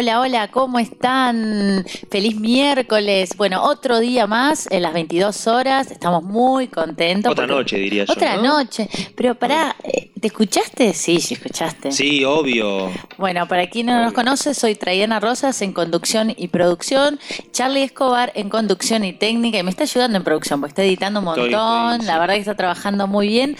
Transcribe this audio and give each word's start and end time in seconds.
Hola, 0.00 0.20
hola, 0.20 0.48
¿cómo 0.52 0.78
están? 0.78 1.84
Feliz 2.08 2.38
miércoles. 2.38 3.30
Bueno, 3.36 3.64
otro 3.64 3.98
día 3.98 4.28
más 4.28 4.68
en 4.70 4.82
las 4.82 4.94
22 4.94 5.48
horas. 5.48 5.90
Estamos 5.90 6.22
muy 6.22 6.68
contentos. 6.68 7.32
Otra 7.32 7.48
porque- 7.48 7.58
noche, 7.58 7.78
diría 7.78 8.04
yo. 8.04 8.12
Otra 8.12 8.36
¿no? 8.36 8.42
noche. 8.44 8.88
Pero 9.16 9.34
pará, 9.34 9.74
eh, 9.82 10.12
¿te 10.20 10.28
escuchaste? 10.28 10.94
Sí, 10.94 11.20
sí, 11.20 11.34
escuchaste. 11.34 11.90
Sí, 11.90 12.24
obvio. 12.24 12.92
Bueno, 13.16 13.48
para 13.48 13.68
quien 13.70 13.86
no 13.86 14.00
nos 14.00 14.12
conoce, 14.12 14.54
soy 14.54 14.76
Traiana 14.76 15.18
Rosas 15.18 15.60
en 15.62 15.72
conducción 15.72 16.32
y 16.36 16.46
producción, 16.46 17.18
Charlie 17.50 17.82
Escobar 17.82 18.30
en 18.36 18.50
conducción 18.50 19.02
y 19.02 19.14
técnica, 19.14 19.58
y 19.58 19.64
me 19.64 19.70
está 19.70 19.82
ayudando 19.82 20.16
en 20.16 20.22
producción, 20.22 20.60
porque 20.60 20.70
está 20.70 20.84
editando 20.84 21.18
un 21.18 21.24
montón, 21.24 21.46
estoy, 21.46 22.06
la 22.06 22.14
sí. 22.14 22.20
verdad 22.20 22.34
que 22.34 22.40
está 22.40 22.54
trabajando 22.54 23.08
muy 23.08 23.26
bien. 23.26 23.56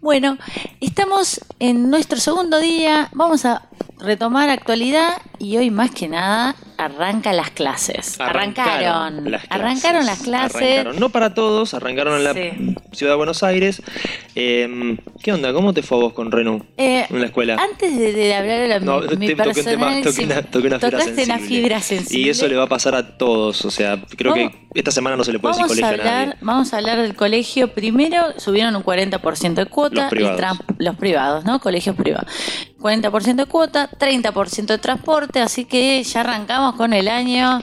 Bueno, 0.00 0.38
estamos 0.80 1.40
en 1.58 1.90
nuestro 1.90 2.20
segundo 2.20 2.60
día, 2.60 3.08
vamos 3.12 3.44
a 3.44 3.68
retomar 3.98 4.48
actualidad 4.50 5.20
y 5.38 5.56
hoy 5.56 5.70
más 5.70 5.79
que 5.88 6.08
nada 6.08 6.54
arranca 6.84 7.32
las 7.32 7.50
clases. 7.50 8.18
Arrancaron. 8.20 9.30
las 9.30 9.42
clases. 9.42 9.50
Arrancaron 9.50 10.06
las 10.06 10.18
clases. 10.22 10.56
Arrancaron. 10.62 11.00
No 11.00 11.08
para 11.10 11.34
todos, 11.34 11.74
arrancaron 11.74 12.16
en 12.16 12.24
la 12.24 12.34
Sí. 12.34 12.76
ciudad 12.92 13.12
de 13.12 13.16
Buenos 13.16 13.42
Aires. 13.42 13.82
Eh, 14.34 14.96
¿Qué 15.22 15.32
onda? 15.32 15.52
¿Cómo 15.52 15.72
te 15.74 15.82
fue 15.82 15.98
a 15.98 16.00
vos 16.02 16.12
con 16.12 16.30
Renu 16.32 16.64
Eh, 16.76 17.06
en 17.08 17.20
la 17.20 17.26
escuela? 17.26 17.56
Antes 17.60 17.96
de, 17.96 18.12
de 18.12 18.34
hablar 18.34 18.60
de 18.60 18.68
la, 18.68 18.80
No, 18.80 19.00
mi 19.00 19.26
te- 19.28 19.36
toqué 19.36 19.60
un 19.60 19.66
tema- 19.66 19.86
personal, 19.92 20.02
toqué 20.02 20.24
una, 20.24 20.42
toqué 20.42 20.66
una 20.66 20.78
fibra 20.78 20.90
tocaste 20.90 21.24
una 21.24 21.34
sensible. 21.38 21.60
fibra 21.62 21.80
sensible. 21.80 22.26
Y 22.26 22.30
eso 22.30 22.48
le 22.48 22.56
va 22.56 22.64
a 22.64 22.68
pasar 22.68 22.94
a 22.94 23.16
todos. 23.18 23.64
O 23.64 23.70
sea, 23.70 24.00
creo 24.16 24.34
Vamos- 24.34 24.52
que 24.72 24.78
esta 24.80 24.90
semana 24.90 25.16
no 25.16 25.24
se 25.24 25.32
le 25.32 25.38
puede 25.38 25.52
decir 25.56 25.64
Vamos 25.64 25.78
a, 25.78 25.80
colegio 25.82 26.02
a 26.02 26.04
nadie. 26.06 26.20
hablar, 26.22 26.36
vamos 26.40 26.72
a 26.72 26.76
hablar 26.78 27.02
del 27.02 27.14
colegio. 27.14 27.68
Primero 27.74 28.38
subieron 28.38 28.74
un 28.76 28.82
40% 28.82 29.54
de 29.64 29.66
cuota. 29.66 30.02
Los 30.02 30.10
privados. 30.10 30.58
los 30.78 30.96
privados, 30.96 31.44
¿no? 31.44 31.60
Colegios 31.60 31.96
privados. 31.96 32.26
40% 32.78 33.44
de 33.44 33.46
cuota, 33.46 33.90
30% 33.98 34.72
de 34.72 34.78
transporte, 34.78 35.40
así 35.40 35.66
que 35.66 36.02
ya 36.02 36.20
arrancamos 36.20 36.69
con 36.76 36.92
el 36.92 37.08
año 37.08 37.62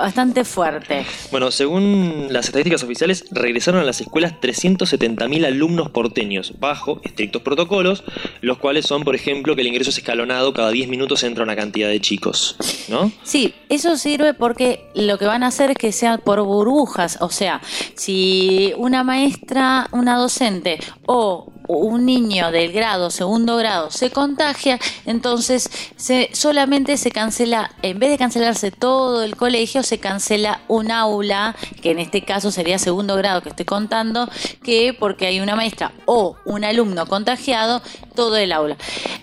bastante 0.00 0.44
fuerte. 0.44 1.04
Bueno, 1.30 1.50
según 1.50 2.28
las 2.30 2.46
estadísticas 2.46 2.82
oficiales, 2.82 3.24
regresaron 3.30 3.80
a 3.80 3.84
las 3.84 4.00
escuelas 4.00 4.34
370.000 4.40 5.46
alumnos 5.46 5.90
porteños, 5.90 6.54
bajo 6.58 7.00
estrictos 7.04 7.42
protocolos, 7.42 8.04
los 8.40 8.58
cuales 8.58 8.86
son, 8.86 9.04
por 9.04 9.14
ejemplo, 9.14 9.54
que 9.54 9.62
el 9.62 9.68
ingreso 9.68 9.90
es 9.90 9.98
escalonado, 9.98 10.52
cada 10.52 10.70
10 10.70 10.88
minutos 10.88 11.22
entra 11.22 11.44
una 11.44 11.56
cantidad 11.56 11.88
de 11.88 12.00
chicos, 12.00 12.56
¿no? 12.88 13.12
Sí, 13.22 13.54
eso 13.68 13.96
sirve 13.96 14.34
porque 14.34 14.84
lo 14.94 15.18
que 15.18 15.26
van 15.26 15.42
a 15.42 15.48
hacer 15.48 15.72
es 15.72 15.76
que 15.76 15.92
sea 15.92 16.18
por 16.18 16.42
burbujas, 16.42 17.18
o 17.20 17.30
sea, 17.30 17.60
si 17.94 18.72
una 18.76 19.04
maestra, 19.04 19.88
una 19.92 20.16
docente 20.16 20.78
o 21.06 21.52
un 21.68 22.04
niño 22.04 22.50
del 22.50 22.72
grado, 22.72 23.10
segundo 23.10 23.56
grado, 23.56 23.90
se 23.90 24.10
contagia, 24.10 24.78
entonces 25.06 25.70
se, 25.96 26.30
solamente 26.32 26.96
se 26.96 27.10
cancela, 27.10 27.70
en 27.82 27.98
vez 27.98 28.10
de 28.10 28.18
cancelarse 28.18 28.70
todo 28.70 29.22
el 29.22 29.36
colegio, 29.36 29.81
se 29.82 29.98
cancela 29.98 30.60
un 30.68 30.90
aula, 30.90 31.54
que 31.82 31.90
en 31.92 31.98
este 31.98 32.22
caso 32.22 32.50
sería 32.50 32.78
segundo 32.78 33.16
grado 33.16 33.42
que 33.42 33.48
estoy 33.50 33.64
contando, 33.66 34.28
que 34.62 34.94
porque 34.98 35.26
hay 35.26 35.40
una 35.40 35.56
maestra 35.56 35.92
o 36.06 36.36
un 36.44 36.64
alumno 36.64 37.06
contagiado, 37.06 37.82
todo 38.14 38.36
el 38.36 38.52
aula. 38.52 38.76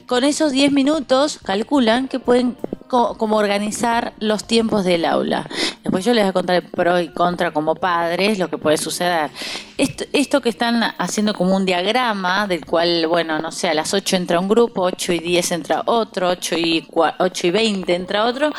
Con 0.07 0.23
esos 0.23 0.51
10 0.51 0.71
minutos 0.71 1.39
calculan 1.43 2.07
que 2.07 2.19
pueden 2.19 2.57
co- 2.87 3.15
como 3.17 3.37
organizar 3.37 4.13
los 4.19 4.45
tiempos 4.45 4.83
del 4.83 5.05
aula. 5.05 5.47
Después 5.83 6.03
yo 6.05 6.13
les 6.13 6.23
voy 6.23 6.29
a 6.29 6.33
contar 6.33 6.55
el 6.57 6.63
pro 6.63 6.99
y 6.99 7.09
contra 7.09 7.51
como 7.51 7.75
padres 7.75 8.37
lo 8.39 8.49
que 8.49 8.57
puede 8.57 8.77
suceder. 8.77 9.29
Esto, 9.77 10.05
esto 10.11 10.41
que 10.41 10.49
están 10.49 10.81
haciendo 10.97 11.33
como 11.33 11.55
un 11.55 11.65
diagrama 11.65 12.47
del 12.47 12.65
cual, 12.65 13.05
bueno, 13.07 13.39
no 13.39 13.51
sé, 13.51 13.69
a 13.69 13.73
las 13.73 13.93
8 13.93 14.15
entra 14.15 14.39
un 14.39 14.47
grupo, 14.49 14.81
8 14.81 15.13
y 15.13 15.19
10 15.19 15.51
entra 15.51 15.83
otro, 15.85 16.29
8 16.29 16.55
y, 16.57 16.81
cua- 16.81 17.15
8 17.19 17.47
y 17.47 17.51
20 17.51 17.95
entra 17.95 18.25
otro. 18.25 18.51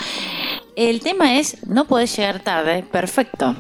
El 0.81 1.01
tema 1.01 1.37
es, 1.37 1.59
no 1.67 1.85
podés 1.85 2.17
llegar 2.17 2.41
tarde, 2.41 2.83
perfecto. 2.83 3.55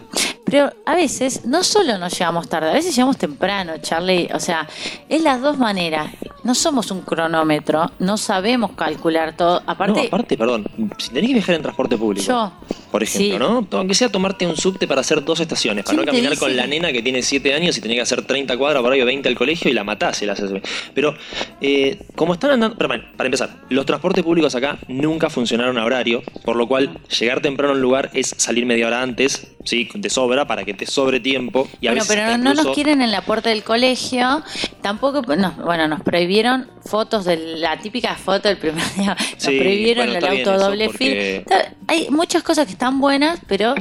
Pero 0.50 0.72
a 0.84 0.94
veces 0.94 1.44
no 1.44 1.62
solo 1.62 1.98
nos 1.98 2.18
llegamos 2.18 2.48
tarde, 2.48 2.70
a 2.70 2.72
veces 2.72 2.96
llegamos 2.96 3.18
temprano, 3.18 3.74
Charlie. 3.80 4.28
O 4.34 4.40
sea, 4.40 4.66
es 5.08 5.22
las 5.22 5.40
dos 5.40 5.58
maneras. 5.58 6.10
No 6.42 6.54
somos 6.54 6.90
un 6.90 7.02
cronómetro, 7.02 7.90
no 7.98 8.16
sabemos 8.16 8.72
calcular 8.72 9.36
todo. 9.36 9.62
Aparte, 9.66 10.00
no, 10.00 10.06
aparte, 10.06 10.38
perdón, 10.38 10.64
si 10.96 11.10
tenés 11.10 11.28
que 11.28 11.34
viajar 11.34 11.54
en 11.56 11.62
transporte 11.62 11.98
público, 11.98 12.26
yo. 12.26 12.52
por 12.90 13.02
ejemplo, 13.02 13.46
sí. 13.46 13.68
¿no? 13.70 13.78
Aunque 13.78 13.94
sea 13.94 14.08
tomarte 14.08 14.46
un 14.46 14.56
subte 14.56 14.88
para 14.88 15.02
hacer 15.02 15.22
dos 15.22 15.38
estaciones, 15.38 15.84
para 15.84 15.98
no 15.98 16.02
¿Quién 16.04 16.14
te 16.14 16.22
caminar 16.22 16.38
con 16.38 16.56
la 16.56 16.66
nena 16.66 16.90
que 16.90 17.02
tiene 17.02 17.22
7 17.22 17.52
años 17.52 17.76
y 17.76 17.82
tenés 17.82 17.98
que 17.98 18.02
hacer 18.02 18.22
30 18.22 18.56
cuadras 18.56 18.82
por 18.82 18.92
ahí 18.92 19.02
o 19.02 19.06
20 19.06 19.28
al 19.28 19.36
colegio 19.36 19.70
y 19.70 19.74
la 19.74 19.84
matás 19.84 20.22
y 20.22 20.26
la 20.26 20.32
haces. 20.32 20.50
Pero, 20.94 21.14
eh, 21.60 21.98
como 22.16 22.32
están 22.32 22.52
andando. 22.52 22.76
Pero 22.76 22.88
bueno, 22.88 23.04
para 23.16 23.26
empezar, 23.26 23.50
los 23.68 23.84
transportes 23.84 24.24
públicos 24.24 24.54
acá 24.54 24.78
nunca 24.88 25.28
funcionaron 25.28 25.76
a 25.76 25.84
horario, 25.84 26.22
por 26.44 26.56
lo 26.56 26.66
cual 26.66 26.98
llegar 27.18 27.40
temprano 27.42 27.72
a 27.72 27.76
un 27.76 27.82
lugar 27.82 28.10
es 28.14 28.34
salir 28.38 28.64
media 28.66 28.86
hora 28.86 29.02
antes, 29.02 29.48
¿sí? 29.64 29.88
De 29.94 30.08
sobra, 30.10 30.46
para 30.46 30.64
que 30.64 30.74
te 30.74 30.86
sobre 30.86 31.20
tiempo. 31.20 31.68
Y 31.80 31.86
a 31.88 31.90
bueno, 31.90 32.04
veces 32.04 32.16
pero 32.16 32.38
no, 32.38 32.54
no 32.54 32.62
nos 32.62 32.74
quieren 32.74 33.02
en 33.02 33.10
la 33.10 33.22
puerta 33.22 33.50
del 33.50 33.62
colegio. 33.62 34.42
Tampoco, 34.82 35.22
no, 35.36 35.52
bueno, 35.64 35.88
nos 35.88 36.00
prohibieron 36.02 36.68
fotos 36.84 37.24
de 37.24 37.36
la 37.58 37.78
típica 37.78 38.14
foto 38.14 38.48
del 38.48 38.56
primer 38.58 38.82
día. 38.96 39.16
Nos 39.18 39.42
Sí, 39.42 39.58
prohibieron 39.58 40.06
bueno, 40.10 40.26
el 40.26 40.38
auto 40.38 40.54
eso, 40.54 40.64
doble 40.66 40.86
porque- 40.86 41.44
fil. 41.46 41.56
Hay 41.88 42.08
muchas 42.10 42.42
cosas 42.44 42.66
que 42.66 42.72
están 42.72 43.00
buenas, 43.00 43.40
pero 43.48 43.74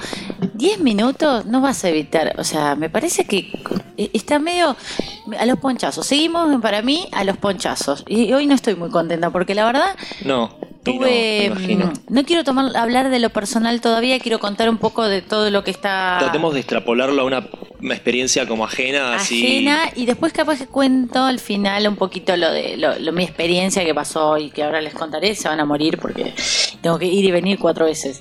10 0.55 0.79
minutos 0.79 1.45
no 1.45 1.61
vas 1.61 1.83
a 1.85 1.89
evitar. 1.89 2.33
O 2.39 2.43
sea, 2.43 2.75
me 2.75 2.89
parece 2.89 3.25
que 3.25 3.51
está 4.13 4.39
medio 4.39 4.75
a 5.37 5.45
los 5.45 5.59
ponchazos. 5.59 6.07
Seguimos 6.07 6.59
para 6.61 6.81
mí 6.81 7.07
a 7.11 7.23
los 7.23 7.37
ponchazos. 7.37 8.03
Y 8.07 8.33
hoy 8.33 8.47
no 8.47 8.55
estoy 8.55 8.75
muy 8.75 8.89
contenta 8.89 9.29
porque 9.29 9.53
la 9.53 9.65
verdad 9.65 9.95
No, 10.25 10.57
no, 10.85 10.93
mm, 11.87 11.93
no 12.09 12.23
quiero 12.23 12.43
tomar 12.43 12.75
hablar 12.75 13.09
de 13.09 13.19
lo 13.19 13.29
personal 13.29 13.81
todavía, 13.81 14.19
quiero 14.19 14.39
contar 14.39 14.69
un 14.69 14.77
poco 14.77 15.07
de 15.07 15.21
todo 15.21 15.49
lo 15.51 15.63
que 15.63 15.71
está 15.71 16.17
Tratemos 16.19 16.53
de 16.53 16.61
extrapolarlo 16.61 17.21
a 17.21 17.25
una, 17.25 17.47
una 17.81 17.93
experiencia 17.93 18.47
como 18.47 18.65
ajena, 18.65 19.15
así. 19.15 19.45
ajena 19.45 19.91
y 19.95 20.05
después 20.05 20.33
capaz 20.33 20.59
que 20.59 20.67
cuento 20.67 21.23
al 21.23 21.39
final 21.39 21.87
un 21.87 21.95
poquito 21.95 22.35
lo 22.37 22.51
de 22.51 22.77
lo, 22.77 22.97
lo- 22.99 23.11
mi 23.11 23.23
experiencia 23.23 23.83
que 23.83 23.93
pasó 23.93 24.37
y 24.37 24.49
que 24.51 24.63
ahora 24.63 24.81
les 24.81 24.93
contaré, 24.93 25.35
se 25.35 25.47
van 25.49 25.59
a 25.59 25.65
morir 25.65 25.97
porque 25.97 26.33
tengo 26.81 26.97
que 26.97 27.05
ir 27.05 27.25
y 27.25 27.31
venir 27.31 27.59
cuatro 27.59 27.85
veces. 27.85 28.19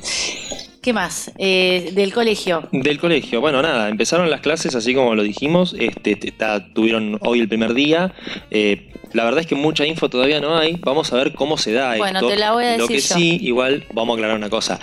¿Qué 0.83 0.93
más? 0.93 1.33
Eh, 1.39 1.91
del 1.93 2.15
colegio. 2.15 2.69
Del 2.73 2.99
colegio, 2.99 3.41
bueno, 3.41 3.61
nada, 3.61 3.89
empezaron 3.89 4.31
las 4.31 4.41
clases 4.41 4.75
así 4.75 4.95
como 4.95 5.15
lo 5.15 5.23
dijimos, 5.23 5.75
este, 5.79 6.17
tuvieron 6.73 7.19
hoy 7.23 7.41
el 7.41 7.49
primer 7.49 7.75
día, 7.75 8.15
eh, 8.51 8.93
la 9.13 9.25
verdad 9.25 9.41
es 9.41 9.47
que 9.47 9.55
mucha 9.55 9.87
info 9.87 10.09
todavía 10.09 10.41
no 10.41 10.57
hay, 10.57 10.77
vamos 10.81 11.13
a 11.13 11.17
ver 11.17 11.33
cómo 11.35 11.57
se 11.57 11.73
da 11.73 11.97
Bueno, 11.97 12.19
esto. 12.21 12.29
te 12.31 12.37
la 12.37 12.53
voy 12.53 12.65
a 12.65 12.77
Lo 12.77 12.87
decir 12.87 12.97
que 12.97 13.03
yo. 13.03 13.15
sí, 13.15 13.39
igual, 13.43 13.87
vamos 13.93 14.15
a 14.15 14.17
aclarar 14.19 14.37
una 14.37 14.51
cosa, 14.51 14.79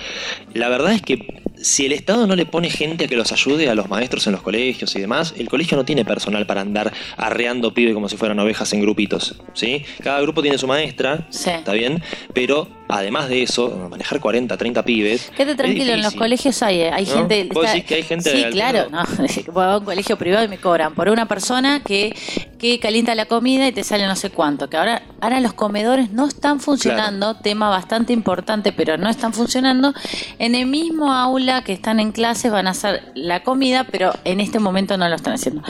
la 0.53 0.69
verdad 0.69 0.93
es 0.93 1.01
que 1.01 1.41
si 1.65 1.87
el 1.87 1.93
Estado 1.93 2.27
no 2.27 2.35
le 2.35 2.45
pone 2.45 2.69
gente 2.69 3.05
a 3.05 3.07
que 3.07 3.15
los 3.15 3.31
ayude 3.31 3.69
a 3.71 3.73
los 3.75 3.89
maestros 3.89 4.27
en 4.27 4.33
los 4.33 4.43
colegios 4.43 4.95
y 4.95 4.99
demás, 4.99 5.33
el 5.35 5.49
colegio 5.49 5.75
no 5.75 5.83
tiene 5.83 6.05
personal 6.05 6.45
para 6.45 6.61
andar 6.61 6.93
arreando 7.17 7.73
pibe 7.73 7.93
como 7.95 8.07
si 8.07 8.17
fueran 8.17 8.37
ovejas 8.39 8.71
en 8.73 8.81
grupitos, 8.81 9.35
¿sí? 9.53 9.83
Cada 10.03 10.21
grupo 10.21 10.43
tiene 10.43 10.59
su 10.59 10.67
maestra, 10.67 11.25
Sí. 11.31 11.49
¿está 11.49 11.73
bien? 11.73 12.03
Pero 12.33 12.67
además 12.87 13.29
de 13.29 13.41
eso, 13.41 13.87
manejar 13.89 14.19
40, 14.19 14.55
30 14.57 14.83
pibes. 14.85 15.31
Quédate 15.35 15.55
tranquilo, 15.55 15.93
en 15.93 16.03
los 16.03 16.13
colegios 16.13 16.61
hay, 16.61 16.81
eh, 16.81 16.91
hay 16.91 17.05
¿No? 17.05 17.13
gente. 17.13 17.49
¿Vos 17.51 17.65
decís 17.65 17.83
que 17.83 17.95
hay 17.95 18.03
gente 18.03 18.29
Sí, 18.29 18.45
claro, 18.51 18.87
no. 18.91 19.03
Voy 19.51 19.63
a 19.65 19.77
un 19.77 19.85
colegio 19.85 20.17
privado 20.17 20.45
y 20.45 20.47
me 20.47 20.59
cobran 20.59 20.93
por 20.93 21.09
una 21.09 21.27
persona 21.27 21.81
que, 21.83 22.15
que 22.59 22.79
calienta 22.79 23.15
la 23.15 23.25
comida 23.25 23.67
y 23.67 23.71
te 23.71 23.83
sale 23.83 24.05
no 24.05 24.15
sé 24.15 24.29
cuánto. 24.29 24.69
Que 24.69 24.77
ahora, 24.77 25.01
ahora 25.19 25.39
los 25.39 25.53
comedores 25.53 26.11
no 26.11 26.27
están 26.27 26.59
funcionando, 26.59 27.35
tema 27.37 27.69
bastante 27.69 28.13
importante, 28.13 28.71
pero 28.71 28.97
no 28.97 29.09
están 29.09 29.33
funcionando. 29.33 29.93
En 30.37 30.53
el 30.53 30.67
mismo 30.67 31.11
aula 31.11 31.54
que 31.63 31.73
están 31.73 31.99
en 31.99 32.11
clases 32.11 32.51
van 32.51 32.67
a 32.67 32.71
hacer 32.71 33.11
la 33.15 33.43
comida, 33.43 33.85
pero 33.89 34.11
en 34.23 34.39
este 34.39 34.59
momento 34.59 34.97
no 34.97 35.07
lo 35.07 35.15
están 35.15 35.33
haciendo. 35.33 35.61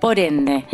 Por 0.00 0.18
ende. 0.18 0.64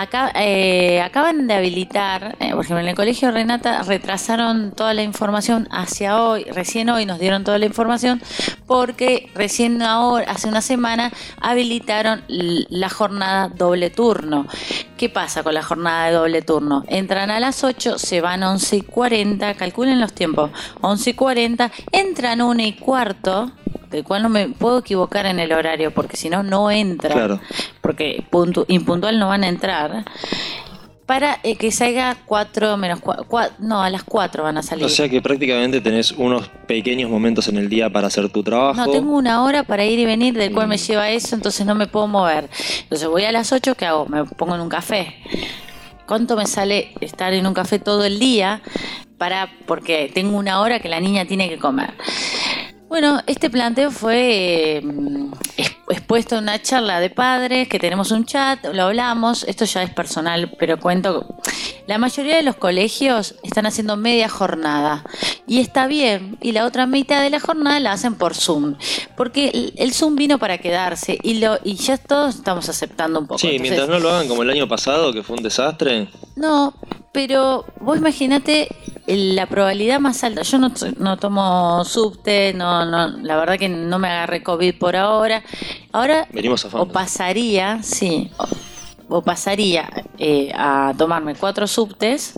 Acá, 0.00 0.30
eh, 0.36 1.00
acaban 1.00 1.48
de 1.48 1.54
habilitar, 1.54 2.36
eh, 2.40 2.52
por 2.52 2.64
ejemplo, 2.64 2.78
en 2.80 2.88
el 2.88 2.94
colegio 2.94 3.30
Renata 3.30 3.82
retrasaron 3.82 4.70
toda 4.72 4.94
la 4.94 5.02
información 5.02 5.66
hacia 5.70 6.22
hoy, 6.22 6.44
recién 6.44 6.88
hoy 6.88 7.04
nos 7.04 7.18
dieron 7.18 7.42
toda 7.42 7.58
la 7.58 7.66
información, 7.66 8.22
porque 8.66 9.30
recién 9.34 9.82
ahora, 9.82 10.30
hace 10.30 10.46
una 10.46 10.60
semana, 10.60 11.10
habilitaron 11.40 12.22
la 12.28 12.88
jornada 12.88 13.48
doble 13.48 13.90
turno. 13.90 14.46
¿Qué 14.96 15.08
pasa 15.08 15.42
con 15.42 15.54
la 15.54 15.62
jornada 15.62 16.06
de 16.06 16.12
doble 16.12 16.42
turno? 16.42 16.84
Entran 16.86 17.30
a 17.30 17.40
las 17.40 17.64
8, 17.64 17.98
se 17.98 18.20
van 18.20 18.42
11 18.42 18.76
y 18.76 18.80
40, 18.82 19.54
calculen 19.54 20.00
los 20.00 20.12
tiempos, 20.12 20.50
11 20.80 21.10
y 21.10 21.14
40, 21.14 21.72
entran 21.92 22.40
1 22.40 22.62
y 22.62 22.72
cuarto, 22.74 23.50
del 23.90 24.04
cual 24.04 24.22
no 24.22 24.28
me 24.28 24.48
puedo 24.48 24.78
equivocar 24.78 25.26
en 25.26 25.40
el 25.40 25.52
horario, 25.52 25.92
porque 25.92 26.16
si 26.16 26.28
no, 26.28 26.42
no 26.42 26.70
entran 26.70 27.12
Claro. 27.12 27.40
Porque 27.88 28.22
puntu- 28.30 28.66
impuntual 28.68 29.18
no 29.18 29.28
van 29.28 29.44
a 29.44 29.48
entrar, 29.48 30.04
para 31.06 31.38
eh, 31.42 31.56
que 31.56 31.72
salga 31.72 32.18
4 32.26 32.76
menos 32.76 33.00
4, 33.00 33.56
no, 33.60 33.82
a 33.82 33.88
las 33.88 34.04
4 34.04 34.42
van 34.42 34.58
a 34.58 34.62
salir. 34.62 34.84
O 34.84 34.90
sea 34.90 35.08
que 35.08 35.22
prácticamente 35.22 35.80
tenés 35.80 36.12
unos 36.12 36.48
pequeños 36.66 37.08
momentos 37.10 37.48
en 37.48 37.56
el 37.56 37.70
día 37.70 37.88
para 37.88 38.08
hacer 38.08 38.28
tu 38.28 38.42
trabajo. 38.42 38.74
no, 38.78 38.92
tengo 38.92 39.16
una 39.16 39.42
hora 39.42 39.62
para 39.62 39.86
ir 39.86 39.98
y 39.98 40.04
venir, 40.04 40.34
del 40.36 40.52
cual 40.52 40.68
me 40.68 40.74
Mm. 40.76 40.80
lleva 40.80 41.08
eso, 41.08 41.34
entonces 41.34 41.64
no 41.64 41.74
me 41.74 41.86
puedo 41.86 42.06
mover. 42.08 42.50
Entonces 42.82 43.08
voy 43.08 43.24
a 43.24 43.32
las 43.32 43.50
8, 43.52 43.74
¿qué 43.74 43.86
hago? 43.86 44.04
Me 44.04 44.24
pongo 44.26 44.54
en 44.54 44.60
un 44.60 44.68
café. 44.68 45.14
¿Cuánto 46.06 46.36
me 46.36 46.46
sale 46.46 46.92
estar 47.00 47.32
en 47.32 47.46
un 47.46 47.54
café 47.54 47.78
todo 47.78 48.04
el 48.04 48.18
día? 48.18 48.60
Para, 49.16 49.48
porque 49.66 50.10
tengo 50.12 50.36
una 50.36 50.60
hora 50.60 50.78
que 50.78 50.90
la 50.90 51.00
niña 51.00 51.24
tiene 51.24 51.48
que 51.48 51.56
comer. 51.58 51.94
Bueno, 52.88 53.20
este 53.26 53.50
planteo 53.50 53.90
fue 53.90 54.78
eh, 54.78 54.82
ex- 55.58 55.76
expuesto 55.90 56.36
en 56.36 56.44
una 56.44 56.60
charla 56.62 57.00
de 57.00 57.10
padres, 57.10 57.68
que 57.68 57.78
tenemos 57.78 58.10
un 58.10 58.24
chat, 58.24 58.64
lo 58.72 58.84
hablamos, 58.84 59.44
esto 59.44 59.66
ya 59.66 59.82
es 59.82 59.90
personal, 59.90 60.52
pero 60.58 60.78
cuento, 60.80 61.26
la 61.86 61.98
mayoría 61.98 62.36
de 62.36 62.42
los 62.42 62.56
colegios 62.56 63.34
están 63.42 63.66
haciendo 63.66 63.96
media 63.98 64.28
jornada 64.30 65.04
y 65.46 65.60
está 65.60 65.86
bien, 65.86 66.38
y 66.40 66.52
la 66.52 66.64
otra 66.64 66.86
mitad 66.86 67.22
de 67.22 67.28
la 67.30 67.40
jornada 67.40 67.78
la 67.78 67.92
hacen 67.92 68.14
por 68.14 68.34
Zoom, 68.34 68.76
porque 69.16 69.50
el, 69.52 69.74
el 69.76 69.92
Zoom 69.92 70.16
vino 70.16 70.38
para 70.38 70.56
quedarse 70.56 71.18
y, 71.22 71.40
lo, 71.40 71.58
y 71.64 71.74
ya 71.74 71.98
todos 71.98 72.36
estamos 72.36 72.68
aceptando 72.70 73.20
un 73.20 73.26
poco. 73.26 73.38
Sí, 73.38 73.48
Entonces, 73.48 73.62
mientras 73.70 73.88
no 73.88 73.98
lo 73.98 74.10
hagan 74.14 74.28
como 74.28 74.42
el 74.42 74.50
año 74.50 74.66
pasado, 74.66 75.12
que 75.12 75.22
fue 75.22 75.36
un 75.36 75.42
desastre. 75.42 76.08
no, 76.36 76.72
pero 77.12 77.64
vos 77.80 77.98
imaginate 77.98 78.68
la 79.08 79.46
probabilidad 79.46 80.00
más 80.00 80.22
alta. 80.22 80.42
Yo 80.42 80.58
no, 80.58 80.72
no 80.98 81.16
tomo 81.16 81.84
subte, 81.84 82.52
no, 82.54 82.84
no, 82.84 83.08
la 83.08 83.36
verdad 83.36 83.58
que 83.58 83.68
no 83.68 83.98
me 83.98 84.08
agarré 84.08 84.42
COVID 84.42 84.74
por 84.74 84.96
ahora. 84.96 85.42
Ahora 85.92 86.26
Venimos 86.32 86.64
a 86.64 86.68
o 86.78 86.88
pasaría, 86.88 87.82
sí, 87.82 88.30
o, 89.08 89.22
pasaría 89.22 89.88
eh, 90.18 90.50
a 90.54 90.94
tomarme 90.96 91.34
cuatro 91.34 91.66
subtes 91.66 92.34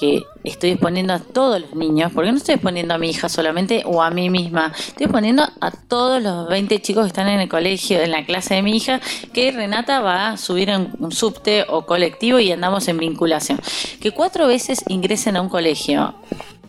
que 0.00 0.22
estoy 0.44 0.70
exponiendo 0.70 1.12
a 1.12 1.18
todos 1.18 1.60
los 1.60 1.74
niños, 1.74 2.10
porque 2.14 2.32
no 2.32 2.38
estoy 2.38 2.54
exponiendo 2.54 2.94
a 2.94 2.98
mi 2.98 3.10
hija 3.10 3.28
solamente 3.28 3.82
o 3.84 4.02
a 4.02 4.10
mí 4.10 4.30
misma, 4.30 4.72
estoy 4.76 5.04
exponiendo 5.04 5.42
a 5.60 5.70
todos 5.70 6.22
los 6.22 6.48
20 6.48 6.80
chicos 6.80 7.04
que 7.04 7.08
están 7.08 7.28
en 7.28 7.40
el 7.40 7.48
colegio, 7.50 8.00
en 8.00 8.10
la 8.10 8.24
clase 8.24 8.54
de 8.54 8.62
mi 8.62 8.74
hija, 8.74 9.00
que 9.34 9.52
Renata 9.52 10.00
va 10.00 10.30
a 10.30 10.36
subir 10.38 10.70
en 10.70 10.92
un 10.98 11.12
subte 11.12 11.66
o 11.68 11.84
colectivo 11.84 12.38
y 12.38 12.50
andamos 12.50 12.88
en 12.88 12.96
vinculación. 12.96 13.60
Que 14.00 14.12
cuatro 14.12 14.46
veces 14.46 14.82
ingresen 14.88 15.36
a 15.36 15.42
un 15.42 15.50
colegio. 15.50 16.14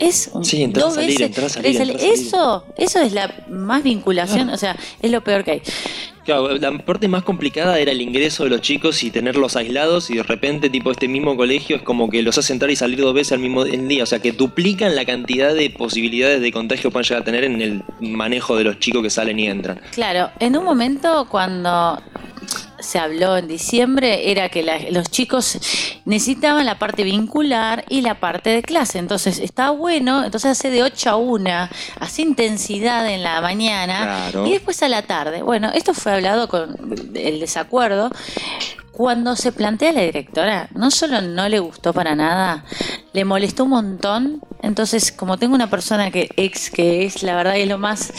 Es 0.01 0.30
un, 0.33 0.44
Sí, 0.44 0.63
entrar, 0.63 0.86
dos 0.86 0.95
salir, 0.95 1.09
veces, 1.12 1.27
entrar, 1.27 1.50
salir, 1.50 1.77
tres, 1.77 1.89
entrar, 1.89 2.00
salir. 2.00 2.19
Eso, 2.19 2.65
eso 2.75 3.00
es 3.00 3.13
la 3.13 3.33
más 3.48 3.83
vinculación, 3.83 4.50
o 4.50 4.57
sea, 4.57 4.75
es 5.01 5.12
lo 5.12 5.21
peor 5.21 5.44
que 5.44 5.51
hay. 5.51 5.62
Claro, 6.25 6.56
la 6.56 6.77
parte 6.77 7.07
más 7.07 7.24
complicada 7.24 7.80
era 7.80 7.92
el 7.92 8.00
ingreso 8.00 8.44
de 8.44 8.51
los 8.51 8.62
chicos 8.62 9.03
y 9.03 9.09
tenerlos 9.09 9.56
aislados 9.56 10.12
y 10.12 10.15
de 10.15 10.24
repente 10.24 10.69
tipo 10.69 10.92
este 10.92 11.07
mismo 11.07 11.36
colegio 11.36 11.75
es 11.75 11.81
como 11.81 12.09
que 12.09 12.21
los 12.21 12.38
hace 12.38 12.53
entrar 12.53 12.69
y 12.69 12.75
salir 12.75 13.00
dos 13.00 13.13
veces 13.13 13.33
al 13.33 13.39
mismo 13.39 13.65
día, 13.65 14.03
o 14.03 14.06
sea 14.06 14.19
que 14.19 14.31
duplican 14.31 14.95
la 14.95 15.03
cantidad 15.06 15.53
de 15.53 15.69
posibilidades 15.71 16.42
de 16.42 16.51
contagio 16.51 16.89
que 16.89 16.94
pueden 16.94 17.07
llegar 17.07 17.21
a 17.24 17.25
tener 17.25 17.44
en 17.44 17.62
el 17.62 17.83
manejo 18.00 18.56
de 18.56 18.65
los 18.65 18.80
chicos 18.80 19.01
que 19.01 19.09
salen 19.09 19.39
y 19.39 19.48
entran. 19.48 19.81
Claro, 19.92 20.30
en 20.39 20.56
un 20.56 20.63
momento 20.63 21.27
cuando 21.30 22.00
se 22.81 23.00
habló 23.00 23.38
en 23.38 23.48
diciembre 23.48 24.31
era 24.31 24.50
que 24.50 24.63
la- 24.63 24.80
los 24.92 25.10
chicos 25.10 25.57
necesitaban 26.06 26.66
la 26.66 26.78
parte 26.80 27.04
vincular 27.04 27.86
y 27.89 28.01
la 28.01 28.19
parte 28.19 28.50
de 28.50 28.62
clase. 28.63 29.00
Entonces 29.00 29.39
está 29.39 29.69
bueno, 29.72 30.24
entonces 30.24 30.51
hace 30.51 30.69
de 30.69 30.83
8 30.83 31.10
a 31.12 31.16
1, 31.16 31.69
hace 32.00 32.22
intensidad 32.22 33.10
en 33.10 33.24
la 33.24 33.42
mañana 33.42 34.30
Claro. 34.31 34.48
y 34.48 34.51
después 34.51 34.81
a 34.83 34.89
la 34.89 35.01
tarde. 35.04 35.42
Bueno, 35.44 35.72
esto 35.74 35.94
fue 35.94 36.13
hablado 36.13 36.48
con 36.50 36.75
el 37.16 37.39
desacuerdo. 37.39 38.10
Cuando 38.92 39.36
se 39.38 39.51
plantea 39.54 39.94
la 39.94 40.01
directora, 40.01 40.68
no 40.75 40.92
solo 40.92 41.22
no 41.22 41.48
le 41.48 41.60
gustó 41.60 41.94
para 41.94 42.13
nada, 42.13 42.66
le 43.13 43.24
molestó 43.25 43.63
un 43.63 43.69
montón. 43.72 44.42
Entonces, 44.62 45.12
como 45.13 45.38
tengo 45.38 45.56
una 45.56 45.69
persona 45.69 46.12
que 46.12 46.30
ex 46.36 46.69
que 46.69 47.06
es 47.06 47.24
la 47.24 47.36
verdad 47.36 47.57
es 47.57 47.68
lo 47.69 47.77
más 47.77 48.12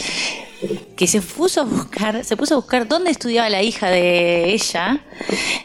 que 1.03 1.07
se 1.07 1.21
puso 1.21 1.61
a 1.61 1.63
buscar, 1.65 2.23
se 2.23 2.37
puso 2.37 2.53
a 2.53 2.57
buscar 2.57 2.87
dónde 2.87 3.11
estudiaba 3.11 3.49
la 3.49 3.61
hija 3.61 3.89
de 3.89 4.53
ella, 4.53 5.03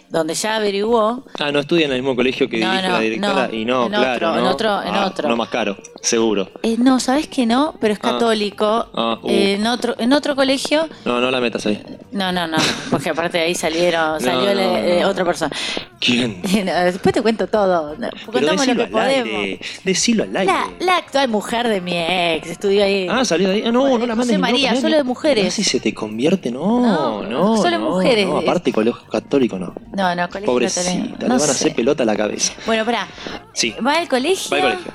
donde 0.08 0.34
ya 0.34 0.56
averiguó. 0.56 1.24
Ah, 1.38 1.52
no 1.52 1.60
estudian 1.60 1.90
en 1.90 1.96
el 1.96 2.02
mismo 2.02 2.16
colegio 2.16 2.48
que 2.48 2.58
No, 2.58 2.70
dirige 2.72 2.88
no, 2.88 2.92
la 2.94 3.00
directora 3.00 3.48
no, 3.48 3.54
y 3.54 3.64
no, 3.64 3.86
en 3.86 3.92
claro, 3.92 4.30
otro, 4.32 4.38
en 4.40 4.46
otro, 4.46 4.82
en 4.82 4.94
Ah, 4.96 5.06
otro. 5.06 5.28
No 5.28 5.36
más 5.36 5.48
caro, 5.48 5.76
seguro. 6.02 6.50
Eh, 6.64 6.74
no, 6.78 6.98
sabes 6.98 7.28
que 7.28 7.46
no, 7.46 7.74
pero 7.80 7.92
es 7.94 8.00
Ah. 8.02 8.12
católico. 8.12 8.88
Ah, 8.94 9.18
uh. 9.22 9.28
Eh, 9.30 9.54
en 9.54 9.66
otro, 9.68 9.94
en 9.98 10.12
otro 10.12 10.34
colegio, 10.34 10.88
No, 11.04 11.20
no 11.20 11.30
la 11.30 11.40
metas 11.40 11.64
ahí. 11.66 11.80
no, 12.10 12.32
no, 12.32 12.48
no, 12.48 12.56
porque 12.90 13.10
aparte 13.10 13.38
de 13.38 13.44
ahí 13.44 13.54
salieron, 13.54 14.20
salió 14.20 14.52
la- 14.54 14.80
eh, 14.86 15.04
otra 15.04 15.24
persona. 15.24 15.52
¿Quién? 16.00 16.42
Después 16.42 17.12
te 17.14 17.22
cuento 17.22 17.46
todo. 17.46 17.94
Contamos 18.26 18.66
lo 18.66 18.74
que 18.74 18.82
al 18.82 18.88
podemos. 18.90 19.34
aire. 19.40 19.60
Decilo 19.84 20.24
al 20.24 20.36
aire. 20.36 20.52
La, 20.52 20.66
la 20.80 20.96
actual 20.96 21.28
mujer 21.28 21.68
de 21.68 21.80
mi 21.80 21.92
ex 21.96 22.48
estudió 22.50 22.82
ahí. 22.84 23.06
Ah, 23.10 23.24
salió 23.24 23.48
de 23.48 23.54
ahí. 23.56 23.62
Ah, 23.66 23.70
no, 23.72 23.98
no 23.98 24.06
la 24.06 24.14
mandes. 24.16 24.38
María, 24.38 24.74
solo 24.80 24.96
de 24.96 25.02
mujeres. 25.36 25.54
si 25.54 25.64
se 25.64 25.80
te 25.80 25.92
convierte, 25.94 26.50
no, 26.50 26.80
No, 26.80 27.22
no. 27.22 27.56
solo 27.56 27.78
no, 27.78 27.90
mujeres. 27.90 28.26
No, 28.26 28.38
aparte, 28.38 28.72
colegio 28.72 29.00
católico, 29.10 29.58
no. 29.58 29.72
No, 29.96 30.14
no, 30.14 30.28
colegio 30.28 30.46
Pobrecita, 30.52 30.84
católico. 30.92 31.16
le 31.20 31.28
No 31.28 31.34
van 31.34 31.42
a 31.42 31.46
sé. 31.46 31.50
hacer 31.52 31.74
pelota 31.74 32.02
a 32.02 32.06
la 32.06 32.16
cabeza. 32.16 32.52
Bueno, 32.66 32.84
pará. 32.84 33.06
Sí. 33.52 33.74
Va 33.84 33.94
al 33.94 34.08
colegio. 34.08 34.50
Va 34.50 34.70
al 34.72 34.78
colegio. 34.78 34.92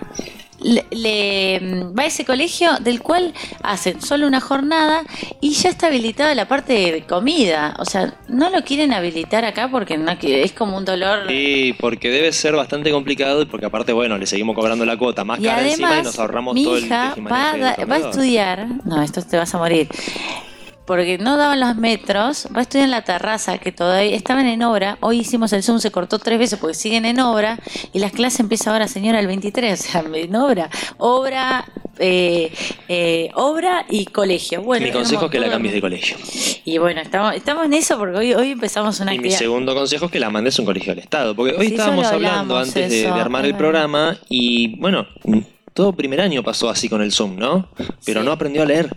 Le, 0.61 0.85
le- 0.91 1.59
va 1.97 2.03
a 2.03 2.05
ese 2.05 2.25
colegio 2.25 2.71
del 2.80 3.01
cual 3.01 3.33
hacen 3.61 4.01
solo 4.01 4.28
una 4.28 4.39
jornada 4.42 5.04
y 5.42 5.51
ya 5.51 5.69
está 5.69 5.87
habilitada 5.87 6.33
la 6.35 6.47
parte 6.47 6.73
de 6.92 7.04
comida. 7.04 7.75
O 7.80 7.85
sea, 7.85 8.13
no 8.28 8.49
lo 8.49 8.63
quieren 8.63 8.94
habilitar 8.94 9.45
acá 9.45 9.69
porque 9.69 9.97
no 9.97 10.11
es 10.11 10.51
como 10.54 10.78
un 10.78 10.85
dolor. 10.85 11.28
Sí, 11.28 11.75
porque 11.80 12.09
debe 12.09 12.31
ser 12.31 12.56
bastante 12.56 12.92
complicado 12.92 13.42
y 13.42 13.45
porque 13.45 13.66
aparte, 13.66 13.94
bueno, 13.94 14.18
le 14.18 14.25
seguimos 14.25 14.56
cobrando 14.56 14.85
la 14.85 14.97
cuota 14.97 15.23
más 15.23 15.39
Y 15.39 15.44
cara 15.44 15.61
encima 15.68 15.99
y 15.99 16.04
nos 16.04 16.19
ahorramos 16.19 16.54
mi 16.56 16.63
todo 16.63 16.78
el 16.78 16.85
hija 16.85 17.09
tejimaneje 17.09 17.59
va, 17.59 17.85
va 17.85 17.95
a 17.95 18.09
estudiar. 18.09 18.68
No, 18.85 19.01
esto 19.01 19.21
te 19.21 19.37
vas 19.37 19.54
a 19.54 19.57
morir. 19.57 19.87
Porque 20.85 21.18
no 21.18 21.37
daban 21.37 21.61
los 21.61 21.78
metros, 21.78 22.47
va 22.54 22.59
a 22.59 22.61
estudiar 22.63 22.85
en 22.85 22.92
la 22.92 23.04
terraza, 23.04 23.57
que 23.57 23.71
todavía 23.71 24.16
estaban 24.16 24.45
en 24.47 24.63
obra. 24.63 24.97
Hoy 24.99 25.19
hicimos 25.19 25.54
el 25.54 25.63
Zoom, 25.63 25.80
se 25.80 25.92
cortó 25.92 26.19
tres 26.19 26.37
veces 26.37 26.59
porque 26.59 26.73
siguen 26.75 27.06
en 27.06 27.21
obra. 27.21 27.57
Y 27.94 27.99
las 27.99 28.11
clases 28.11 28.42
empiezan 28.42 28.73
ahora, 28.73 28.87
señora, 28.90 29.19
el 29.19 29.28
23, 29.28 29.80
o 29.80 29.83
sea, 29.83 30.04
en 30.13 30.35
obra. 30.35 30.69
Obra, 30.97 31.66
eh, 31.99 32.52
eh, 32.90 33.30
obra 33.35 33.85
y 33.90 34.06
colegio. 34.07 34.61
Bueno, 34.61 34.85
Mi 34.85 34.92
consejo 34.92 35.25
es 35.25 35.31
que 35.31 35.40
la 35.40 35.49
cambies 35.49 35.73
de 35.73 35.80
colegio. 35.81 36.18
Y 36.66 36.78
bueno, 36.80 36.99
estamos, 36.99 37.33
estamos 37.33 37.66
en 37.66 37.73
eso 37.75 37.97
porque 37.97 38.18
hoy, 38.18 38.33
hoy 38.33 38.52
empezamos 38.52 38.99
una 38.99 39.13
Y 39.13 39.19
mi 39.19 39.31
segundo 39.31 39.73
consejo 39.73 40.07
es 40.07 40.11
que 40.11 40.19
la 40.19 40.30
mandes 40.30 40.59
a 40.59 40.61
un 40.63 40.66
colegio 40.66 40.94
del 40.94 40.99
Estado. 41.04 41.33
Porque 41.33 41.56
hoy 41.56 41.68
Sí, 41.68 41.73
estábamos 41.75 42.07
hablando 42.07 42.57
antes 42.57 42.90
de, 42.90 43.06
eso, 43.06 43.16
de 43.16 43.21
armar 43.21 43.45
el 43.45 43.54
verdad. 43.54 43.59
programa 43.59 44.18
y, 44.28 44.75
bueno, 44.81 45.07
todo 45.73 45.94
primer 45.94 46.19
año 46.21 46.44
pasó 46.44 46.69
así 46.69 46.90
con 46.90 47.02
el 47.02 47.11
Zoom, 47.11 47.37
¿no? 47.37 47.69
Pero 48.06 48.19
Sí. 48.19 48.25
no 48.25 48.31
aprendió 48.33 48.63
a 48.63 48.66
leer. 48.66 48.90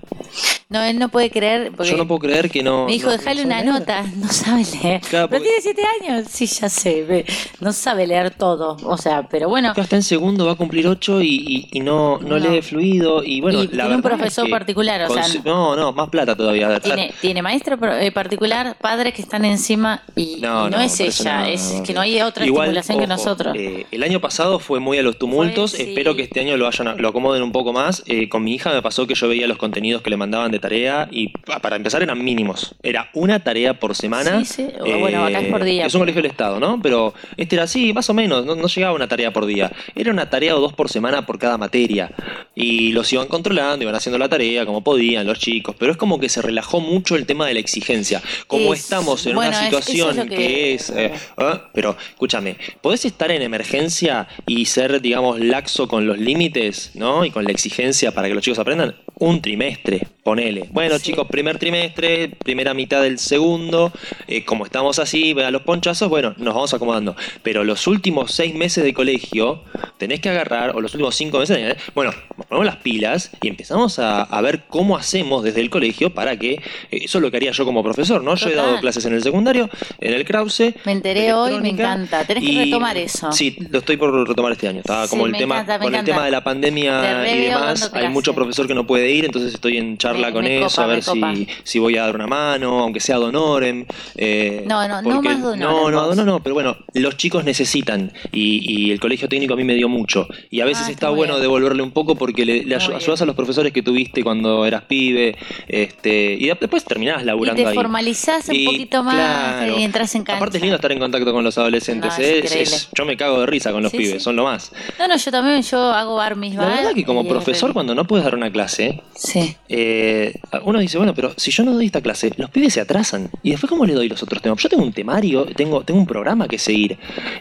No, 0.68 0.82
él 0.82 0.98
no 0.98 1.10
puede 1.10 1.30
creer. 1.30 1.70
Porque 1.76 1.92
Yo 1.92 1.96
no 1.96 2.08
puedo 2.08 2.18
creer 2.18 2.50
que 2.50 2.60
no. 2.60 2.86
Me 2.86 2.92
dijo, 2.94 3.08
no- 3.08 3.16
no 3.16 3.22
una 3.22 3.24
sabe 3.32 3.44
leer". 3.46 3.64
nota. 3.66 4.02
No 4.16 4.28
sabe 4.28 4.64
leer. 4.82 5.00
Claro, 5.02 5.28
Pero 5.28 5.28
porque- 5.28 5.44
tiene 5.44 5.60
siete 5.62 5.82
años. 6.02 6.26
Sí, 6.28 6.46
ya 6.46 6.68
sé. 6.68 7.24
No 7.60 7.72
sabe 7.72 8.04
leer 8.08 8.32
todo. 8.32 8.76
O 8.82 8.96
sea, 8.96 9.28
pero 9.28 9.48
bueno. 9.48 9.72
Está 9.76 9.94
en 9.94 10.02
segundo, 10.02 10.44
va 10.44 10.52
a 10.52 10.54
cumplir 10.56 10.88
ocho 10.88 11.22
y, 11.22 11.28
y- 11.28 11.68
y 11.78 11.80
no, 11.80 12.18
no, 12.18 12.38
No. 12.38 12.38
lee 12.38 12.62
fluido. 12.62 13.22
Y 13.22 13.40
bueno, 13.40 13.62
Y 13.62 13.68
la 13.68 13.84
tiene 13.84 13.88
un 13.90 13.94
es 14.00 14.02
profesor 14.02 14.46
que 14.46 14.50
particular, 14.50 15.02
o 15.08 15.14
sea, 15.14 15.22
no, 15.44 15.76
no, 15.76 15.92
más 15.92 16.08
plata 16.08 16.34
todavía. 16.34 16.80
Tiene, 16.80 17.14
tiene 17.20 17.42
maestro 17.42 17.78
eh, 18.00 18.10
particular, 18.10 18.76
padres 18.80 19.14
que 19.14 19.22
están 19.22 19.44
encima 19.44 20.02
y 20.16 20.38
no, 20.40 20.66
es 20.80 20.98
ella, 20.98 21.48
es 21.48 21.80
que 21.86 21.94
no. 21.94 22.00
hay 22.00 22.20
otra 22.22 22.44
Igual, 22.44 22.76
estimulación 22.76 22.98
que 22.98 23.06
nosotros. 23.06 23.56
eh, 23.56 23.86
el 23.92 24.02
año 24.02 24.20
pasado 24.20 24.58
fue 24.58 24.80
muy 24.80 24.98
a 24.98 25.02
los 25.02 25.16
tumultos. 25.16 25.70
Fue, 25.76 25.80
sí. 25.84 25.88
Espero 25.90 26.16
que 26.16 26.22
este 26.22 26.40
año 26.40 26.56
lo 26.56 26.66
hayan, 26.66 27.00
lo 27.00 27.08
acomoden 27.08 27.44
un 27.44 27.52
poco 27.52 27.72
más. 27.72 28.02
Eh, 28.06 28.28
con 28.28 28.42
mi 28.42 28.52
hija 28.54 28.72
me 28.72 28.82
pasó 28.82 29.06
que 29.06 29.14
yo 29.14 29.28
veía 29.28 29.46
los 29.46 29.58
contenidos 29.58 30.02
que 30.02 30.10
le 30.10 30.16
mandaban 30.16 30.50
de 30.50 30.55
tarea 30.58 31.08
y 31.10 31.28
pa- 31.28 31.60
para 31.60 31.76
empezar 31.76 32.02
eran 32.02 32.22
mínimos. 32.22 32.74
Era 32.82 33.10
una 33.14 33.40
tarea 33.40 33.78
por 33.78 33.94
semana. 33.94 34.44
Sí, 34.44 34.54
sí. 34.66 34.68
O 34.80 34.98
bueno, 34.98 35.24
acá 35.24 35.40
es 35.40 35.48
por 35.50 35.64
día. 35.64 35.86
Es 35.86 35.94
un 35.94 36.00
colegio 36.00 36.22
del 36.22 36.30
Estado, 36.30 36.60
¿no? 36.60 36.80
Pero 36.82 37.14
este 37.36 37.56
era 37.56 37.64
así, 37.64 37.92
más 37.92 38.08
o 38.10 38.14
menos. 38.14 38.44
No, 38.46 38.54
no 38.54 38.66
llegaba 38.68 38.94
una 38.94 39.08
tarea 39.08 39.32
por 39.32 39.46
día. 39.46 39.70
Era 39.94 40.10
una 40.10 40.28
tarea 40.30 40.56
o 40.56 40.60
dos 40.60 40.72
por 40.72 40.88
semana 40.88 41.26
por 41.26 41.38
cada 41.38 41.58
materia. 41.58 42.10
Y 42.54 42.92
los 42.92 43.12
iban 43.12 43.26
controlando, 43.28 43.82
iban 43.82 43.94
haciendo 43.94 44.18
la 44.18 44.28
tarea 44.28 44.64
como 44.66 44.82
podían 44.82 45.26
los 45.26 45.38
chicos. 45.38 45.76
Pero 45.78 45.92
es 45.92 45.98
como 45.98 46.18
que 46.18 46.28
se 46.28 46.42
relajó 46.42 46.80
mucho 46.80 47.16
el 47.16 47.26
tema 47.26 47.46
de 47.46 47.54
la 47.54 47.60
exigencia. 47.60 48.22
Como 48.46 48.72
Es- 48.74 48.80
estamos 48.80 49.26
en 49.26 49.34
bueno, 49.34 49.50
una 49.50 49.60
es- 49.62 49.68
eso 49.68 49.78
es 49.78 49.84
situación 49.84 50.28
que... 50.28 50.36
que- 50.36 50.74
es... 50.74 50.90
eh, 50.90 51.12
¿ah? 51.36 51.62
Pero 51.74 51.96
escúchame, 52.10 52.56
podés 52.80 53.04
estar 53.04 53.30
en 53.30 53.42
emergencia 53.42 54.28
y 54.46 54.64
ser, 54.66 55.00
digamos, 55.00 55.40
laxo 55.40 55.88
con 55.88 56.06
los 56.06 56.18
límites, 56.18 56.92
¿no? 56.94 57.24
Y 57.24 57.30
con 57.30 57.44
la 57.44 57.50
exigencia 57.50 58.12
para 58.12 58.28
que 58.28 58.34
los 58.34 58.42
chicos 58.42 58.58
aprendan. 58.58 58.94
Un 59.18 59.40
trimestre, 59.40 60.06
ponele. 60.46 60.68
Bueno, 60.72 60.96
Sí. 60.98 61.04
chicos, 61.06 61.26
primer 61.28 61.58
trimestre, 61.58 62.28
primera 62.28 62.74
mitad 62.74 63.02
del 63.02 63.18
segundo, 63.18 63.92
eh, 64.28 64.44
como 64.44 64.64
estamos 64.64 64.98
así, 64.98 65.34
a 65.40 65.50
los 65.50 65.62
ponchazos, 65.62 66.08
bueno, 66.08 66.34
nos 66.36 66.54
vamos 66.54 66.72
acomodando. 66.74 67.16
Pero 67.42 67.64
los 67.64 67.86
últimos 67.86 68.32
seis 68.32 68.54
meses 68.54 68.84
de 68.84 68.94
colegio 68.94 69.62
tenés 69.98 70.20
que 70.20 70.28
agarrar, 70.28 70.74
o 70.76 70.80
los 70.80 70.94
últimos 70.94 71.14
cinco 71.16 71.38
meses, 71.38 71.58
eh, 71.58 71.76
bueno, 71.94 72.12
nos 72.36 72.46
ponemos 72.46 72.66
las 72.66 72.76
pilas 72.76 73.30
y 73.42 73.48
empezamos 73.48 73.98
a, 73.98 74.22
a 74.22 74.40
ver 74.40 74.64
cómo 74.68 74.96
hacemos 74.96 75.42
desde 75.42 75.60
el 75.60 75.70
colegio 75.70 76.14
para 76.14 76.38
que, 76.38 76.52
eh, 76.54 76.60
eso 76.90 77.18
es 77.18 77.22
lo 77.22 77.30
que 77.30 77.36
haría 77.38 77.50
yo 77.52 77.64
como 77.64 77.82
profesor, 77.82 78.22
¿no? 78.22 78.34
Yo 78.36 78.48
he 78.48 78.54
dado 78.54 78.78
clases 78.80 79.04
en 79.06 79.14
el 79.14 79.22
secundario, 79.22 79.68
en 80.00 80.14
el 80.14 80.24
Krause. 80.24 80.74
Me 80.84 80.92
enteré 80.92 81.32
hoy, 81.32 81.58
me 81.60 81.70
encanta. 81.70 82.24
Tenés 82.24 82.44
que 82.44 82.50
y- 82.52 82.64
retomar 82.64 82.96
eso. 82.96 83.32
Sí, 83.32 83.56
lo 83.70 83.78
estoy 83.78 83.96
por 83.96 84.26
retomar 84.28 84.52
este 84.52 84.68
año. 84.68 84.80
Estaba 84.80 85.04
Sí, 85.06 85.10
como 85.10 85.26
el 85.26 85.32
tema, 85.32 85.56
encanta, 85.56 85.78
con 85.78 85.88
el 85.88 85.94
encanta. 85.94 86.12
tema 86.12 86.24
de 86.24 86.30
la 86.30 86.44
pandemia 86.44 87.26
y 87.34 87.38
demás, 87.46 87.90
hay 87.92 88.08
mucho 88.08 88.34
profesor 88.34 88.66
que 88.66 88.74
no 88.74 88.86
puede 88.86 89.10
ir, 89.10 89.24
entonces 89.24 89.54
estoy 89.54 89.76
en 89.78 89.98
charla 89.98 90.28
Me- 90.28 90.32
con 90.36 90.44
me 90.44 90.58
eso, 90.58 90.68
copa, 90.68 90.82
a 90.84 90.86
ver 90.86 91.02
si, 91.02 91.48
si 91.64 91.78
voy 91.78 91.96
a 91.96 92.02
dar 92.02 92.14
una 92.14 92.26
mano, 92.26 92.80
aunque 92.80 93.00
sea 93.00 93.16
ad 93.16 93.22
honorem. 93.22 93.84
eh, 94.16 94.64
No, 94.66 94.86
no, 94.88 95.02
no 95.02 95.22
más 95.22 95.36
ad 95.38 95.44
honorem, 95.44 95.60
No, 95.60 95.90
no, 95.90 96.14
no, 96.14 96.24
no, 96.24 96.42
pero 96.42 96.54
bueno, 96.54 96.76
los 96.94 97.16
chicos 97.16 97.44
necesitan 97.44 98.12
y, 98.32 98.86
y 98.86 98.90
el 98.92 99.00
colegio 99.00 99.28
técnico 99.28 99.54
a 99.54 99.56
mí 99.56 99.64
me 99.64 99.74
dio 99.74 99.88
mucho. 99.88 100.28
Y 100.50 100.60
a 100.60 100.64
veces 100.64 100.84
Ah, 100.86 100.90
está 100.90 101.06
está 101.06 101.10
bueno 101.10 101.34
bien. 101.34 101.42
devolverle 101.42 101.82
un 101.82 101.90
poco 101.90 102.14
porque 102.16 102.44
le, 102.44 102.64
le 102.64 102.74
ayudas 102.76 103.20
a 103.22 103.26
los 103.26 103.34
profesores 103.34 103.72
que 103.72 103.82
tuviste 103.82 104.22
cuando 104.22 104.64
eras 104.66 104.82
pibe 104.82 105.36
este, 105.68 106.36
y 106.38 106.46
después 106.46 106.84
terminás 106.84 107.22
Y 107.22 107.26
laburando 107.26 107.62
te 107.62 107.68
ahí. 107.68 107.74
formalizás 107.74 108.48
un 108.48 108.54
Y, 108.54 108.64
poquito 108.64 109.02
más 109.02 109.14
claro. 109.14 109.78
y 109.78 109.82
entras 109.82 110.14
en 110.14 110.22
cancha. 110.24 110.36
Aparte 110.38 110.56
es 110.58 110.62
lindo 110.62 110.76
estar 110.76 110.92
en 110.92 110.98
contacto 110.98 111.32
con 111.32 111.44
los 111.44 111.56
adolescentes. 111.58 112.12
No, 112.18 112.24
es 112.24 112.84
¿eh? 112.84 112.88
yo 112.94 113.04
me 113.04 113.16
cago 113.16 113.40
de 113.40 113.46
risa 113.46 113.72
con 113.72 113.82
los 113.82 113.90
Sí, 113.92 113.98
pibes, 113.98 114.14
sí. 114.14 114.20
son 114.20 114.36
lo 114.36 114.44
más. 114.44 114.72
No, 114.98 115.08
no, 115.08 115.16
yo 115.16 115.30
también, 115.30 115.62
yo 115.62 115.78
hago 115.92 116.16
bar 116.16 116.36
mis 116.36 116.54
La 116.54 116.66
verdad 116.66 116.92
que 116.94 117.04
como 117.04 117.26
profesor 117.26 117.72
cuando 117.72 117.94
no 117.94 118.04
puedes 118.06 118.24
dar 118.24 118.34
una 118.34 118.50
clase, 118.50 119.02
Sí. 119.14 119.56
eh, 119.68 120.25
uno 120.64 120.78
dice, 120.78 120.98
bueno, 120.98 121.14
pero 121.14 121.32
si 121.36 121.50
yo 121.50 121.64
no 121.64 121.72
doy 121.72 121.86
esta 121.86 122.00
clase, 122.00 122.32
los 122.36 122.50
pibes 122.50 122.74
se 122.74 122.80
atrasan. 122.80 123.30
¿Y 123.42 123.50
después 123.50 123.68
cómo 123.68 123.84
le 123.86 123.94
doy 123.94 124.08
los 124.08 124.22
otros 124.22 124.42
temas? 124.42 124.62
Yo 124.62 124.68
tengo 124.68 124.82
un 124.82 124.92
temario, 124.92 125.44
tengo, 125.46 125.84
tengo 125.84 126.00
un 126.00 126.06
programa 126.06 126.48
que 126.48 126.58
seguir. 126.58 126.98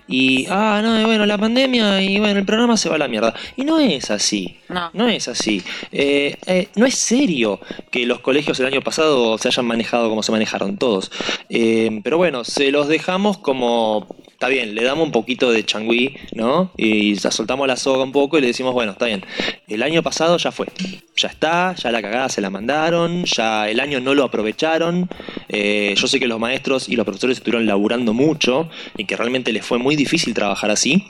Y, 0.07 0.45
ah, 0.49 0.81
no, 0.83 0.99
y 0.99 1.03
bueno, 1.03 1.25
la 1.25 1.37
pandemia 1.37 2.01
y 2.01 2.19
bueno, 2.19 2.39
el 2.39 2.45
programa 2.45 2.77
se 2.77 2.89
va 2.89 2.95
a 2.95 2.99
la 2.99 3.07
mierda. 3.07 3.33
Y 3.55 3.63
no 3.63 3.79
es 3.79 4.11
así. 4.11 4.57
No. 4.69 4.89
No 4.93 5.07
es 5.07 5.27
así. 5.27 5.61
Eh, 5.91 6.35
eh, 6.45 6.69
no 6.75 6.85
es 6.85 6.95
serio 6.95 7.59
que 7.91 8.05
los 8.05 8.19
colegios 8.19 8.59
el 8.59 8.67
año 8.67 8.81
pasado 8.81 9.37
se 9.37 9.47
hayan 9.47 9.65
manejado 9.65 10.09
como 10.09 10.23
se 10.23 10.31
manejaron 10.31 10.77
todos. 10.77 11.11
Eh, 11.49 12.01
pero 12.03 12.17
bueno, 12.17 12.43
se 12.43 12.71
los 12.71 12.87
dejamos 12.87 13.37
como... 13.37 14.07
Bien, 14.47 14.75
le 14.75 14.83
damos 14.83 15.05
un 15.05 15.11
poquito 15.11 15.51
de 15.51 15.65
changüí, 15.65 16.15
¿no? 16.33 16.71
Y 16.77 17.15
ya 17.15 17.31
soltamos 17.31 17.67
la 17.67 17.75
soga 17.75 18.03
un 18.03 18.11
poco 18.11 18.37
y 18.37 18.41
le 18.41 18.47
decimos, 18.47 18.73
bueno, 18.73 18.91
está 18.91 19.05
bien. 19.05 19.23
El 19.67 19.81
año 19.81 20.03
pasado 20.03 20.37
ya 20.37 20.51
fue. 20.51 20.67
Ya 21.15 21.29
está, 21.29 21.73
ya 21.75 21.91
la 21.91 22.01
cagada 22.01 22.29
se 22.29 22.41
la 22.41 22.49
mandaron, 22.49 23.25
ya 23.25 23.69
el 23.69 23.79
año 23.79 23.99
no 23.99 24.13
lo 24.13 24.23
aprovecharon. 24.23 25.09
Eh, 25.49 25.95
yo 25.97 26.07
sé 26.07 26.19
que 26.19 26.27
los 26.27 26.39
maestros 26.39 26.89
y 26.89 26.95
los 26.95 27.05
profesores 27.05 27.37
estuvieron 27.37 27.65
laburando 27.65 28.13
mucho 28.13 28.69
y 28.97 29.05
que 29.05 29.17
realmente 29.17 29.51
les 29.51 29.65
fue 29.65 29.79
muy 29.79 29.95
difícil 29.95 30.33
trabajar 30.33 30.69
así. 30.71 31.03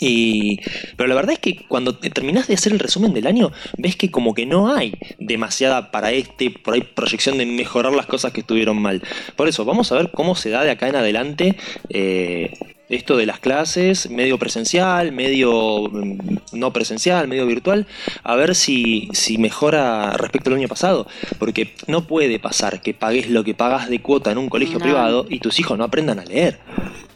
Y, 0.00 0.60
pero 0.96 1.08
la 1.08 1.14
verdad 1.14 1.32
es 1.32 1.38
que 1.40 1.66
cuando 1.66 1.96
te 1.96 2.10
terminás 2.10 2.46
de 2.46 2.54
hacer 2.54 2.72
el 2.72 2.78
resumen 2.78 3.12
del 3.14 3.26
año, 3.26 3.50
ves 3.76 3.96
que 3.96 4.10
como 4.10 4.34
que 4.34 4.46
no 4.46 4.72
hay 4.72 4.94
demasiada 5.18 5.90
para 5.90 6.12
este, 6.12 6.50
por 6.50 6.74
ahí 6.74 6.82
proyección 6.82 7.38
de 7.38 7.46
mejorar 7.46 7.92
las 7.92 8.06
cosas 8.06 8.32
que 8.32 8.40
estuvieron 8.40 8.80
mal. 8.80 9.02
Por 9.36 9.48
eso, 9.48 9.64
vamos 9.64 9.90
a 9.90 9.96
ver 9.96 10.10
cómo 10.12 10.36
se 10.36 10.50
da 10.50 10.62
de 10.62 10.70
acá 10.70 10.88
en 10.88 10.96
adelante 10.96 11.56
eh, 11.88 12.52
esto 12.88 13.16
de 13.16 13.26
las 13.26 13.38
clases, 13.40 14.08
medio 14.08 14.38
presencial, 14.38 15.12
medio 15.12 15.88
mm, 15.90 16.18
no 16.52 16.72
presencial, 16.72 17.28
medio 17.28 17.46
virtual, 17.46 17.86
a 18.22 18.34
ver 18.36 18.54
si, 18.54 19.08
si 19.12 19.36
mejora 19.36 20.12
respecto 20.16 20.50
al 20.50 20.56
año 20.56 20.68
pasado. 20.68 21.06
Porque 21.38 21.74
no 21.86 22.06
puede 22.06 22.38
pasar 22.38 22.80
que 22.80 22.94
pagues 22.94 23.28
lo 23.28 23.44
que 23.44 23.54
pagas 23.54 23.90
de 23.90 24.00
cuota 24.00 24.30
en 24.30 24.38
un 24.38 24.48
colegio 24.48 24.78
No. 24.78 24.84
privado 24.84 25.26
y 25.28 25.40
tus 25.40 25.58
hijos 25.58 25.76
no 25.76 25.84
aprendan 25.84 26.18
a 26.20 26.24
leer 26.24 26.58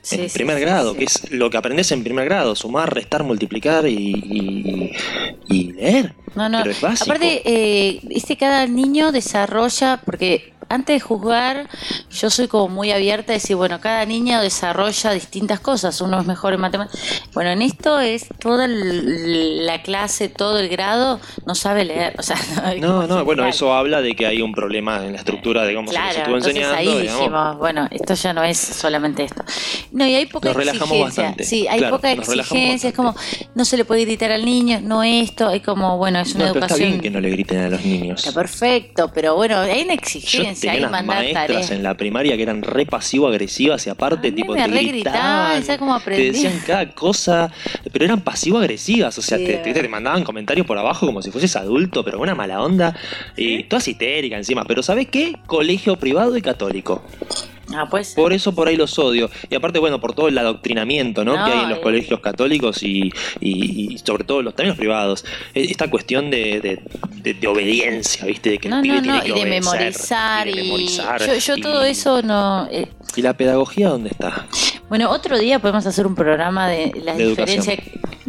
Sí, 0.02 0.16
en 0.16 0.28
sí, 0.28 0.34
primer 0.38 0.56
sí, 0.56 0.62
grado, 0.62 0.94
que 0.94 1.04
es 1.04 1.30
lo 1.30 1.48
que 1.50 1.56
aprendes 1.56 1.92
en 1.92 2.02
primer 2.02 2.24
grado, 2.24 2.54
sumar, 2.56 2.92
restar, 2.92 3.22
multiplicar 3.22 3.86
y, 3.86 3.92
y- 3.96 4.90
y 5.48 5.72
leer. 5.72 6.14
No, 6.34 6.48
no. 6.48 6.58
Pero 6.58 6.70
es 6.70 6.80
básico. 6.80 7.10
Aparte, 7.10 7.42
eh, 7.44 8.00
viste, 8.04 8.36
cada 8.36 8.66
niño 8.66 9.12
desarrolla, 9.12 10.00
porque 10.04 10.52
antes 10.68 10.96
de 10.96 11.00
juzgar, 11.00 11.68
yo 12.10 12.30
soy 12.30 12.48
como 12.48 12.68
muy 12.68 12.90
abierta 12.92 13.32
a 13.32 13.34
decir, 13.34 13.56
bueno, 13.56 13.78
cada 13.78 14.06
niño 14.06 14.40
desarrolla 14.40 15.12
distintas 15.12 15.60
cosas. 15.60 16.00
Uno 16.00 16.18
es 16.18 16.26
mejor 16.26 16.54
en 16.54 16.60
matemáticas. 16.60 17.22
Bueno, 17.34 17.50
en 17.50 17.60
esto 17.60 18.00
es 18.00 18.26
toda 18.40 18.66
la 18.68 19.82
clase, 19.82 20.30
todo 20.30 20.58
el 20.58 20.70
grado, 20.70 21.20
no 21.46 21.54
sabe 21.54 21.84
leer. 21.84 22.14
O 22.18 22.22
sea, 22.22 22.36
no, 22.80 23.06
no, 23.06 23.22
bueno, 23.24 23.44
eso 23.46 23.74
habla 23.74 24.00
de 24.00 24.16
que 24.16 24.26
hay 24.26 24.40
un 24.40 24.52
problema 24.54 25.04
en 25.04 25.12
la 25.12 25.18
estructura 25.18 25.64
de 25.64 25.74
cómo 25.74 25.92
se 25.92 25.98
estuvo 25.98 26.36
enseñando. 26.36 26.74
ahí 26.74 26.86
digamos. 26.86 27.18
dijimos, 27.20 27.58
bueno, 27.58 27.88
esto 27.90 28.14
ya 28.14 28.32
no 28.32 28.42
es 28.42 28.56
solamente 28.58 29.24
esto. 29.24 29.44
No, 29.92 30.06
y 30.06 30.14
hay 30.14 30.24
poca 30.26 30.48
Nos 30.48 30.56
relajamos 30.56 30.90
exigencia. 30.92 31.22
bastante. 31.22 31.44
Sí, 31.44 31.66
hay 31.68 31.78
Claro, 31.78 31.96
poca 31.96 32.12
exigencia, 32.12 32.88
es 32.88 32.94
como, 32.94 33.14
no 33.54 33.64
se 33.66 33.76
le 33.76 33.84
puede 33.84 34.04
gritar 34.06 34.32
al 34.32 34.44
niño, 34.44 34.80
no 34.82 35.02
esto, 35.02 35.48
hay 35.48 35.60
como, 35.60 35.98
bueno, 35.98 36.18
es 36.20 36.34
una 36.34 36.46
No, 36.46 36.52
pero 36.54 36.64
está 36.64 36.74
educación. 36.74 36.88
bien 36.90 37.00
que 37.02 37.10
no 37.10 37.20
le 37.20 37.30
griten 37.30 37.58
a 37.58 37.68
los 37.68 37.84
niños. 37.84 38.26
Está 38.26 38.32
perfecto, 38.40 39.10
pero 39.14 39.34
bueno, 39.36 39.58
hay 39.58 39.82
una 39.82 39.92
Yo 39.94 40.00
exigencia, 40.00 40.72
tenía 40.72 40.88
hay 40.88 41.04
maestras 41.04 41.46
tareas. 41.46 41.70
en 41.70 41.82
la 41.82 41.94
primaria 41.96 42.36
que 42.36 42.42
eran 42.42 42.62
re 42.62 42.86
pasivo-agresivas 42.86 43.86
y 43.86 43.90
aparte 43.90 44.28
A 44.28 44.30
mí 44.30 44.36
tipo 44.36 44.54
me 44.54 44.62
te 44.62 44.66
re 44.68 44.82
gritaban, 44.84 44.92
gritaban, 44.92 45.64
¿sabes 45.64 45.78
cómo 45.78 45.94
te 45.96 46.00
aprendí? 46.02 46.24
decían 46.24 46.60
cada 46.66 46.90
cosa, 46.92 47.50
pero 47.92 48.04
eran 48.06 48.22
pasivo-agresivas, 48.22 49.18
o 49.18 49.22
sea, 49.22 49.36
Sí, 49.38 49.44
te, 49.44 49.58
te- 49.58 49.74
te 49.74 49.88
mandaban 49.88 50.24
comentarios 50.24 50.66
por 50.66 50.78
abajo 50.78 51.04
como 51.06 51.20
si 51.22 51.30
fueses 51.30 51.54
adulto, 51.56 52.02
pero 52.04 52.18
una 52.18 52.34
mala 52.34 52.62
onda 52.62 52.96
y 53.36 53.64
todas 53.64 53.86
histéricas 53.88 54.38
encima, 54.38 54.64
pero 54.64 54.82
¿sabes 54.82 55.08
qué? 55.08 55.34
Colegio 55.46 55.96
privado 55.96 56.36
y 56.36 56.40
católico. 56.42 57.02
Ah, 57.74 57.86
pues. 57.90 58.14
Por 58.14 58.32
eso 58.32 58.54
por 58.54 58.68
ahí 58.68 58.76
los 58.76 58.98
odio. 58.98 59.30
Y 59.50 59.54
aparte, 59.54 59.78
bueno, 59.78 60.00
por 60.00 60.14
todo 60.14 60.28
el 60.28 60.36
adoctrinamiento 60.38 61.24
¿no? 61.24 61.36
No, 61.36 61.44
que 61.44 61.52
hay 61.52 61.60
en 61.60 61.68
los 61.70 61.78
eh. 61.78 61.82
colegios 61.82 62.20
católicos 62.20 62.82
y, 62.82 63.10
y- 63.40 63.92
y 63.94 63.98
sobre 63.98 64.24
todo 64.24 64.42
los, 64.42 64.54
también 64.54 64.70
los 64.70 64.78
privados. 64.78 65.24
E- 65.54 65.64
Esta 65.70 65.88
cuestión 65.90 66.30
de, 66.30 66.60
de- 66.60 66.82
de- 67.22 67.34
de 67.34 67.46
obediencia, 67.48 68.24
¿viste? 68.26 68.50
De 68.50 68.58
que 68.58 68.68
el 68.68 68.74
No, 68.74 68.82
pibe 68.82 68.96
no, 68.96 69.02
tiene 69.02 69.18
no, 69.18 69.22
que 69.24 69.28
y 69.28 69.32
obedecer, 69.32 69.50
memorizar. 69.80 70.48
y 70.48 70.52
de 70.52 70.62
memorizar, 70.62 71.26
yo, 71.26 71.34
yo 71.36 71.56
todo 71.62 71.82
eso 71.84 72.22
no. 72.22 72.68
eh, 72.70 72.88
¿Y 73.16 73.22
la 73.22 73.34
pedagogía 73.36 73.88
dónde 73.90 74.10
está? 74.10 74.46
Bueno, 74.88 75.10
otro 75.10 75.38
día 75.38 75.58
podemos 75.58 75.86
hacer 75.86 76.06
un 76.06 76.14
programa 76.14 76.68
de 76.68 76.92
la 77.04 77.14
De 77.14 77.26
diferencia 77.28 77.76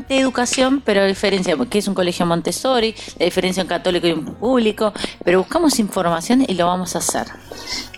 de 0.09 0.17
educación, 0.19 0.81
pero 0.83 1.05
diferencia, 1.05 1.55
que 1.69 1.77
es 1.79 1.87
un 1.87 1.93
colegio 1.93 2.25
Montessori, 2.25 2.93
la 3.19 3.25
diferencia 3.25 3.61
en 3.61 3.67
católico 3.67 4.07
y 4.07 4.11
en 4.11 4.25
público, 4.25 4.93
pero 5.23 5.39
buscamos 5.39 5.79
información 5.79 6.43
y 6.47 6.53
lo 6.55 6.65
vamos 6.67 6.95
a 6.95 6.99
hacer. 6.99 7.27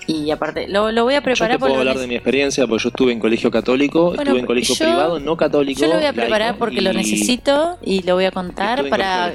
Y 0.08 0.30
aparte, 0.32 0.68
lo, 0.68 0.92
lo 0.92 1.04
voy 1.04 1.16
a 1.16 1.22
preparar 1.22 1.52
yo 1.52 1.56
te 1.56 1.60
puedo 1.60 1.74
porque 1.74 1.90
hablar 1.90 2.00
de 2.00 2.08
mi 2.08 2.16
experiencia, 2.16 2.68
porque 2.68 2.84
yo 2.84 2.90
estuve 2.90 3.12
en 3.12 3.20
colegio 3.20 3.50
católico, 3.52 4.06
Bueno, 4.08 4.22
estuve 4.24 4.40
en 4.40 4.46
colegio 4.46 4.76
yo- 4.76 4.86
privado, 4.86 5.20
no 5.20 5.36
católico. 5.38 5.82
Yo 5.82 5.88
lo 5.88 5.96
voy 5.96 6.06
a 6.06 6.14
preparar 6.14 6.40
laico, 6.50 6.60
porque 6.60 6.82
lo 6.82 6.94
necesito 6.94 7.78
y 7.84 8.02
lo 8.04 8.16
voy 8.16 8.26
a 8.26 8.32
contar 8.32 8.88
para, 8.90 9.34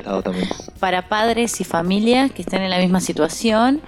para 0.78 1.08
padres 1.08 1.60
y 1.60 1.64
familias 1.64 2.30
que 2.32 2.42
estén 2.42 2.62
en 2.62 2.70
la 2.70 2.78
misma 2.78 3.00
situación 3.00 3.80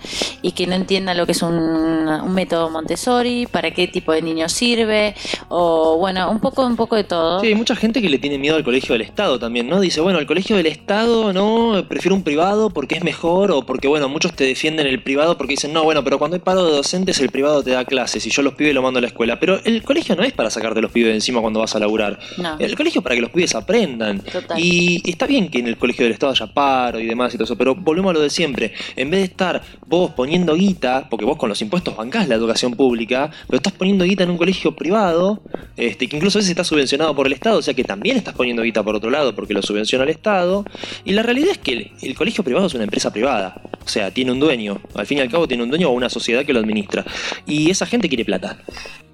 y 0.43 0.53
que 0.53 0.67
no 0.67 0.75
entiendan 0.75 1.17
lo 1.17 1.27
que 1.27 1.33
es 1.33 1.43
un, 1.43 1.55
un 1.55 2.35
método 2.35 2.69
Montessori, 2.71 3.47
para 3.47 3.71
qué 3.71 3.87
tipo 3.89 4.13
de 4.13 4.23
niño 4.23 4.49
sirve, 4.49 5.15
o 5.49 5.97
bueno, 5.99 6.31
un 6.31 6.41
poco, 6.41 6.67
un 6.67 6.77
poco 6.77 6.97
de 6.97 7.05
todo. 7.05 7.41
Sí, 7.41 7.47
hay 7.49 7.55
mucha 7.55 7.77
gente 7.77 8.03
que 8.03 8.09
le 8.09 8.19
tiene 8.19 8.39
miedo 8.39 8.57
al 8.57 8.65
colegio 8.65 8.93
del 8.93 9.03
Estado 9.03 9.39
también, 9.39 9.69
¿no? 9.69 9.81
Dice, 9.81 10.01
bueno, 10.01 10.19
el 10.19 10.27
colegio 10.27 10.57
del 10.57 10.67
Estado, 10.67 11.33
no, 11.33 11.85
prefiero 11.89 12.15
un 12.15 12.23
privado 12.23 12.71
porque 12.71 12.97
es 12.97 13.05
mejor, 13.05 13.53
o 13.53 13.63
porque, 13.65 13.89
bueno, 13.89 14.09
muchos 14.09 14.33
te 14.35 14.45
defienden 14.45 14.87
el 14.87 15.03
privado 15.03 15.37
porque 15.39 15.53
dicen, 15.53 15.73
no, 15.73 15.85
bueno, 15.85 16.03
pero 16.05 16.19
cuando 16.19 16.35
hay 16.37 16.41
paro 16.43 16.65
de 16.65 16.72
docentes, 16.73 17.21
el 17.21 17.31
privado 17.31 17.63
te 17.63 17.71
da 17.71 17.85
clases 17.85 18.27
y 18.27 18.31
yo 18.31 18.43
los 18.43 18.55
pibes 18.55 18.75
lo 18.75 18.83
mando 18.83 18.99
a 18.99 19.01
la 19.01 19.09
escuela. 19.09 19.39
Pero 19.39 19.61
el 19.65 19.83
colegio 19.83 20.17
no 20.17 20.23
es 20.23 20.33
para 20.33 20.51
sacarte 20.51 20.81
los 20.81 20.91
pibes 20.91 21.11
de 21.11 21.15
encima 21.17 21.41
cuando 21.41 21.61
vas 21.61 21.75
a 21.75 21.79
laburar. 21.79 22.19
No. 22.39 22.57
El 22.59 22.77
colegio 22.77 23.01
es 23.01 23.03
para 23.03 23.15
que 23.15 23.21
los 23.21 23.31
pibes 23.31 23.55
aprendan. 23.55 24.21
Total. 24.21 24.59
Y 24.59 25.03
está 25.09 25.27
bien 25.27 25.49
que 25.49 25.59
en 25.59 25.69
el 25.69 25.77
colegio 25.77 26.05
del 26.05 26.13
Estado 26.13 26.33
haya 26.33 26.47
paro 26.47 27.01
y 27.01 27.07
demás 27.07 27.35
y 27.35 27.37
todo 27.37 27.45
eso, 27.45 27.57
pero 27.57 27.75
volvemos 27.75 28.11
a 28.11 28.15
lo 28.15 28.21
de 28.21 28.31
siempre. 28.31 28.73
En 28.97 29.11
vez 29.11 29.21
de 29.21 29.27
estar 29.27 29.63
vos 29.87 30.13
poniendo 30.13 30.55
guita, 30.55 31.07
porque 31.11 31.25
vos 31.25 31.37
con 31.37 31.49
los 31.49 31.61
impuestos 31.63 31.97
bancás 31.97 32.29
la 32.29 32.35
educación 32.35 32.75
pública, 32.75 33.31
pero 33.47 33.57
estás 33.57 33.73
poniendo 33.73 34.05
guita 34.05 34.25
en 34.25 34.31
un 34.31 34.39
colegio 34.39 34.75
privado, 34.75 35.43
este, 35.77 36.09
que 36.09 36.17
incluso 36.17 36.39
a 36.39 36.41
veces 36.41 36.51
está 36.51 36.65
subvencionado 36.65 37.15
por 37.15 37.27
el 37.27 37.33
Estado, 37.33 37.59
o 37.59 37.63
sea 37.63 37.75
que 37.75 37.85
también 37.85 38.17
estás 38.17 38.35
poniendo 38.35 38.63
guita 38.63 38.83
por 38.83 38.95
otro 38.95 39.11
lado 39.11 39.35
porque 39.35 39.55
lo 39.55 39.63
subvenciona 39.63 40.05
el 40.05 40.11
Estado. 40.11 40.65
Y 41.05 41.13
la 41.13 41.23
realidad 41.23 41.51
es 41.53 41.59
que 41.59 41.73
el, 41.73 41.93
el 42.03 42.15
colegio 42.15 42.45
privado 42.45 42.67
es 42.67 42.75
una 42.75 42.85
empresa 42.85 43.13
privada. 43.13 43.61
O 43.85 43.89
sea, 43.89 44.11
tiene 44.11 44.33
un 44.33 44.41
dueño. 44.41 44.81
Al 44.95 45.07
fin 45.07 45.19
y 45.19 45.21
al 45.21 45.31
cabo 45.31 45.49
tiene 45.49 45.63
un 45.63 45.71
dueño 45.71 45.89
o 45.89 45.93
una 45.93 46.09
sociedad 46.09 46.45
que 46.45 46.53
lo 46.53 46.61
administra. 46.61 47.05
Y 47.47 47.71
esa 47.71 47.87
gente 47.87 48.09
quiere 48.09 48.25
plata. 48.25 48.59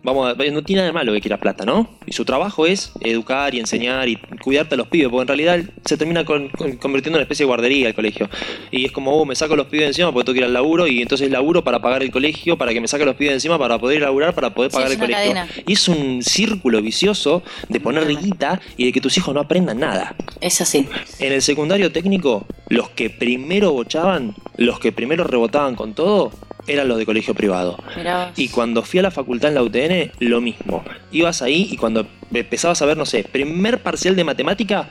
Vamos 0.03 0.33
a, 0.33 0.35
no 0.51 0.63
tiene 0.63 0.81
nada 0.83 0.87
de 0.87 0.93
malo 0.93 1.13
que 1.13 1.21
quiera 1.21 1.39
plata, 1.39 1.65
¿no? 1.65 1.89
Y 2.07 2.13
su 2.13 2.25
trabajo 2.25 2.67
es 2.67 2.93
educar 3.01 3.55
y 3.55 3.59
enseñar 3.59 4.09
y 4.09 4.17
cuidarte 4.43 4.75
a 4.77 4.79
los 4.79 4.87
pibes, 4.87 5.09
porque 5.09 5.23
en 5.23 5.29
realidad 5.29 5.61
se 5.85 5.97
termina 5.97 6.25
con- 6.25 6.49
con- 6.51 6.77
convirtiendo 6.77 7.17
en 7.17 7.21
una 7.21 7.23
especie 7.23 7.45
de 7.45 7.49
guardería 7.49 7.89
el 7.89 7.95
colegio. 7.95 8.31
Y 8.71 8.85
es 8.87 8.93
como, 8.93 9.13
oh, 9.21 9.25
me 9.27 9.35
saco 9.35 9.57
los 9.57 9.67
pibes 9.67 9.89
encima 9.89 10.13
porque 10.13 10.27
tengo 10.27 10.35
que 10.35 10.39
ir 10.41 10.45
al 10.45 10.53
laburo 10.55 10.87
y 10.87 11.03
entonces 11.03 11.31
laburo 11.31 11.65
para 11.65 11.81
pagar 11.83 12.03
el 12.05 12.13
colegio, 12.13 12.57
para 12.57 12.73
que 12.73 12.81
me 12.81 12.87
saque 12.89 13.05
los 13.05 13.17
pibes 13.17 13.35
encima 13.35 13.59
para 13.59 13.79
poder 13.79 13.99
ir 13.99 14.05
a 14.05 14.07
laburar, 14.07 14.35
para 14.35 14.55
poder 14.55 14.71
pagar 14.71 14.93
el 14.93 14.99
colegio. 14.99 15.17
cadena. 15.35 15.49
Y 15.67 15.73
es 15.73 15.89
un 15.89 16.23
círculo 16.23 16.81
vicioso 16.81 17.43
de 17.69 17.81
poner 17.81 18.07
guita 18.07 18.61
y 18.77 18.87
de 18.87 18.93
que 18.93 19.01
tus 19.01 19.19
hijos 19.19 19.35
no 19.35 19.41
aprendan 19.41 19.81
nada. 19.81 20.15
Es 20.41 20.61
así. 20.61 20.89
En 21.19 21.33
el 21.33 21.43
secundario 21.43 21.91
técnico, 21.91 22.47
los 22.69 22.89
que 22.91 23.11
primero 23.11 23.73
bochaban, 23.73 24.35
los 24.57 24.79
que 24.79 24.93
primero 24.93 25.25
rebotaban 25.25 25.75
con 25.75 25.95
todo, 25.95 26.31
eran 26.69 26.89
los 26.89 26.99
de 26.99 27.07
colegio 27.07 27.35
privado. 27.35 27.79
Mirá. 27.97 28.33
Y 28.37 28.49
cuando 28.49 28.83
fui 28.83 29.01
a 29.01 29.03
la 29.03 29.11
facultad 29.11 29.49
en 29.49 29.55
la 29.55 29.63
UTN, 29.63 30.13
lo 30.21 30.41
mismo. 30.41 30.85
Ibas 31.11 31.43
ahí 31.43 31.69
y 31.71 31.77
cuando 31.77 32.07
empezabas 32.33 32.81
a 32.83 32.87
ver, 32.87 32.97
no 32.97 33.07
sé, 33.07 33.25
primer 33.25 33.83
parcial 33.83 34.15
de 34.15 34.25
matemática, 34.25 34.89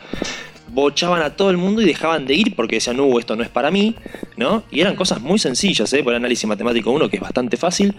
bochaban 0.70 1.22
a 1.22 1.36
todo 1.36 1.50
el 1.50 1.58
mundo 1.58 1.82
y 1.82 1.86
dejaban 1.86 2.26
de 2.26 2.36
ir 2.36 2.56
porque 2.56 2.76
decían, 2.76 2.98
no, 2.98 3.18
esto 3.20 3.36
no 3.36 3.44
es 3.44 3.50
para 3.50 3.72
mí, 3.72 3.96
¿no? 4.36 4.64
Y 4.72 4.82
eran 4.82 4.96
cosas 4.96 5.22
muy 5.22 5.40
sencillas, 5.40 5.92
¿eh? 5.94 6.04
Por 6.04 6.14
el 6.14 6.18
análisis 6.18 6.48
matemático 6.48 6.92
1, 6.92 7.10
que 7.10 7.18
es 7.18 7.22
bastante 7.22 7.58
fácil. 7.58 7.96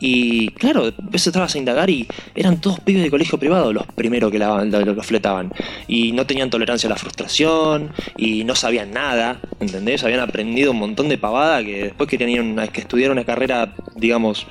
Y 0.00 0.48
claro, 0.52 0.90
después 0.90 1.26
estabas 1.26 1.54
a 1.54 1.58
indagar 1.58 1.90
y 1.90 2.06
eran 2.34 2.60
todos 2.60 2.80
pibes 2.80 3.02
de 3.02 3.10
colegio 3.10 3.38
privado 3.38 3.72
los 3.72 3.86
primeros 3.86 4.30
que 4.30 4.38
la, 4.38 4.64
lo, 4.64 4.80
lo 4.94 5.02
fletaban. 5.02 5.52
Y 5.88 6.12
no 6.12 6.26
tenían 6.26 6.50
tolerancia 6.50 6.86
a 6.88 6.90
la 6.90 6.96
frustración 6.96 7.90
y 8.16 8.44
no 8.44 8.54
sabían 8.54 8.92
nada, 8.92 9.40
¿entendés? 9.60 10.04
Habían 10.04 10.20
aprendido 10.20 10.70
un 10.72 10.78
montón 10.78 11.08
de 11.08 11.18
pavada 11.18 11.62
que 11.64 11.84
después 11.84 12.08
querían 12.08 12.30
ir 12.30 12.40
una- 12.40 12.68
que 12.68 12.80
estudiar 12.80 13.10
una 13.10 13.24
carrera, 13.24 13.74
digamos, 13.96 14.46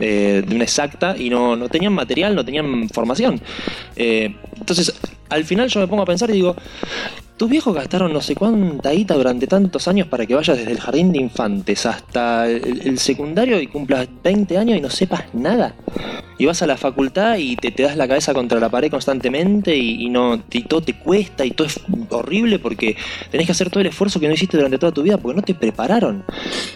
eh, 0.00 0.42
de 0.46 0.54
una 0.54 0.64
exacta 0.64 1.16
y 1.18 1.30
no, 1.30 1.56
no 1.56 1.68
tenían 1.68 1.92
material, 1.92 2.34
no 2.34 2.44
tenían 2.44 2.88
formación. 2.90 3.40
Eh, 3.96 4.34
entonces, 4.58 4.94
al 5.28 5.44
final 5.44 5.68
yo 5.68 5.80
me 5.80 5.86
pongo 5.86 6.02
a 6.02 6.06
pensar 6.06 6.30
y 6.30 6.34
digo, 6.34 6.56
tus 7.36 7.50
viejos 7.50 7.74
gastaron 7.74 8.12
no 8.12 8.20
sé 8.20 8.34
cuánta 8.34 8.90
guita 8.90 9.14
durante 9.14 9.46
tantos 9.46 9.86
años 9.88 10.06
para 10.08 10.26
que 10.26 10.34
vayas 10.34 10.56
desde 10.56 10.72
el 10.72 10.80
jardín 10.80 11.12
de 11.12 11.18
infantes 11.18 11.86
hasta 11.86 12.48
el, 12.48 12.82
el 12.86 12.98
secundario 12.98 13.60
y 13.60 13.66
cumplas 13.66 14.08
20 14.22 14.58
años 14.58 14.78
y 14.78 14.80
no 14.80 14.90
sepas 14.90 15.34
nada. 15.34 15.74
Y 16.38 16.44
vas 16.46 16.60
a 16.62 16.66
la 16.66 16.76
facultad 16.76 17.36
y 17.38 17.56
te, 17.56 17.70
te 17.70 17.82
das 17.82 17.96
la 17.96 18.06
cabeza 18.06 18.34
contra 18.34 18.60
la 18.60 18.68
pared 18.68 18.90
constantemente 18.90 19.74
y, 19.76 20.04
y 20.04 20.10
no 20.10 20.42
y 20.50 20.62
todo 20.64 20.82
te 20.82 20.92
cuesta 20.98 21.44
y 21.46 21.50
todo 21.52 21.66
es 21.66 21.80
horrible 22.10 22.58
porque 22.58 22.96
tenés 23.30 23.46
que 23.46 23.52
hacer 23.52 23.70
todo 23.70 23.80
el 23.80 23.86
esfuerzo 23.86 24.20
que 24.20 24.28
no 24.28 24.34
hiciste 24.34 24.56
durante 24.56 24.76
toda 24.78 24.92
tu 24.92 25.02
vida 25.02 25.16
porque 25.16 25.36
no 25.36 25.42
te 25.42 25.54
prepararon. 25.54 26.24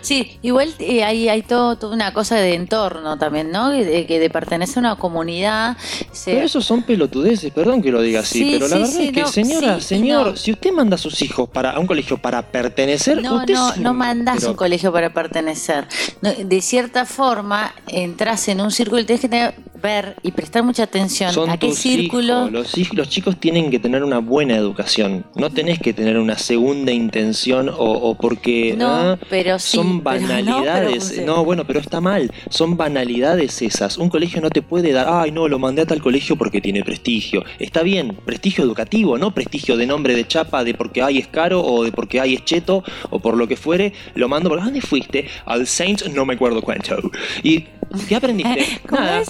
Sí, 0.00 0.38
igual 0.43 0.73
eh, 0.79 1.05
hay, 1.05 1.29
hay 1.29 1.43
todo, 1.43 1.76
toda 1.76 1.95
una 1.95 2.12
cosa 2.14 2.37
de 2.37 2.55
entorno 2.55 3.19
también, 3.19 3.50
¿no? 3.50 3.71
Que 3.71 3.85
de, 3.85 4.07
que 4.07 4.19
de 4.19 4.31
pertenecer 4.31 4.79
a 4.79 4.81
una 4.81 4.97
comunidad. 4.97 5.76
se- 6.12 6.33
Pero 6.33 6.47
eso 6.47 6.61
son 6.62 6.83
pelotudeces, 6.83 7.52
perdón 7.52 7.83
que 7.83 7.90
lo 7.90 8.00
diga 8.00 8.21
así, 8.21 8.38
Sí, 8.40 8.50
pero 8.59 8.69
la 8.69 8.76
sí, 8.76 8.83
verdad 8.83 8.93
sí, 8.97 9.07
es 9.09 9.12
que 9.12 9.21
no, 9.21 9.26
señora, 9.29 9.81
señor, 9.81 10.26
no. 10.29 10.37
si 10.37 10.52
usted 10.52 10.73
manda 10.73 10.95
a 10.95 10.99
sus 10.99 11.21
hijos 11.23 11.49
para 11.50 11.73
a 11.73 11.79
un 11.79 11.87
colegio 11.87 12.17
para 12.19 12.40
pertenecer, 12.43 13.23
No, 13.23 13.37
usted 13.37 13.55
no, 13.55 13.67
no 13.76 13.99
pero- 14.35 14.50
un 14.50 14.57
colegio 14.57 14.90
para 14.93 15.12
pertenecer. 15.12 15.87
De 16.23 16.61
cierta 16.62 17.05
forma, 17.05 17.75
entras 17.88 18.49
en 18.49 18.61
un 18.61 18.71
círculo 18.71 19.00
y 19.02 19.05
tenés 19.05 19.21
que 19.21 19.29
tener- 19.29 19.50
ver 19.81 20.17
y 20.23 20.33
prestar 20.33 20.63
mucha 20.63 20.85
atención 20.85 21.33
Son 21.33 21.51
a 21.51 21.57
qué 21.59 21.73
círculo. 21.73 22.49
hijos. 22.49 22.53
Los, 22.53 22.93
los 22.95 23.09
chicos 23.09 23.39
tienen 23.39 23.71
que 23.71 23.79
tener 23.79 24.03
una 24.05 24.19
buena 24.19 24.57
educación. 24.57 25.25
No 25.35 25.51
tenés 25.51 25.79
que 25.79 25.93
tener 25.93 26.19
una 26.19 26.39
segunda 26.39 26.93
intención 26.93 27.69
o, 27.69 27.75
o 27.75 28.15
porque 28.17 28.75
No, 28.77 28.89
ah, 28.89 29.19
pero 29.29 29.59
sí, 29.59 29.77
son 29.77 30.03
pero 30.03 30.21
no, 30.21 30.27
pero 30.27 30.35
banalidades. 30.45 31.23
no, 31.25 31.45
bueno, 31.45 31.65
pero 31.67 31.81
está 31.81 32.01
mal. 32.01 32.33
Son 32.49 32.77
banalidades 32.77 33.63
esas. 33.63 33.99
Un 33.99 34.09
colegio 34.11 34.41
no 34.41 34.51
te 34.51 34.63
puede 34.63 34.93
dar, 34.93 35.07
ay, 35.09 35.31
no, 35.33 35.49
lo 35.49 35.59
mandé 35.59 35.83
a 35.83 35.87
tal 35.87 36.01
colegio 36.01 36.37
porque 36.37 36.61
tiene 36.61 36.83
prestigio. 36.85 37.45
Está 37.59 37.83
bien, 37.83 38.17
prestigio 38.25 38.65
educativo, 38.65 39.19
no 39.19 39.33
prestigio 39.33 39.77
de 39.77 39.87
nombre 39.87 40.15
de 40.15 40.27
chapa 40.27 40.65
de 40.65 40.75
porque 40.75 41.03
ay 41.03 41.19
es 41.19 41.27
caro 41.29 41.63
o 41.63 41.85
de 41.85 41.93
porque 41.93 42.21
ay 42.21 42.35
es 42.35 42.45
cheto 42.45 42.85
o 43.11 43.19
por 43.21 43.37
lo 43.37 43.49
que 43.49 43.57
fuere. 43.57 43.93
Lo 44.15 44.29
mando, 44.29 44.49
¿por 44.51 44.63
dónde 44.63 44.81
fuiste? 44.81 45.27
Al 45.47 45.66
Saints, 45.66 46.09
no 46.12 46.25
me 46.27 46.35
acuerdo 46.35 46.62
cuánto. 46.62 46.97
¿Y 47.43 47.64
qué 48.09 48.16
aprendiste? 48.16 48.81
¿Cómo 48.88 49.00
Nada. 49.00 49.20
es? 49.20 49.29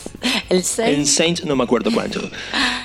El 0.48 0.56
En 0.58 0.62
seis. 0.64 1.10
Saints 1.14 1.44
no 1.44 1.56
me 1.56 1.64
acuerdo 1.64 1.90
cuánto. 1.92 2.20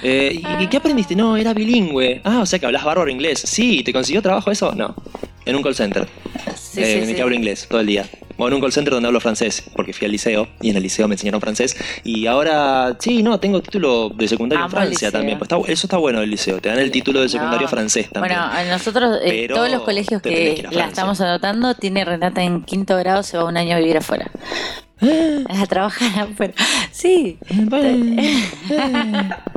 Eh, 0.03 0.41
¿y, 0.61 0.67
qué 0.67 0.77
aprendiste? 0.77 1.15
No, 1.15 1.35
era 1.37 1.53
bilingüe. 1.53 2.21
Ah, 2.23 2.39
o 2.41 2.45
sea 2.45 2.59
que 2.59 2.65
hablas 2.65 2.83
bárbaro 2.83 3.09
inglés. 3.09 3.39
Sí, 3.45 3.83
¿te 3.83 3.91
consiguió 3.93 4.21
trabajo 4.21 4.51
eso? 4.51 4.73
No. 4.75 4.95
En 5.45 5.55
un 5.55 5.63
call 5.63 5.75
center. 5.75 6.07
Sí, 6.55 6.81
Eh, 6.81 6.85
sí, 6.85 6.91
en 6.93 6.99
el 7.03 7.07
sí. 7.09 7.15
que 7.15 7.21
hablo 7.21 7.35
inglés 7.35 7.67
todo 7.69 7.79
el 7.79 7.87
día. 7.87 8.05
O 8.37 8.47
en 8.49 8.53
un 8.53 8.59
call 8.59 8.73
center 8.73 8.93
donde 8.93 9.07
hablo 9.07 9.21
francés, 9.21 9.63
porque 9.75 9.93
fui 9.93 10.05
al 10.05 10.11
liceo 10.11 10.49
y 10.61 10.69
en 10.69 10.75
el 10.75 10.83
liceo 10.83 11.07
me 11.07 11.15
enseñaron 11.15 11.39
francés. 11.39 11.77
Y 12.03 12.27
ahora, 12.27 12.97
sí, 12.99 13.23
no, 13.23 13.39
tengo 13.39 13.61
título 13.61 14.09
de 14.09 14.27
secundario 14.27 14.65
Amo 14.65 14.75
en 14.75 14.81
el 14.81 14.87
Francia 14.89 15.07
liceo. 15.07 15.11
también. 15.19 15.37
Pues 15.39 15.49
está- 15.49 15.71
eso 15.71 15.87
está 15.87 15.97
bueno 15.97 16.19
del 16.19 16.29
liceo, 16.31 16.59
te 16.59 16.67
dan 16.67 16.79
el 16.79 16.91
título 16.91 17.21
de 17.21 17.29
secundario 17.29 17.61
No. 17.63 17.67
francés 17.69 18.09
también. 18.11 18.35
Bueno, 18.37 18.51
a 18.53 18.63
nosotros, 18.65 19.19
eh, 19.23 19.29
Pero 19.47 19.55
todos 19.55 19.71
los 19.71 19.83
colegios 19.83 20.21
te 20.21 20.29
tenés 20.31 20.49
que 20.49 20.53
que 20.55 20.59
ir 20.61 20.67
a 20.67 20.71
la 20.71 20.73
Francia. 20.73 20.89
estamos 20.89 21.21
anotando, 21.21 21.75
tiene 21.75 22.03
Renata 22.03 22.43
en 22.43 22.63
quinto 22.63 22.97
grado, 22.97 23.23
se 23.23 23.37
va 23.37 23.45
un 23.45 23.55
año 23.55 23.77
a 23.77 23.79
vivir 23.79 23.97
afuera. 23.97 24.29
A 25.49 25.65
trabajar 25.67 26.29
afuera. 26.29 26.53
Sí. 26.91 27.37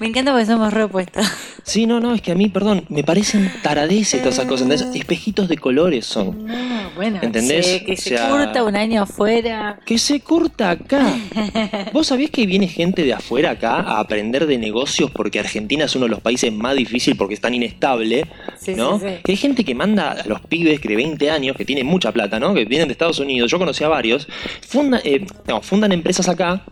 Me 0.00 0.06
encanta 0.06 0.30
porque 0.32 0.46
somos 0.46 0.72
reopuestos. 0.72 1.26
Sí, 1.64 1.84
no, 1.86 2.00
no, 2.00 2.14
es 2.14 2.22
que 2.22 2.32
a 2.32 2.34
mí, 2.34 2.48
perdón, 2.48 2.84
me 2.88 3.02
parecen 3.04 3.52
taradeces 3.62 4.20
todas 4.22 4.34
esas 4.36 4.46
cosas. 4.46 4.68
¿entendés? 4.70 4.96
Espejitos 4.96 5.48
de 5.48 5.58
colores 5.58 6.06
son. 6.06 6.46
No, 6.46 6.90
bueno. 6.94 7.18
¿Entendés? 7.22 7.82
que 7.82 7.96
se 7.96 8.14
O 8.14 8.18
sea- 8.18 8.28
curta 8.30 8.64
un 8.64 8.76
año 8.76 9.02
afuera. 9.02 9.78
Que 9.84 9.98
se 9.98 10.20
corta 10.20 10.70
acá. 10.70 11.12
¿Vos 11.92 12.06
sabés 12.06 12.30
que 12.30 12.46
viene 12.46 12.68
gente 12.68 13.02
de 13.04 13.12
afuera 13.12 13.50
acá 13.50 13.76
a 13.80 14.00
aprender 14.00 14.46
de 14.46 14.56
negocios 14.58 15.10
porque 15.10 15.40
Argentina 15.40 15.84
es 15.84 15.94
uno 15.96 16.04
de 16.06 16.10
los 16.10 16.20
países 16.20 16.52
más 16.52 16.74
difíciles 16.76 17.18
porque 17.18 17.34
es 17.34 17.40
tan 17.40 17.52
inestable? 17.54 18.26
Sí, 18.58 18.74
¿no? 18.74 18.98
sí, 18.98 19.06
sí. 19.08 19.14
Que 19.24 19.32
hay 19.32 19.36
gente 19.36 19.64
que 19.64 19.74
manda 19.74 20.12
a 20.12 20.26
los 20.26 20.40
pibes 20.42 20.80
que 20.80 20.88
de 20.88 20.96
20 20.96 21.30
años, 21.30 21.56
que 21.56 21.64
tienen 21.64 21.86
mucha 21.86 22.12
plata, 22.12 22.38
¿no? 22.40 22.54
Que 22.54 22.64
vienen 22.64 22.88
de 22.88 22.92
Estados 22.92 23.18
Unidos, 23.18 23.50
yo 23.50 23.58
conocí 23.58 23.82
a 23.84 23.88
varios, 23.88 24.26
funda- 24.66 25.00
eh, 25.04 25.26
no, 25.46 25.60
fundan 25.62 25.92
empresas 25.92 26.28
acá 26.28 26.62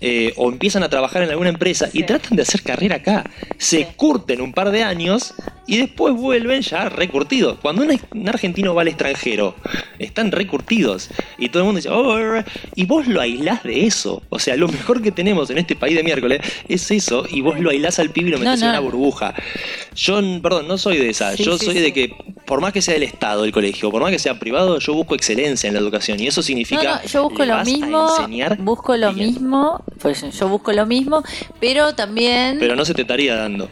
eh, 0.00 0.32
o 0.36 0.50
empiezan 0.50 0.82
a 0.82 0.88
trabajar 0.88 1.22
en 1.22 1.30
alguna 1.30 1.50
empresa 1.50 1.88
y 1.92 2.02
tratan 2.04 2.21
de 2.30 2.42
hacer 2.42 2.62
carrera 2.62 2.96
acá. 2.96 3.24
Se 3.58 3.86
curten 3.96 4.40
un 4.40 4.52
par 4.52 4.70
de 4.70 4.82
años 4.82 5.34
y 5.66 5.78
después 5.78 6.14
vuelven 6.14 6.62
ya 6.62 6.88
recurtidos. 6.88 7.58
Cuando 7.60 7.82
un, 7.82 7.98
un 8.14 8.28
argentino 8.28 8.74
va 8.74 8.82
al 8.82 8.88
extranjero, 8.88 9.54
están 9.98 10.32
recurtidos. 10.32 11.10
Y 11.38 11.48
todo 11.48 11.60
el 11.62 11.64
mundo 11.66 11.76
dice, 11.78 11.88
"Oh, 11.90 12.18
eh, 12.18 12.40
eh", 12.40 12.44
y 12.74 12.84
vos 12.86 13.06
lo 13.06 13.20
aislás 13.20 13.62
de 13.62 13.86
eso. 13.86 14.22
O 14.28 14.38
sea, 14.38 14.56
lo 14.56 14.68
mejor 14.68 15.02
que 15.02 15.12
tenemos 15.12 15.50
en 15.50 15.58
este 15.58 15.76
país 15.76 15.96
de 15.96 16.02
miércoles 16.02 16.40
es 16.68 16.90
eso, 16.90 17.26
y 17.30 17.40
vos 17.40 17.58
lo 17.60 17.70
aislás 17.70 17.98
al 17.98 18.10
pibe 18.10 18.28
y 18.28 18.32
lo 18.32 18.38
No, 18.38 18.44
metés 18.44 18.60
en 18.62 18.66
no. 18.68 18.72
una 18.72 18.80
burbuja. 18.80 19.34
Yo, 19.94 20.20
perdón, 20.42 20.68
no 20.68 20.78
soy 20.78 20.98
de 20.98 21.10
esa. 21.10 21.36
Sí, 21.36 21.44
yo 21.44 21.58
sí, 21.58 21.66
soy 21.66 21.74
sí. 21.74 21.80
de 21.80 21.92
que, 21.92 22.14
por 22.46 22.60
más 22.60 22.72
que 22.72 22.82
sea 22.82 22.94
del 22.94 23.02
Estado 23.02 23.44
el 23.44 23.52
colegio, 23.52 23.90
por 23.90 24.02
más 24.02 24.10
que 24.10 24.18
sea 24.18 24.38
privado, 24.38 24.78
yo 24.78 24.94
busco 24.94 25.14
excelencia 25.14 25.68
en 25.68 25.74
la 25.74 25.80
educación. 25.80 26.20
Y 26.20 26.26
eso 26.26 26.42
significa. 26.42 26.82
No, 26.82 26.94
no, 26.94 27.04
yo 27.04 27.22
busco 27.24 27.44
lo 27.44 27.64
mismo, 27.64 28.08
busco 28.58 28.96
lo 28.96 29.12
bien. 29.12 29.28
mismo, 29.28 29.84
pues 30.00 30.24
yo 30.38 30.48
busco 30.48 30.72
lo 30.72 30.86
mismo, 30.86 31.22
pero 31.60 31.94
también 31.94 32.58
Pero 32.58 32.76
no 32.76 32.84
se 32.84 32.94
te 32.94 33.02
estaría 33.02 33.36
dando. 33.36 33.68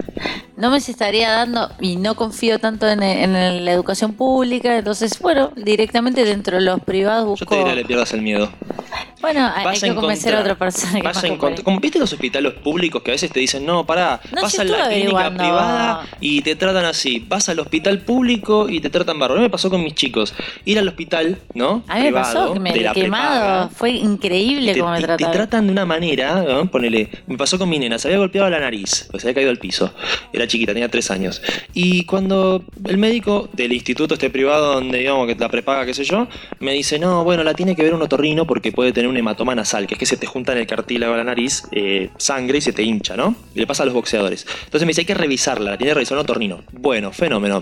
No 0.61 0.71
me 0.71 0.81
se 0.81 0.93
estaría 0.93 1.31
dando 1.31 1.71
y 1.81 1.97
no 1.97 2.15
confío 2.15 2.59
tanto 2.59 2.89
en, 2.89 3.03
en 3.03 3.65
la 3.65 3.73
educación 3.73 4.15
pública, 4.15 4.77
entonces, 4.77 5.19
bueno, 5.19 5.53
directamente 5.57 6.25
dentro 6.25 6.57
de 6.57 6.63
los 6.63 6.81
privados 6.81 7.27
busco... 7.27 7.45
Yo 7.45 7.51
te 7.51 7.57
diría 7.57 7.75
le 7.75 7.85
pierdas 7.85 8.13
el 8.13 8.23
miedo. 8.23 8.51
Bueno, 9.21 9.51
hay 9.55 9.79
que 9.79 9.95
convencer 9.95 10.35
a 10.35 10.41
otra 10.41 10.57
persona. 10.57 10.95
Que 10.95 11.03
vas 11.03 11.23
como 11.63 11.79
viste 11.79 11.99
los 11.99 12.13
hospitales 12.13 12.55
públicos 12.55 13.03
que 13.03 13.11
a 13.11 13.15
veces 13.15 13.31
te 13.31 13.41
dicen, 13.41 13.67
no, 13.67 13.85
pará, 13.85 14.21
vas 14.33 14.59
a 14.59 14.65
la 14.65 14.89
clínica 14.89 15.31
privada 15.31 16.07
y 16.21 16.41
te 16.41 16.57
tratan 16.57 16.87
así. 16.87 17.25
Vas 17.29 17.49
al 17.49 17.59
hospital 17.59 18.01
público 18.01 18.69
y 18.69 18.81
te 18.81 18.89
tratan 18.89 19.19
barro. 19.19 19.35
A 19.35 19.37
mí 19.37 19.43
me 19.43 19.51
pasó 19.51 19.69
con 19.69 19.83
mis 19.83 19.95
chicos. 19.95 20.35
Ir 20.65 20.79
al 20.79 20.89
hospital, 20.89 21.39
¿no? 21.55 21.83
A 21.87 21.97
mí 21.97 22.05
me 22.05 22.13
pasó 22.13 22.53
que 22.55 22.61
me 22.61 22.71
he 22.71 22.93
quemado. 22.93 23.69
Fue 23.71 23.91
increíble 23.91 24.79
cómo 24.79 24.93
me 24.93 25.01
trataron. 25.01 25.33
Te 25.33 25.37
tratan 25.37 25.67
de 25.67 25.73
una 25.73 25.85
manera, 25.85 26.43
¿no? 26.43 26.71
ponele, 26.71 27.11
me 27.27 27.37
pasó 27.37 27.59
con 27.59 27.69
mi 27.69 27.79
nena, 27.79 27.99
se 27.99 28.09
había 28.09 28.19
golpeado 28.19 28.49
la 28.49 28.61
nariz, 28.61 29.07
pues 29.11 29.23
se 29.23 29.29
había 29.29 29.35
caído 29.35 29.51
al 29.51 29.59
piso. 29.59 29.93
Era 30.33 30.47
chiquita, 30.51 30.73
tenía 30.73 30.89
tres 30.89 31.11
años. 31.11 31.43
Y 31.73 32.05
cuando 32.05 32.65
el 32.85 32.99
médico 32.99 33.49
del 33.53 33.73
instituto 33.73 34.15
este 34.15 34.31
privado 34.31 34.75
donde 34.75 34.99
digamos 34.99 35.27
que 35.27 35.35
la 35.37 35.49
prepaga, 35.49 35.87
qué 35.87 35.95
sé 35.95 36.05
yo, 36.05 36.29
me 36.59 36.73
dice, 36.73 36.99
no, 36.99 37.25
bueno, 37.25 37.43
la 37.43 37.55
tiene 37.55 37.75
que 37.75 37.83
ver 37.83 37.95
un 37.95 38.03
otorrino 38.03 38.47
porque 38.47 38.73
puede 38.73 38.93
tener 38.93 39.09
un 39.09 39.17
hematoma 39.17 39.55
nasal, 39.55 39.87
que 39.87 39.95
es 39.95 39.99
que 39.99 40.07
se 40.07 40.17
te 40.17 40.27
junta 40.27 40.53
en 40.53 40.59
el 40.59 40.67
cartílago 40.67 41.13
de 41.13 41.19
la 41.19 41.25
nariz 41.25 41.65
eh, 41.73 42.11
sangre 42.19 42.59
y 42.59 42.61
se 42.61 42.73
te 42.73 42.83
hincha, 42.83 43.17
¿no? 43.17 43.35
Y 43.55 43.61
le 43.61 43.67
pasa 43.67 43.83
a 43.83 43.87
los 43.87 43.95
boxeadores. 43.95 44.47
Entonces 44.65 44.83
me 44.83 44.89
dice, 44.91 45.03
hay 45.03 45.07
que 45.07 45.15
revisarla, 45.15 45.73
la 45.73 45.79
tiene 45.79 45.91
que 45.91 45.95
revisar 45.95 46.19
un 46.19 46.23
otorrino. 46.23 46.63
Bueno, 46.73 47.13
fenómeno. 47.13 47.61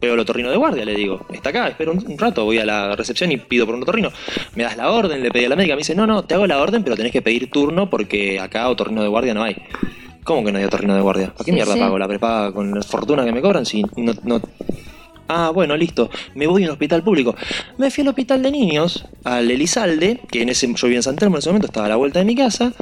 Veo 0.00 0.14
el 0.14 0.20
otorrino 0.20 0.50
de 0.50 0.56
guardia, 0.56 0.84
le 0.84 0.96
digo, 0.96 1.24
está 1.32 1.50
acá, 1.50 1.68
espero 1.68 1.92
un, 1.92 2.18
rato, 2.18 2.44
voy 2.44 2.58
a 2.58 2.66
la 2.66 2.96
recepción 2.96 3.30
y 3.30 3.36
pido 3.36 3.66
por 3.66 3.76
un 3.76 3.82
otorrino. 3.82 4.10
Me 4.56 4.64
das 4.64 4.76
la 4.76 4.90
orden, 4.90 5.22
le 5.22 5.30
pedí 5.30 5.44
a 5.44 5.48
la 5.48 5.54
médica, 5.54 5.74
me 5.76 5.78
dice, 5.78 5.94
no, 5.94 6.08
no, 6.08 6.24
te 6.24 6.34
hago 6.34 6.44
la 6.48 6.60
orden, 6.60 6.82
pero 6.82 6.96
tenés 6.96 7.12
que 7.12 7.22
pedir 7.22 7.50
turno 7.50 7.88
porque 7.88 8.40
acá 8.40 8.68
otorrino 8.68 9.02
de 9.02 9.08
guardia 9.08 9.32
no 9.32 9.44
hay. 9.44 9.56
¿Cómo 10.24 10.44
que 10.44 10.52
no 10.52 10.58
hay 10.58 10.64
otorrino 10.64 10.94
de 10.94 11.00
guardia? 11.00 11.32
¿Para 11.32 11.44
qué 11.44 11.52
mierda 11.52 11.76
pago? 11.76 11.98
¿La 11.98 12.08
prepaga 12.08 12.52
con 12.52 12.72
la 12.72 12.82
fortuna 12.82 13.24
que 13.24 13.32
me 13.32 13.42
cobran? 13.42 13.66
Si 13.66 13.82
no, 13.96 14.12
no, 14.24 14.40
Ah, 15.34 15.50
bueno, 15.50 15.76
listo. 15.78 16.10
Me 16.34 16.46
voy 16.46 16.64
a 16.64 16.66
un 16.66 16.72
hospital 16.72 17.02
público. 17.02 17.34
Me 17.78 17.90
fui 17.90 18.02
al 18.02 18.08
hospital 18.08 18.42
de 18.42 18.50
niños, 18.50 19.06
al 19.24 19.50
Elizalde, 19.50 20.20
que 20.30 20.42
en 20.42 20.50
ese, 20.50 20.66
yo 20.66 20.86
vivía 20.86 20.98
en 20.98 21.02
San 21.02 21.16
Telmo 21.16 21.36
en 21.36 21.38
ese 21.38 21.48
momento, 21.48 21.68
estaba 21.68 21.86
a 21.86 21.88
la 21.88 21.96
vuelta 21.96 22.18
de 22.18 22.26
mi 22.26 22.34
casa, 22.34 22.74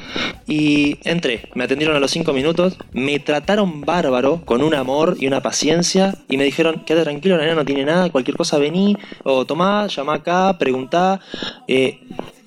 y 0.47 0.97
entré. 1.07 1.49
Me 1.55 1.63
atendieron 1.63 1.95
a 1.95 1.99
los 2.01 2.11
cinco 2.11 2.33
minutos, 2.33 2.77
me 2.91 3.19
trataron 3.19 3.81
bárbaro, 3.81 4.41
con 4.43 4.63
un 4.63 4.73
amor 4.73 5.15
y 5.17 5.27
una 5.27 5.41
paciencia, 5.41 6.15
y 6.27 6.35
me 6.35 6.43
dijeron, 6.43 6.83
quédate 6.85 7.05
tranquilo, 7.05 7.37
la 7.37 7.43
nena 7.43 7.55
no 7.55 7.65
tiene 7.65 7.85
nada, 7.85 8.09
cualquier 8.09 8.35
cosa 8.35 8.57
vení, 8.57 8.97
o 9.23 9.45
tomá, 9.45 9.87
llama 9.87 10.15
acá, 10.15 10.57
preguntá. 10.57 11.21
Eh, 11.69 12.01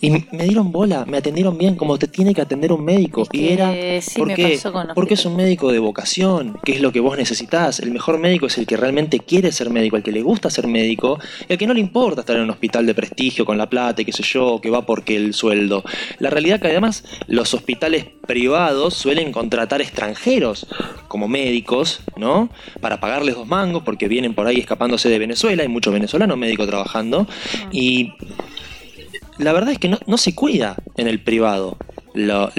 y 0.04 0.36
me 0.36 0.44
dieron 0.44 0.70
bola, 0.70 1.06
me 1.06 1.16
atendieron 1.16 1.56
bien 1.56 1.76
como 1.76 1.98
te 1.98 2.08
tiene 2.08 2.34
que 2.34 2.42
atender 2.42 2.72
un 2.72 2.84
médico. 2.84 3.26
y 3.32 3.48
era 3.48 3.72
porque, 4.16 4.60
porque 4.94 5.14
es 5.14 5.24
un 5.24 5.36
médico 5.36 5.72
de 5.72 5.78
vocación, 5.78 6.58
que 6.62 6.72
es 6.72 6.80
lo 6.82 6.92
que 6.92 7.00
vos 7.00 7.16
necesitas. 7.16 7.80
El 7.80 7.90
mejor 7.90 8.18
médico 8.18 8.46
es 8.46 8.58
el 8.58 8.66
que 8.66 8.76
realmente 8.76 9.20
quiere 9.20 9.50
ser 9.52 9.70
médico, 9.70 9.96
el 9.96 10.02
que 10.02 10.12
le 10.12 10.22
gusta 10.22 10.50
ser 10.50 10.66
médico, 10.66 11.18
el 11.48 11.56
que 11.56 11.66
no 11.66 11.72
le 11.72 11.80
importa 11.80 12.20
estar 12.20 12.36
en 12.36 12.42
un 12.42 12.50
hospital 12.50 12.84
de 12.84 12.94
prestigio 12.94 13.46
con 13.46 13.56
la 13.56 13.70
plata 13.70 14.02
y 14.02 14.04
qué 14.04 14.12
sé 14.12 14.22
yo, 14.22 14.60
que 14.60 14.68
va 14.68 14.84
porque 14.84 15.16
el 15.16 15.32
sueldo. 15.32 15.84
La 16.18 16.28
realidad 16.28 16.60
que 16.60 16.68
además 16.68 17.04
los 17.26 17.54
hospitales 17.54 18.06
privados 18.26 18.94
suelen 18.94 19.32
contratar 19.32 19.80
extranjeros 19.80 20.66
como 21.08 21.28
médicos, 21.28 22.00
¿no? 22.16 22.50
Para 22.80 23.00
pagarles 23.00 23.36
dos 23.36 23.46
mangos 23.46 23.82
porque 23.84 24.08
vienen 24.08 24.34
por 24.34 24.46
ahí 24.46 24.58
escapándose 24.58 25.08
de 25.08 25.18
Venezuela, 25.18 25.62
hay 25.62 25.68
muchos 25.68 25.92
venezolanos 25.92 26.36
médicos 26.36 26.66
trabajando. 26.66 27.26
Y 27.72 28.12
la 29.38 29.52
verdad 29.52 29.72
es 29.72 29.78
que 29.78 29.88
no, 29.88 30.16
se 30.16 30.34
cuida 30.34 30.76
en 30.96 31.08
el 31.08 31.20
privado. 31.20 31.76
la 32.14 32.50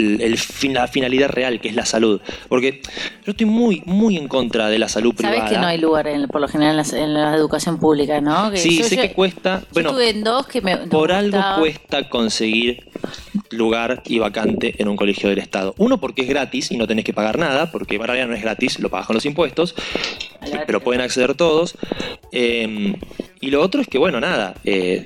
finalidad 0.87 1.29
real, 1.29 1.61
que 1.61 1.69
es 1.69 1.75
la 1.75 1.85
salud. 1.85 2.19
Porque 2.49 2.81
yo 3.25 3.31
estoy 3.31 3.45
muy, 3.45 3.81
muy 3.85 4.17
en 4.17 4.27
contra 4.27 4.67
de 4.67 4.79
la 4.79 4.89
salud 4.89 5.15
privada. 5.15 5.37
Sabes 5.37 5.51
que 5.53 5.59
no 5.59 5.67
hay 5.67 5.77
lugar, 5.77 6.07
por 6.29 6.41
lo 6.41 6.47
general, 6.47 6.85
en 6.93 7.13
la, 7.13 7.35
educación 7.35 7.79
pública, 7.79 8.19
¿no? 8.19 8.55
sí, 8.55 8.83
sé 8.83 8.97
que 8.97 9.13
cuesta. 9.13 9.63
bueno, 9.71 9.89
estuve 9.89 10.09
en 10.09 10.23
dos 10.23 10.47
que 10.47 10.61
me. 10.61 10.77
por 10.77 11.11
algo 11.11 11.39
cuesta 11.57 12.09
conseguir 12.09 12.89
lugar 13.51 14.01
y 14.05 14.19
vacante 14.19 14.75
en 14.77 14.87
un 14.89 14.97
colegio 14.97 15.29
del 15.29 15.39
Estado. 15.39 15.73
Uno, 15.77 15.99
porque 15.99 16.23
es 16.23 16.27
gratis 16.27 16.71
y 16.71 16.77
no 16.77 16.87
tenés 16.87 17.05
que 17.05 17.13
pagar 17.13 17.37
nada, 17.37 17.71
porque 17.71 17.95
en 17.95 18.03
realidad 18.03 18.27
no 18.27 18.35
es 18.35 18.41
gratis, 18.41 18.79
lo 18.79 18.89
pagas 18.89 19.07
con 19.07 19.13
los 19.13 19.25
impuestos, 19.25 19.75
pero 20.67 20.81
pueden 20.81 21.01
acceder 21.01 21.35
todos. 21.35 21.77
Eh, 22.31 22.95
y 23.39 23.51
lo 23.51 23.61
otro 23.61 23.81
es 23.81 23.87
que, 23.87 23.97
bueno, 23.97 24.19
nada. 24.19 24.55
Eh, 24.65 25.05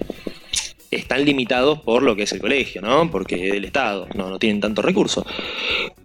están 0.91 1.23
limitados 1.25 1.81
por 1.81 2.03
lo 2.03 2.15
que 2.15 2.23
es 2.23 2.31
el 2.31 2.39
colegio, 2.39 2.81
¿no? 2.81 3.09
Porque 3.11 3.35
del 3.35 3.65
Estado, 3.65 4.07
no, 4.15 4.29
no 4.29 4.39
tienen 4.39 4.61
tanto 4.61 4.81
recurso. 4.81 5.25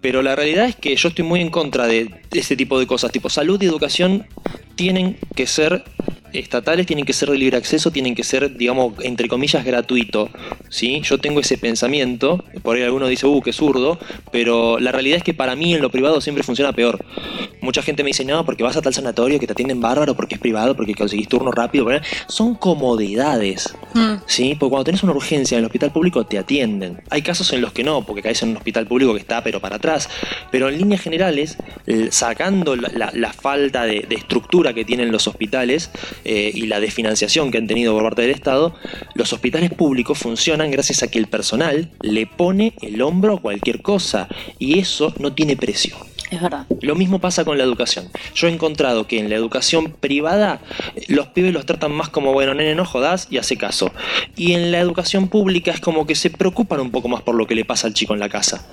Pero 0.00 0.22
la 0.22 0.36
realidad 0.36 0.66
es 0.66 0.76
que 0.76 0.94
yo 0.94 1.08
estoy 1.08 1.24
muy 1.24 1.40
en 1.40 1.50
contra 1.50 1.86
de 1.86 2.10
ese 2.32 2.56
tipo 2.56 2.78
de 2.78 2.86
cosas, 2.86 3.12
tipo 3.12 3.30
salud 3.30 3.60
y 3.62 3.66
educación 3.66 4.26
tienen 4.74 5.16
que 5.34 5.46
ser 5.46 5.84
estatales 6.38 6.86
tienen 6.86 7.04
que 7.04 7.12
ser 7.12 7.30
de 7.30 7.38
libre 7.38 7.56
acceso, 7.56 7.90
tienen 7.90 8.14
que 8.14 8.24
ser, 8.24 8.56
digamos, 8.56 8.94
entre 9.02 9.28
comillas, 9.28 9.64
gratuito. 9.64 10.30
¿sí? 10.68 11.00
Yo 11.02 11.18
tengo 11.18 11.40
ese 11.40 11.58
pensamiento, 11.58 12.44
por 12.62 12.76
ahí 12.76 12.82
alguno 12.82 13.06
dice, 13.06 13.26
uh, 13.26 13.40
qué 13.40 13.52
zurdo, 13.52 13.98
pero 14.32 14.78
la 14.78 14.92
realidad 14.92 15.18
es 15.18 15.24
que 15.24 15.34
para 15.34 15.56
mí 15.56 15.74
en 15.74 15.82
lo 15.82 15.90
privado 15.90 16.20
siempre 16.20 16.42
funciona 16.42 16.72
peor. 16.72 17.04
Mucha 17.60 17.82
gente 17.82 18.02
me 18.02 18.08
dice, 18.08 18.24
no, 18.24 18.44
porque 18.44 18.62
vas 18.62 18.76
a 18.76 18.82
tal 18.82 18.92
sanatorio 18.92 19.38
que 19.40 19.46
te 19.46 19.52
atienden 19.52 19.80
bárbaro, 19.80 20.14
porque 20.14 20.34
es 20.34 20.40
privado, 20.40 20.76
porque 20.76 20.94
conseguís 20.94 21.28
turno 21.28 21.50
rápido. 21.50 21.86
Son 22.28 22.54
comodidades. 22.54 23.74
Mm. 23.94 24.14
¿sí? 24.26 24.56
Porque 24.58 24.70
cuando 24.70 24.84
tenés 24.84 25.02
una 25.02 25.12
urgencia 25.12 25.56
en 25.56 25.60
el 25.60 25.66
hospital 25.66 25.92
público 25.92 26.24
te 26.24 26.38
atienden. 26.38 27.02
Hay 27.10 27.22
casos 27.22 27.52
en 27.52 27.60
los 27.60 27.72
que 27.72 27.84
no, 27.84 28.04
porque 28.04 28.22
caes 28.22 28.42
en 28.42 28.50
un 28.50 28.56
hospital 28.56 28.86
público 28.86 29.14
que 29.14 29.20
está 29.20 29.42
pero 29.42 29.60
para 29.60 29.76
atrás. 29.76 30.08
Pero 30.50 30.68
en 30.68 30.78
líneas 30.78 31.00
generales, 31.00 31.56
sacando 32.10 32.76
la, 32.76 33.32
falta 33.32 33.84
de 33.84 34.06
estructura 34.10 34.72
que 34.72 34.84
tienen 34.84 35.10
los 35.10 35.26
hospitales, 35.26 35.90
eh, 36.24 36.50
y 36.54 36.66
la 36.66 36.80
desfinanciación 36.80 37.50
que 37.50 37.58
han 37.58 37.66
tenido 37.66 37.94
por 37.94 38.02
parte 38.02 38.22
del 38.22 38.30
Estado, 38.30 38.74
los 39.14 39.32
hospitales 39.32 39.70
públicos 39.72 40.18
funcionan 40.18 40.70
gracias 40.70 41.02
a 41.02 41.08
que 41.08 41.18
el 41.18 41.26
personal 41.26 41.90
le 42.02 42.26
pone 42.26 42.74
el 42.82 43.02
hombro 43.02 43.34
a 43.34 43.40
cualquier 43.40 43.82
cosa 43.82 44.28
y 44.58 44.78
eso 44.78 45.14
no 45.18 45.32
tiene 45.32 45.56
precio. 45.56 45.96
Es 46.30 46.40
verdad. 46.40 46.66
Lo 46.80 46.94
mismo 46.94 47.20
pasa 47.20 47.44
con 47.44 47.58
la 47.58 47.64
educación. 47.64 48.08
Yo 48.34 48.48
he 48.48 48.50
encontrado 48.50 49.06
que 49.06 49.18
en 49.18 49.28
la 49.28 49.36
educación 49.36 49.92
privada 49.92 50.60
los 51.08 51.28
pibes 51.28 51.52
los 51.52 51.66
tratan 51.66 51.92
más 51.92 52.08
como, 52.08 52.32
bueno, 52.32 52.54
nene, 52.54 52.74
no 52.74 52.84
jodas 52.84 53.28
y 53.30 53.38
hace 53.38 53.56
caso. 53.56 53.92
Y 54.34 54.54
en 54.54 54.72
la 54.72 54.80
educación 54.80 55.28
pública 55.28 55.70
es 55.70 55.80
como 55.80 56.06
que 56.06 56.14
se 56.14 56.30
preocupan 56.30 56.80
un 56.80 56.90
poco 56.90 57.08
más 57.08 57.22
por 57.22 57.34
lo 57.34 57.46
que 57.46 57.54
le 57.54 57.64
pasa 57.64 57.86
al 57.86 57.94
chico 57.94 58.14
en 58.14 58.20
la 58.20 58.28
casa. 58.28 58.66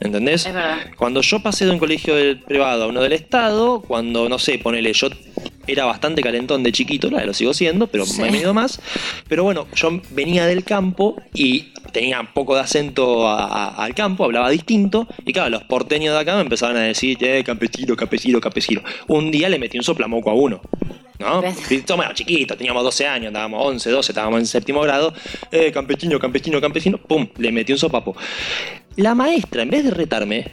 ¿Entendés? 0.00 0.46
Es 0.46 0.54
verdad. 0.54 0.78
Cuando 0.96 1.22
yo 1.22 1.40
pasé 1.40 1.64
de 1.64 1.72
un 1.72 1.78
colegio 1.78 2.14
privado 2.46 2.84
a 2.84 2.86
uno 2.86 3.00
del 3.00 3.12
Estado, 3.14 3.80
cuando, 3.80 4.28
no 4.28 4.38
sé, 4.38 4.58
ponele, 4.58 4.92
yo 4.92 5.08
era 5.68 5.84
bastante 5.84 6.22
calentón 6.22 6.62
de 6.62 6.72
chiquito, 6.72 7.10
lo 7.10 7.34
sigo 7.34 7.54
siendo, 7.54 7.86
pero 7.86 8.04
me 8.18 8.28
he 8.28 8.30
venido 8.30 8.54
más. 8.54 8.80
Pero 9.28 9.44
bueno, 9.44 9.66
yo 9.74 10.00
venía 10.10 10.46
del 10.46 10.64
campo 10.64 11.16
y 11.34 11.72
tenía 11.92 12.20
un 12.20 12.28
poco 12.28 12.54
de 12.54 12.62
acento 12.62 13.28
al 13.28 13.94
campo, 13.94 14.24
hablaba 14.24 14.50
distinto. 14.50 15.06
Y 15.24 15.32
claro, 15.32 15.50
los 15.50 15.64
porteños 15.64 16.14
de 16.14 16.20
acá 16.20 16.34
me 16.36 16.42
empezaban 16.42 16.76
a 16.76 16.80
decir, 16.80 17.18
eh, 17.20 17.44
campesino, 17.44 17.94
campesino, 17.96 18.40
campesino. 18.40 18.82
Un 19.06 19.30
día 19.30 19.48
le 19.48 19.58
metí 19.58 19.78
un 19.78 19.84
soplamoco 19.84 20.30
a 20.30 20.34
uno. 20.34 20.60
¿no? 21.18 21.42
Bueno, 21.96 22.12
chiquito, 22.14 22.56
teníamos 22.56 22.82
12 22.84 23.06
años, 23.06 23.26
estábamos 23.28 23.66
11, 23.66 23.90
12, 23.90 24.12
estábamos 24.12 24.40
en 24.40 24.46
séptimo 24.46 24.80
grado. 24.82 25.12
Eh, 25.50 25.72
campesino, 25.72 26.18
campesino, 26.18 26.60
campesino, 26.60 26.98
pum, 26.98 27.28
le 27.36 27.52
metí 27.52 27.72
un 27.72 27.78
sopapo. 27.78 28.16
La 28.96 29.14
maestra, 29.14 29.62
en 29.62 29.70
vez 29.70 29.84
de 29.84 29.90
retarme, 29.90 30.50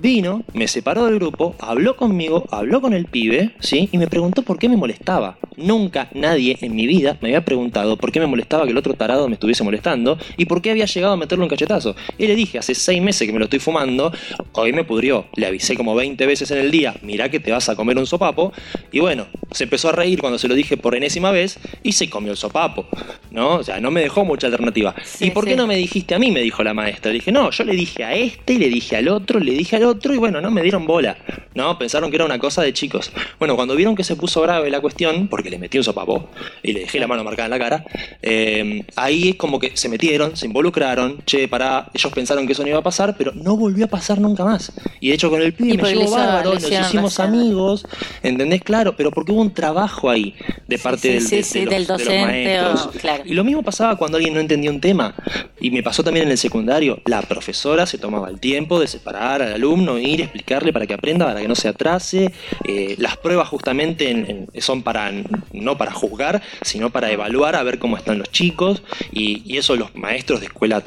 vino, 0.00 0.44
me 0.54 0.68
separó 0.68 1.06
del 1.06 1.16
grupo, 1.16 1.54
habló 1.58 1.96
conmigo, 1.96 2.46
habló 2.50 2.80
con 2.80 2.92
el 2.92 3.06
pibe, 3.06 3.52
¿sí? 3.60 3.88
Y 3.92 3.98
me 3.98 4.06
preguntó 4.06 4.42
por 4.42 4.58
qué 4.58 4.68
me 4.68 4.76
molestaba. 4.76 5.38
Nunca 5.56 6.08
nadie 6.14 6.56
en 6.60 6.74
mi 6.76 6.86
vida 6.86 7.18
me 7.20 7.28
había 7.28 7.44
preguntado 7.44 7.96
por 7.96 8.12
qué 8.12 8.20
me 8.20 8.26
molestaba 8.26 8.64
que 8.64 8.70
el 8.70 8.76
otro 8.76 8.94
tarado 8.94 9.28
me 9.28 9.34
estuviese 9.34 9.64
molestando 9.64 10.18
y 10.36 10.44
por 10.44 10.62
qué 10.62 10.70
había 10.70 10.84
llegado 10.84 11.14
a 11.14 11.16
meterle 11.16 11.44
un 11.44 11.50
cachetazo. 11.50 11.96
Y 12.16 12.26
le 12.26 12.36
dije, 12.36 12.58
hace 12.58 12.74
seis 12.74 13.02
meses 13.02 13.26
que 13.26 13.32
me 13.32 13.38
lo 13.38 13.46
estoy 13.46 13.58
fumando, 13.58 14.12
hoy 14.52 14.72
me 14.72 14.84
pudrió. 14.84 15.26
Le 15.34 15.46
avisé 15.46 15.76
como 15.76 15.94
20 15.94 16.24
veces 16.26 16.50
en 16.52 16.58
el 16.58 16.70
día, 16.70 16.94
mirá 17.02 17.28
que 17.28 17.40
te 17.40 17.50
vas 17.50 17.68
a 17.68 17.76
comer 17.76 17.98
un 17.98 18.06
sopapo. 18.06 18.52
Y 18.92 19.00
bueno, 19.00 19.26
se 19.50 19.64
empezó 19.64 19.88
a 19.88 19.92
reír 19.92 20.20
cuando 20.20 20.38
se 20.38 20.48
lo 20.48 20.54
dije 20.54 20.76
por 20.76 20.94
enésima 20.94 21.30
vez 21.32 21.58
y 21.82 21.92
se 21.92 22.08
comió 22.08 22.30
el 22.30 22.38
sopapo, 22.38 22.86
¿no? 23.30 23.56
O 23.56 23.64
sea, 23.64 23.80
no 23.80 23.90
me 23.90 24.00
dejó 24.00 24.24
mucha 24.24 24.46
alternativa. 24.46 24.94
¿Y 25.20 25.30
por 25.30 25.44
qué 25.44 25.56
no 25.56 25.66
me 25.66 25.76
dijiste 25.76 26.14
a 26.14 26.18
mí? 26.18 26.30
Me 26.30 26.40
dijo 26.40 26.62
la 26.62 26.74
maestra. 26.74 27.10
Le 27.10 27.18
dije, 27.18 27.32
no, 27.32 27.50
yo 27.50 27.64
le 27.64 27.74
dije 27.74 28.04
a 28.04 28.14
este, 28.14 28.58
le 28.58 28.68
dije 28.68 28.96
al 28.96 29.08
otro, 29.08 29.40
le 29.40 29.52
dije 29.52 29.76
al 29.76 29.84
otro 29.84 29.87
y 29.92 30.16
bueno, 30.18 30.40
no 30.40 30.50
me 30.50 30.62
dieron 30.62 30.86
bola, 30.86 31.16
¿no? 31.54 31.78
Pensaron 31.78 32.10
que 32.10 32.16
era 32.16 32.24
una 32.24 32.38
cosa 32.38 32.62
de 32.62 32.72
chicos. 32.72 33.10
Bueno, 33.38 33.56
cuando 33.56 33.74
vieron 33.76 33.94
que 33.94 34.04
se 34.04 34.16
puso 34.16 34.40
grave 34.42 34.70
la 34.70 34.80
cuestión, 34.80 35.28
porque 35.28 35.50
le 35.50 35.58
metí 35.58 35.78
un 35.78 35.84
sopapo 35.84 36.28
y 36.62 36.72
le 36.72 36.80
dejé 36.80 36.98
la 36.98 37.06
mano 37.06 37.24
marcada 37.24 37.46
en 37.46 37.50
la 37.50 37.58
cara, 37.58 37.84
eh, 38.22 38.82
ahí 38.96 39.30
es 39.30 39.36
como 39.36 39.58
que 39.58 39.76
se 39.76 39.88
metieron, 39.88 40.36
se 40.36 40.46
involucraron, 40.46 41.18
che, 41.24 41.48
pará, 41.48 41.88
ellos 41.94 42.12
pensaron 42.12 42.46
que 42.46 42.52
eso 42.52 42.62
no 42.62 42.68
iba 42.68 42.78
a 42.78 42.82
pasar, 42.82 43.16
pero 43.16 43.32
no 43.34 43.56
volvió 43.56 43.84
a 43.86 43.88
pasar 43.88 44.20
nunca 44.20 44.44
más. 44.44 44.72
Y 45.00 45.08
de 45.08 45.14
hecho 45.14 45.30
con 45.30 45.40
el 45.42 45.52
pibe 45.54 45.74
Y 45.74 45.78
me 45.78 45.94
llevó 45.94 46.10
bárbaro, 46.12 46.54
nos 46.54 46.70
hicimos 46.70 47.20
amigos, 47.20 47.86
¿entendés? 48.22 48.62
Claro, 48.62 48.96
pero 48.96 49.10
porque 49.10 49.32
hubo 49.32 49.40
un 49.42 49.52
trabajo 49.54 50.10
ahí 50.10 50.34
de 50.66 50.78
parte 50.78 51.00
sí, 51.02 51.12
del, 51.14 51.22
sí, 51.22 51.36
de- 51.36 51.42
sí, 51.42 51.58
de 51.60 51.64
los, 51.64 51.72
del 51.72 51.82
de 51.86 51.88
los 51.88 51.98
docente 51.98 52.24
maestros. 52.24 52.86
o- 52.86 52.90
claro. 52.98 53.22
Y 53.26 53.34
lo 53.34 53.44
mismo 53.44 53.62
pasaba 53.62 53.96
cuando 53.96 54.16
alguien 54.16 54.34
no 54.34 54.40
entendía 54.40 54.70
un 54.70 54.80
tema. 54.80 55.14
Y 55.60 55.70
me 55.70 55.82
pasó 55.82 56.02
también 56.04 56.26
en 56.26 56.32
el 56.32 56.38
secundario. 56.38 57.00
La 57.06 57.22
profesora 57.22 57.86
se 57.86 57.98
tomaba 57.98 58.28
el 58.28 58.38
tiempo 58.40 58.78
de 58.80 58.86
separar 58.86 59.42
al 59.42 59.64
alumno, 59.68 59.98
ir, 59.98 60.20
explicarle 60.22 60.72
para 60.72 60.86
que 60.86 60.94
aprenda, 60.94 61.26
para 61.26 61.40
que 61.40 61.48
no 61.48 61.54
se 61.54 61.68
atrase. 61.68 62.32
Eh, 62.64 62.94
las 62.98 63.16
pruebas 63.16 63.48
justamente 63.48 64.10
en- 64.10 64.48
son 64.60 64.82
para 64.82 65.12
no 65.52 65.76
para 65.76 65.92
juzgar, 65.92 66.42
sino 66.62 66.90
para 66.90 67.10
evaluar, 67.12 67.54
a 67.54 67.62
ver 67.62 67.78
cómo 67.78 67.96
están 67.96 68.18
los 68.18 68.30
chicos. 68.30 68.82
Y, 69.12 69.42
y 69.44 69.58
eso 69.58 69.76
los 69.76 69.94
maestros 69.94 70.40
de 70.40 70.46
escuela, 70.46 70.82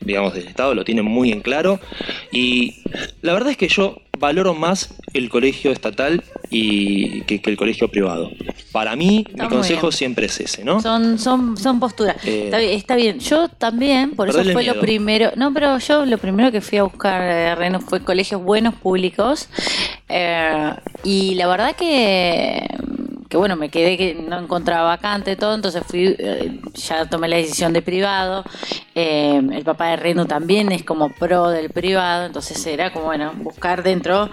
digamos, 0.00 0.34
del 0.34 0.46
Estado 0.48 0.74
lo 0.74 0.84
tienen 0.84 1.04
muy 1.04 1.32
en 1.32 1.40
claro. 1.42 1.80
Y 2.32 2.76
la 3.22 3.34
verdad 3.34 3.50
es 3.50 3.56
que 3.56 3.68
yo 3.68 3.98
valoro 4.18 4.54
más 4.54 4.94
el 5.12 5.28
colegio 5.28 5.70
estatal 5.72 6.22
y 6.50 7.22
que, 7.22 7.40
que 7.40 7.50
el 7.50 7.56
colegio 7.56 7.88
privado. 7.88 8.30
Para 8.72 8.96
mí, 8.96 9.24
Está 9.28 9.44
mi 9.44 9.48
consejo 9.50 9.82
bien. 9.88 9.92
siempre 9.92 10.26
es 10.26 10.40
ese, 10.40 10.64
¿no? 10.64 10.80
Son, 10.80 11.18
son, 11.18 11.56
son 11.56 11.80
posturas. 11.80 12.16
Eh, 12.24 12.44
está, 12.46 12.58
bien, 12.58 12.72
está 12.72 12.96
bien. 12.96 13.18
Yo 13.20 13.48
también, 13.48 14.10
por 14.12 14.28
eso 14.28 14.42
fue 14.44 14.64
lo 14.64 14.80
primero. 14.80 15.32
No, 15.36 15.52
pero 15.52 15.78
yo 15.78 16.04
lo 16.06 16.18
primero 16.18 16.50
que 16.52 16.60
fui 16.60 16.78
a 16.78 16.82
buscar 16.84 17.22
eh, 17.22 17.54
Reno 17.54 17.80
fue 17.80 18.00
colegios 18.00 18.42
buenos 18.42 18.74
públicos. 18.74 19.48
eh, 20.08 20.72
y 21.02 21.34
la 21.34 21.46
verdad 21.46 21.74
que, 21.76 22.66
que 23.34 23.38
bueno, 23.38 23.56
me 23.56 23.68
quedé 23.68 23.96
que 23.96 24.14
no 24.14 24.38
encontraba 24.38 24.90
vacante 24.90 25.34
todo, 25.34 25.56
entonces 25.56 25.82
fui, 25.84 26.14
eh, 26.16 26.60
ya 26.74 27.04
tomé 27.06 27.26
la 27.26 27.34
decisión 27.34 27.72
de 27.72 27.82
privado. 27.82 28.44
eh, 28.94 29.42
el 29.52 29.64
papá 29.64 29.88
de 29.88 29.96
Reno 29.96 30.24
también 30.26 30.70
es 30.70 30.84
como 30.84 31.08
pro 31.08 31.48
del 31.48 31.70
privado, 31.70 32.26
entonces 32.26 32.64
era 32.64 32.92
como, 32.92 33.06
bueno, 33.06 33.32
buscar 33.38 33.82
dentro. 33.82 34.30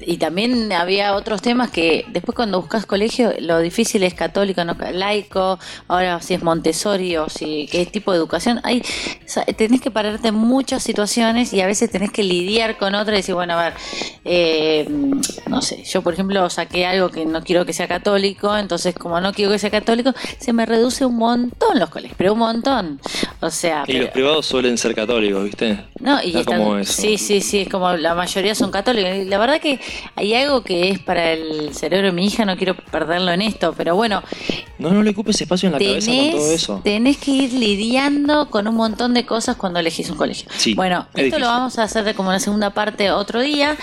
Y 0.00 0.16
también 0.16 0.72
había 0.72 1.14
otros 1.14 1.42
temas 1.42 1.70
que 1.70 2.04
después 2.08 2.34
cuando 2.34 2.60
buscas 2.60 2.86
colegio, 2.86 3.32
lo 3.38 3.60
difícil 3.60 4.02
es 4.02 4.14
católico, 4.14 4.64
no 4.64 4.74
laico, 4.92 5.60
ahora 5.86 6.20
si 6.20 6.34
es 6.34 6.42
Montessori 6.42 7.16
o 7.18 7.28
si 7.28 7.68
qué 7.70 7.86
tipo 7.86 8.10
de 8.10 8.18
educación. 8.18 8.60
Hay, 8.64 8.82
tenés 9.56 9.80
que 9.80 9.92
pararte 9.92 10.28
en 10.28 10.34
muchas 10.34 10.82
situaciones 10.82 11.52
y 11.52 11.60
a 11.60 11.66
veces 11.66 11.88
tenés 11.88 12.10
que 12.10 12.24
lidiar 12.24 12.78
con 12.78 12.96
otras 12.96 13.14
y 13.14 13.20
decir, 13.20 13.36
bueno, 13.36 13.54
a 13.54 13.62
ver, 13.62 13.74
eh, 14.24 14.88
no 15.46 15.62
sé, 15.62 15.84
yo 15.84 16.02
por 16.02 16.14
ejemplo 16.14 16.50
saqué 16.50 16.84
algo 16.86 17.10
que 17.10 17.24
no 17.26 17.42
quiero 17.42 17.64
que 17.64 17.72
sea 17.72 17.86
católico, 17.86 18.39
entonces 18.58 18.94
como 18.94 19.20
no 19.20 19.32
quiero 19.32 19.50
que 19.52 19.58
sea 19.58 19.70
católico, 19.70 20.12
se 20.38 20.52
me 20.52 20.66
reduce 20.66 21.04
un 21.04 21.16
montón 21.16 21.78
los 21.78 21.90
colegios, 21.90 22.16
pero 22.18 22.32
un 22.32 22.38
montón. 22.40 23.00
O 23.40 23.50
sea, 23.50 23.84
Y 23.86 23.92
pero- 23.92 24.04
los 24.04 24.10
privados 24.12 24.46
suelen 24.46 24.78
ser 24.78 24.94
católicos, 24.94 25.44
¿viste? 25.44 25.84
no, 26.00 26.22
y 26.22 26.36
Está 26.36 26.44
como 26.56 26.76
eso. 26.78 26.92
sí, 26.92 27.18
sí, 27.18 27.40
sí, 27.40 27.60
es 27.60 27.68
como 27.68 27.92
la 27.92 28.14
mayoría 28.14 28.54
son 28.54 28.70
católicos. 28.70 29.10
Y 29.16 29.24
la 29.26 29.38
verdad 29.38 29.60
que 29.60 29.80
hay 30.16 30.34
algo 30.34 30.62
que 30.62 30.90
es 30.90 30.98
para 30.98 31.32
el 31.32 31.74
cerebro 31.74 32.06
de 32.08 32.12
mi 32.12 32.26
hija, 32.26 32.44
no 32.44 32.56
quiero 32.56 32.74
perderlo 32.76 33.30
en 33.32 33.42
esto, 33.42 33.74
pero 33.76 33.94
bueno, 33.96 34.22
No, 34.78 34.90
no 34.90 35.02
le 35.02 35.10
ocupes 35.10 35.40
espacio 35.40 35.66
en 35.66 35.72
la 35.74 35.78
cabeza 35.78 36.10
con 36.10 36.16
todo 36.30 36.30
tenés, 36.40 36.50
eso. 36.62 36.80
tenés 36.82 37.16
que 37.18 37.30
ir 37.32 37.52
lidiando 37.52 38.48
con 38.50 38.66
un 38.68 38.74
montón 38.76 39.14
de 39.14 39.26
cosas 39.26 39.56
cuando 39.56 39.78
elegís 39.78 40.08
un 40.10 40.16
colegio. 40.16 40.48
Sí, 40.56 40.74
bueno, 40.74 41.06
es 41.14 41.24
esto 41.24 41.38
lo 41.38 41.46
difícil. 41.46 41.58
vamos 41.58 41.78
a 41.78 41.82
hacer 41.82 42.04
de 42.04 42.14
como 42.14 42.28
una 42.30 42.40
segunda 42.40 42.70
parte 42.70 43.10
otro 43.10 43.40
día. 43.40 43.76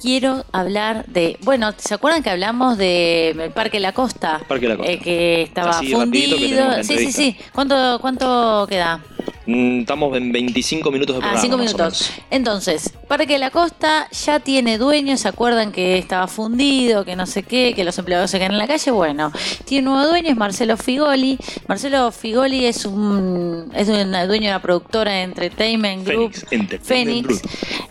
Quiero 0.00 0.44
hablar 0.52 1.04
de, 1.06 1.36
bueno, 1.42 1.72
¿se 1.76 1.92
acuerdan 1.92 2.22
que 2.22 2.30
hablamos 2.30 2.78
de 2.78 3.30
el 3.30 3.50
Parque 3.50 3.80
La 3.80 3.92
Costa? 3.92 4.40
Parque 4.48 4.66
La 4.66 4.76
Costa. 4.76 4.90
Eh, 4.90 4.98
que 4.98 5.42
estaba 5.42 5.70
Así, 5.70 5.88
que 5.88 5.94
fundido. 5.94 6.82
Sí, 6.82 6.96
sí, 6.98 7.12
sí. 7.12 7.36
¿Cuánto, 7.52 7.98
cuánto 8.00 8.66
queda? 8.68 9.00
Mm, 9.46 9.80
Estamos 9.80 10.14
en 10.16 10.30
25 10.32 10.90
minutos 10.90 11.16
de 11.16 11.22
Ah, 11.22 11.30
programa. 11.32 11.48
más 11.48 11.54
o 11.54 11.58
minutos. 11.58 11.78
menos. 12.10 12.12
Entonces, 12.30 12.92
Parque 13.08 13.32
de 13.32 13.38
la 13.38 13.50
Costa 13.50 14.06
ya 14.12 14.38
tiene 14.38 14.76
dueño, 14.76 15.16
¿se 15.16 15.28
acuerdan 15.28 15.72
que 15.72 15.96
estaba 15.98 16.26
fundido, 16.28 17.04
que 17.04 17.16
no 17.16 17.24
sé 17.26 17.42
qué, 17.42 17.72
que 17.74 17.82
los 17.82 17.98
empleados 17.98 18.30
se 18.30 18.38
quedan 18.38 18.52
en 18.52 18.58
la 18.58 18.66
calle? 18.68 18.90
Bueno, 18.90 19.32
tiene 19.64 19.88
un 19.88 19.94
nuevo 19.94 20.10
dueño, 20.10 20.28
es 20.28 20.36
Marcelo 20.36 20.76
Figoli. 20.76 21.38
Marcelo 21.66 22.12
Figoli 22.12 22.66
es 22.66 22.84
un, 22.84 23.70
es 23.74 23.88
un 23.88 24.12
dueño 24.12 24.28
de 24.28 24.38
una 24.48 24.62
productora 24.62 25.12
de 25.12 25.22
Entertainment 25.22 26.06
Group. 26.06 26.32
Fénix, 26.34 26.52
Entertainment 26.52 27.26
Fénix, 27.26 27.42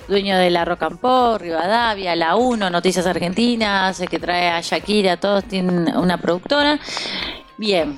dueño 0.08 0.38
de 0.38 0.50
la 0.52 0.66
Rock 0.66 0.84
and 0.84 1.00
Pop, 1.00 1.42
Rivadavia, 1.42 2.16
La 2.16 2.36
Uno, 2.36 2.70
Noticias 2.70 3.06
Argentinas, 3.08 4.00
el 4.00 4.08
que 4.08 4.20
trae 4.20 4.50
a 4.50 4.62
Shakira, 4.62 5.18
todos 5.18 5.44
tienen 5.46 5.96
una 5.98 6.18
productora. 6.18 6.80
Bien, 7.58 7.98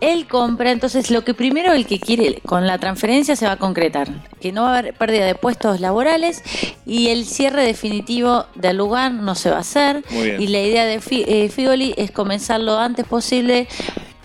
él 0.00 0.26
compra, 0.26 0.70
entonces 0.72 1.10
lo 1.10 1.24
que 1.24 1.32
primero 1.34 1.72
el 1.72 1.86
que 1.86 1.98
quiere 1.98 2.40
con 2.44 2.66
la 2.66 2.78
transferencia 2.78 3.34
se 3.36 3.46
va 3.46 3.52
a 3.52 3.56
concretar, 3.56 4.08
que 4.40 4.52
no 4.52 4.62
va 4.62 4.74
a 4.74 4.78
haber 4.78 4.94
pérdida 4.94 5.24
de 5.24 5.34
puestos 5.34 5.80
laborales 5.80 6.42
y 6.84 7.08
el 7.08 7.24
cierre 7.24 7.64
definitivo 7.64 8.46
del 8.54 8.76
lugar 8.76 9.12
no 9.12 9.34
se 9.34 9.50
va 9.50 9.56
a 9.56 9.60
hacer. 9.60 10.04
Y 10.38 10.48
la 10.48 10.60
idea 10.60 10.84
de 10.84 11.00
Fi- 11.00 11.24
eh, 11.26 11.48
Figoli 11.48 11.94
es 11.96 12.10
comenzar 12.10 12.60
lo 12.60 12.78
antes 12.78 13.06
posible. 13.06 13.68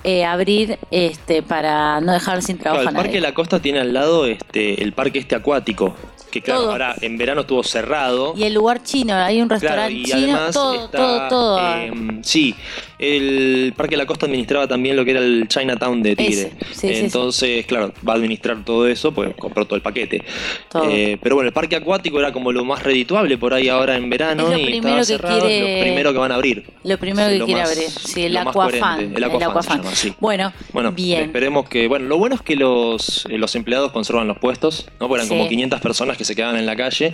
eh, 0.03 0.25
abrir 0.25 0.79
este 0.89 1.43
para 1.43 2.01
no 2.01 2.11
dejar 2.11 2.41
sin 2.41 2.57
trabajo 2.57 2.81
Claro, 2.81 2.87
a 2.87 2.89
el 2.89 2.95
Parque 2.95 3.09
nadie. 3.09 3.21
de 3.21 3.27
la 3.27 3.33
Costa 3.35 3.61
tiene 3.61 3.79
al 3.81 3.93
lado 3.93 4.25
este, 4.25 4.81
el 4.83 4.93
parque 4.93 5.19
este 5.19 5.35
acuático. 5.35 5.95
Que 6.31 6.41
claro, 6.41 6.61
Todo. 6.61 6.71
ahora 6.71 6.95
en 7.01 7.17
verano 7.19 7.41
estuvo 7.41 7.61
cerrado. 7.61 8.33
Y 8.35 8.43
el 8.45 8.53
lugar 8.55 8.81
chino, 8.81 9.13
hay 9.13 9.41
un 9.43 9.47
Claro, 9.47 9.59
restaurante 9.61 9.93
y 9.93 10.03
chino, 10.05 10.17
además 10.37 10.53
todo, 10.53 10.85
está, 10.85 10.97
todo, 10.97 11.29
todo. 11.29 11.59
eh, 11.59 11.91
sí, 12.23 12.55
el 13.01 13.73
Parque 13.75 13.91
de 13.95 13.97
la 13.97 14.05
Costa 14.05 14.25
administraba 14.27 14.67
también 14.67 14.95
lo 14.95 15.03
que 15.03 15.11
era 15.11 15.19
el 15.19 15.47
Chinatown 15.47 16.01
de 16.03 16.15
Tigre. 16.15 16.51
Sí, 16.71 16.73
sí, 16.73 16.87
sí. 16.93 16.99
Entonces, 17.05 17.65
claro, 17.65 17.93
va 18.07 18.13
a 18.13 18.15
administrar 18.17 18.63
todo 18.63 18.87
eso, 18.87 19.11
pues 19.13 19.33
compró 19.37 19.65
todo 19.65 19.75
el 19.75 19.81
paquete. 19.81 20.23
Todo. 20.69 20.89
Eh, 20.89 21.17
pero 21.21 21.35
bueno, 21.35 21.47
el 21.47 21.53
parque 21.53 21.75
acuático 21.75 22.19
era 22.19 22.31
como 22.31 22.51
lo 22.51 22.63
más 22.63 22.83
redituable 22.83 23.37
por 23.37 23.53
ahí 23.53 23.67
ahora 23.69 23.95
en 23.97 24.09
verano 24.09 24.43
Es 24.43 24.49
lo 24.51 24.57
y 24.59 24.65
primero 24.65 24.99
estaba 24.99 24.99
que 24.99 25.05
cerrado, 25.05 25.39
quiere- 25.47 25.75
lo 25.77 25.81
primero 25.83 26.13
que 26.13 26.19
van 26.19 26.31
a 26.31 26.35
abrir. 26.35 26.63
Lo 26.83 26.97
primero 26.97 27.27
Sí, 27.27 27.33
que 27.33 27.39
lo 27.39 27.45
quiere 27.45 27.61
más- 27.61 27.71
abrir, 27.71 27.89
sí, 27.89 28.23
el 28.23 28.37
Aquafan. 28.37 29.13
El 29.15 29.23
Aquafan. 29.23 29.81
Bueno, 30.19 30.53
Bueno, 30.71 30.91
bien. 30.91 31.23
esperemos 31.23 31.67
que. 31.67 31.87
Bueno, 31.87 32.07
lo 32.07 32.17
bueno 32.17 32.35
es 32.35 32.41
que 32.41 32.55
los, 32.55 33.25
eh, 33.29 33.37
los 33.37 33.55
empleados 33.55 33.91
conservan 33.91 34.27
los 34.27 34.37
puestos, 34.37 34.85
¿no? 34.99 35.07
Porque 35.07 35.23
eran 35.25 35.27
como 35.27 35.49
500 35.49 35.81
personas 35.81 36.17
que 36.17 36.23
se 36.25 36.35
quedaban 36.35 36.57
en 36.57 36.65
la 36.65 36.75
calle. 36.75 37.13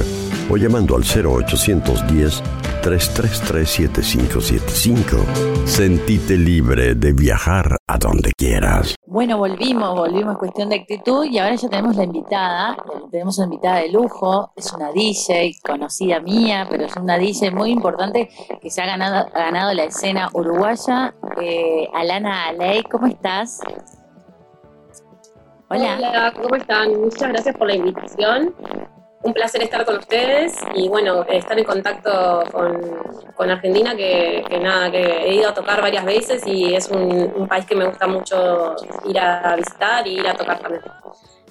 o 0.51 0.57
llamando 0.57 0.97
al 0.97 1.03
0810 1.03 2.43
333 2.83 3.69
7575. 3.69 5.67
Sentite 5.67 6.37
libre 6.37 6.95
de 6.95 7.13
viajar 7.13 7.77
a 7.87 7.99
donde 7.99 8.33
quieras. 8.37 8.95
Bueno, 9.07 9.39
volvimos, 9.39 9.95
volvimos 9.95 10.39
cuestión 10.39 10.69
de 10.69 10.77
actitud 10.77 11.25
y 11.25 11.39
ahora 11.39 11.57
ya 11.57 11.69
tenemos 11.69 11.97
la 11.97 12.05
invitada, 12.05 12.77
tenemos 13.11 13.37
una 13.39 13.47
invitada 13.47 13.81
de 13.81 13.91
lujo, 13.91 14.53
es 14.57 14.73
una 14.73 14.93
DJ 14.93 15.57
conocida 15.63 16.21
mía, 16.21 16.67
pero 16.71 16.85
es 16.85 16.97
una 16.97 17.19
DJ 17.19 17.51
muy 17.51 17.71
importante 17.71 18.29
que 18.61 18.71
se 18.71 18.81
ha 18.81 18.87
ganado, 18.87 19.29
ganado 19.35 19.75
la 19.75 19.85
escena 19.85 20.31
uruguaya. 20.33 21.15
Eh, 21.41 21.89
Alana 21.95 22.49
Aley, 22.49 22.83
¿cómo 22.85 23.07
estás? 23.07 23.61
Hola. 25.71 25.97
Hola, 25.99 26.33
¿cómo 26.35 26.57
están? 26.57 27.01
Muchas 27.01 27.29
gracias 27.29 27.57
por 27.57 27.67
la 27.69 27.75
invitación. 27.75 28.55
un 29.23 29.35
placer 29.35 29.63
estar 29.63 29.85
con 29.85 29.99
ustedes 29.99 30.57
y 30.75 30.89
bueno, 30.89 31.25
estar 31.25 31.59
en 31.59 31.65
contacto 31.65 32.43
con, 33.37 33.51
Argentina, 33.51 33.95
que, 33.95 34.45
nada, 34.63 34.91
que 34.91 35.03
he 35.03 35.35
ido 35.35 35.51
a 35.51 35.55
tocar 35.55 35.83
varias 35.83 36.05
veces 36.05 36.47
y 36.47 36.75
es 36.75 36.89
un, 36.89 37.47
país 37.49 37.67
que 37.67 37.75
me 37.75 37.87
gusta 37.87 38.07
mucho 38.07 38.77
ir 39.07 39.19
a 39.19 39.55
visitar 39.57 40.07
y 40.07 40.19
ir 40.19 40.27
a 40.27 40.35
tocar 40.35 40.59
también. 40.61 40.83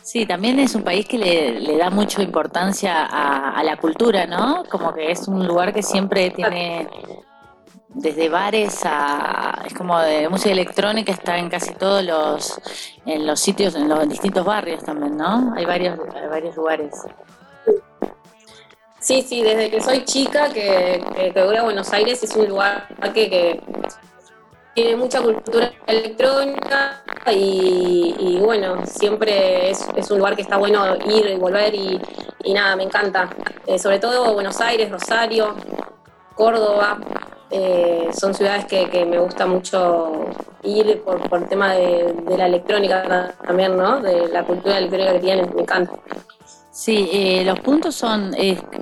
Sí, 0.07 0.25
también 0.25 0.57
es 0.59 0.73
un 0.73 0.83
país 0.83 1.05
que 1.05 1.17
le, 1.17 1.77
da 1.77 1.89
mucha 1.89 2.23
importancia 2.23 3.05
a, 3.05 3.61
la 3.61 3.75
cultura, 3.75 4.25
¿no? 4.25 4.63
Como 4.69 4.93
que 4.93 5.11
es 5.11 5.27
un 5.27 5.45
lugar 5.45 5.73
que 5.73 5.83
siempre 5.83 6.29
tiene 6.31 6.87
desde 7.97 8.29
bares 8.29 8.81
a 8.85 9.63
es 9.65 9.73
como 9.73 9.99
de 9.99 10.29
música 10.29 10.51
electrónica 10.51 11.11
está 11.11 11.37
en 11.37 11.49
casi 11.49 11.73
todos 11.73 12.03
los 12.03 12.61
en 13.05 13.25
los 13.25 13.39
sitios 13.39 13.75
en 13.75 13.89
los 13.89 14.07
distintos 14.07 14.45
barrios 14.45 14.83
también 14.83 15.17
no 15.17 15.53
hay 15.55 15.65
varios 15.65 15.99
hay 16.15 16.27
varios 16.27 16.55
lugares. 16.55 16.93
Sí 18.99 19.21
sí 19.21 19.41
desde 19.41 19.71
que 19.71 19.81
soy 19.81 20.03
chica 20.05 20.49
que, 20.49 21.03
que, 21.33 21.43
voy 21.43 21.55
a 21.55 21.63
Buenos 21.63 21.91
Aires 21.91 22.21
es 22.21 22.35
un 22.35 22.47
lugar 22.49 22.87
que, 23.13 23.61
tiene 24.75 24.95
mucha 24.95 25.19
cultura 25.23 25.71
electrónica 25.87 27.01
y, 27.31 28.37
bueno, 28.39 28.85
siempre 28.85 29.71
es, 29.71 30.11
un 30.11 30.19
lugar 30.19 30.35
que 30.35 30.43
está 30.43 30.57
bueno 30.57 30.95
ir 31.09 31.25
y 31.25 31.35
volver 31.35 31.73
y, 31.73 31.99
nada, 32.53 32.75
me 32.75 32.83
encanta. 32.83 33.27
Eh, 33.65 33.79
sobre 33.79 33.97
todo 33.97 34.35
Buenos 34.35 34.61
Aires, 34.61 34.91
Rosario, 34.91 35.55
Córdoba, 36.35 36.99
eh, 37.49 38.09
son 38.17 38.33
ciudades 38.33 38.65
que, 38.65 39.05
me 39.05 39.19
gusta 39.19 39.45
mucho 39.45 40.11
ir 40.63 41.01
por, 41.01 41.29
por 41.29 41.43
el 41.43 41.47
tema 41.47 41.73
de, 41.73 42.13
la 42.37 42.47
electrónica 42.47 43.33
también, 43.45 43.77
¿no? 43.77 44.01
De 44.01 44.27
la 44.27 44.43
cultura 44.43 44.77
electrónica 44.77 45.13
que 45.13 45.19
tienen, 45.19 45.55
me 45.55 45.61
encanta. 45.61 45.93
Sí, 46.77 47.09
eh, 47.11 47.43
los 47.43 47.59
puntos 47.61 47.95
son 47.95 48.35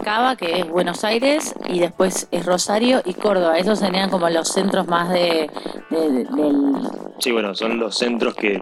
Cava, 0.03 0.35
que 0.35 0.59
es 0.59 0.69
Buenos 0.69 1.05
Aires, 1.05 1.55
y 1.69 1.79
después 1.79 2.27
es 2.29 2.45
Rosario 2.45 3.01
y 3.05 3.13
Córdoba. 3.13 3.57
Esos 3.57 3.79
serían 3.79 4.09
como 4.09 4.29
los 4.29 4.49
centros 4.49 4.85
más 4.85 5.09
de, 5.11 5.49
del... 5.89 6.27
Sí, 7.19 7.31
bueno, 7.31 7.55
son 7.55 7.79
los 7.79 7.97
centros 7.97 8.35
que 8.35 8.61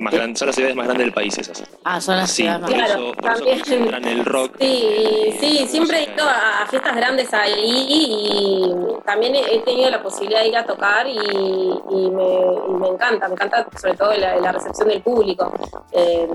más 0.00 0.12
grandes, 0.12 0.40
son 0.40 0.46
las 0.46 0.56
ciudades 0.56 0.74
más 0.74 0.86
grandes 0.86 1.06
del 1.06 1.14
país 1.14 1.38
esas. 1.38 1.62
Ah, 1.84 2.00
son 2.00 2.16
las 2.16 2.32
ciudades 2.32 2.60
más 2.60 2.70
grandes. 2.70 2.96
Claro, 2.96 3.12
también. 3.22 4.08
el 4.08 4.24
rock. 4.24 4.56
Sí, 4.58 5.36
sí, 5.38 5.66
siempre 5.68 6.00
he 6.00 6.12
ido 6.12 6.24
a 6.24 6.66
fiestas 6.68 6.96
grandes 6.96 7.32
ahí 7.32 7.86
y 7.88 8.72
también 9.06 9.36
he 9.36 9.60
tenido 9.60 9.90
la 9.90 10.02
posibilidad 10.02 10.40
de 10.40 10.48
ir 10.48 10.56
a 10.56 10.66
tocar 10.66 11.06
y, 11.06 11.14
me, 11.14 12.88
encanta, 12.88 13.28
me 13.28 13.34
encanta 13.34 13.64
sobre 13.80 13.94
todo 13.94 14.12
la, 14.14 14.50
recepción 14.50 14.88
del 14.88 15.02
público. 15.02 15.52
Eh, 15.92 16.28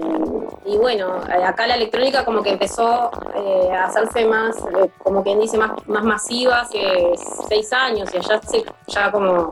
y 0.66 0.78
bueno, 0.78 1.22
acá 1.46 1.68
la 1.68 1.76
electrónica 1.76 2.24
como 2.24 2.37
que 2.42 2.52
empezó 2.52 3.12
eh, 3.36 3.72
a 3.72 3.86
hacerse 3.86 4.26
más, 4.26 4.58
eh, 4.58 4.90
como 5.04 5.24
quien 5.24 5.40
dice, 5.40 5.58
más, 5.58 5.72
más 5.88 6.04
masiva 6.04 6.62
hace 6.62 7.14
seis 7.48 7.72
años 7.74 8.10
y 8.14 8.18
allá 8.18 8.36
hace 8.36 8.66
ya 8.88 9.12
como 9.12 9.52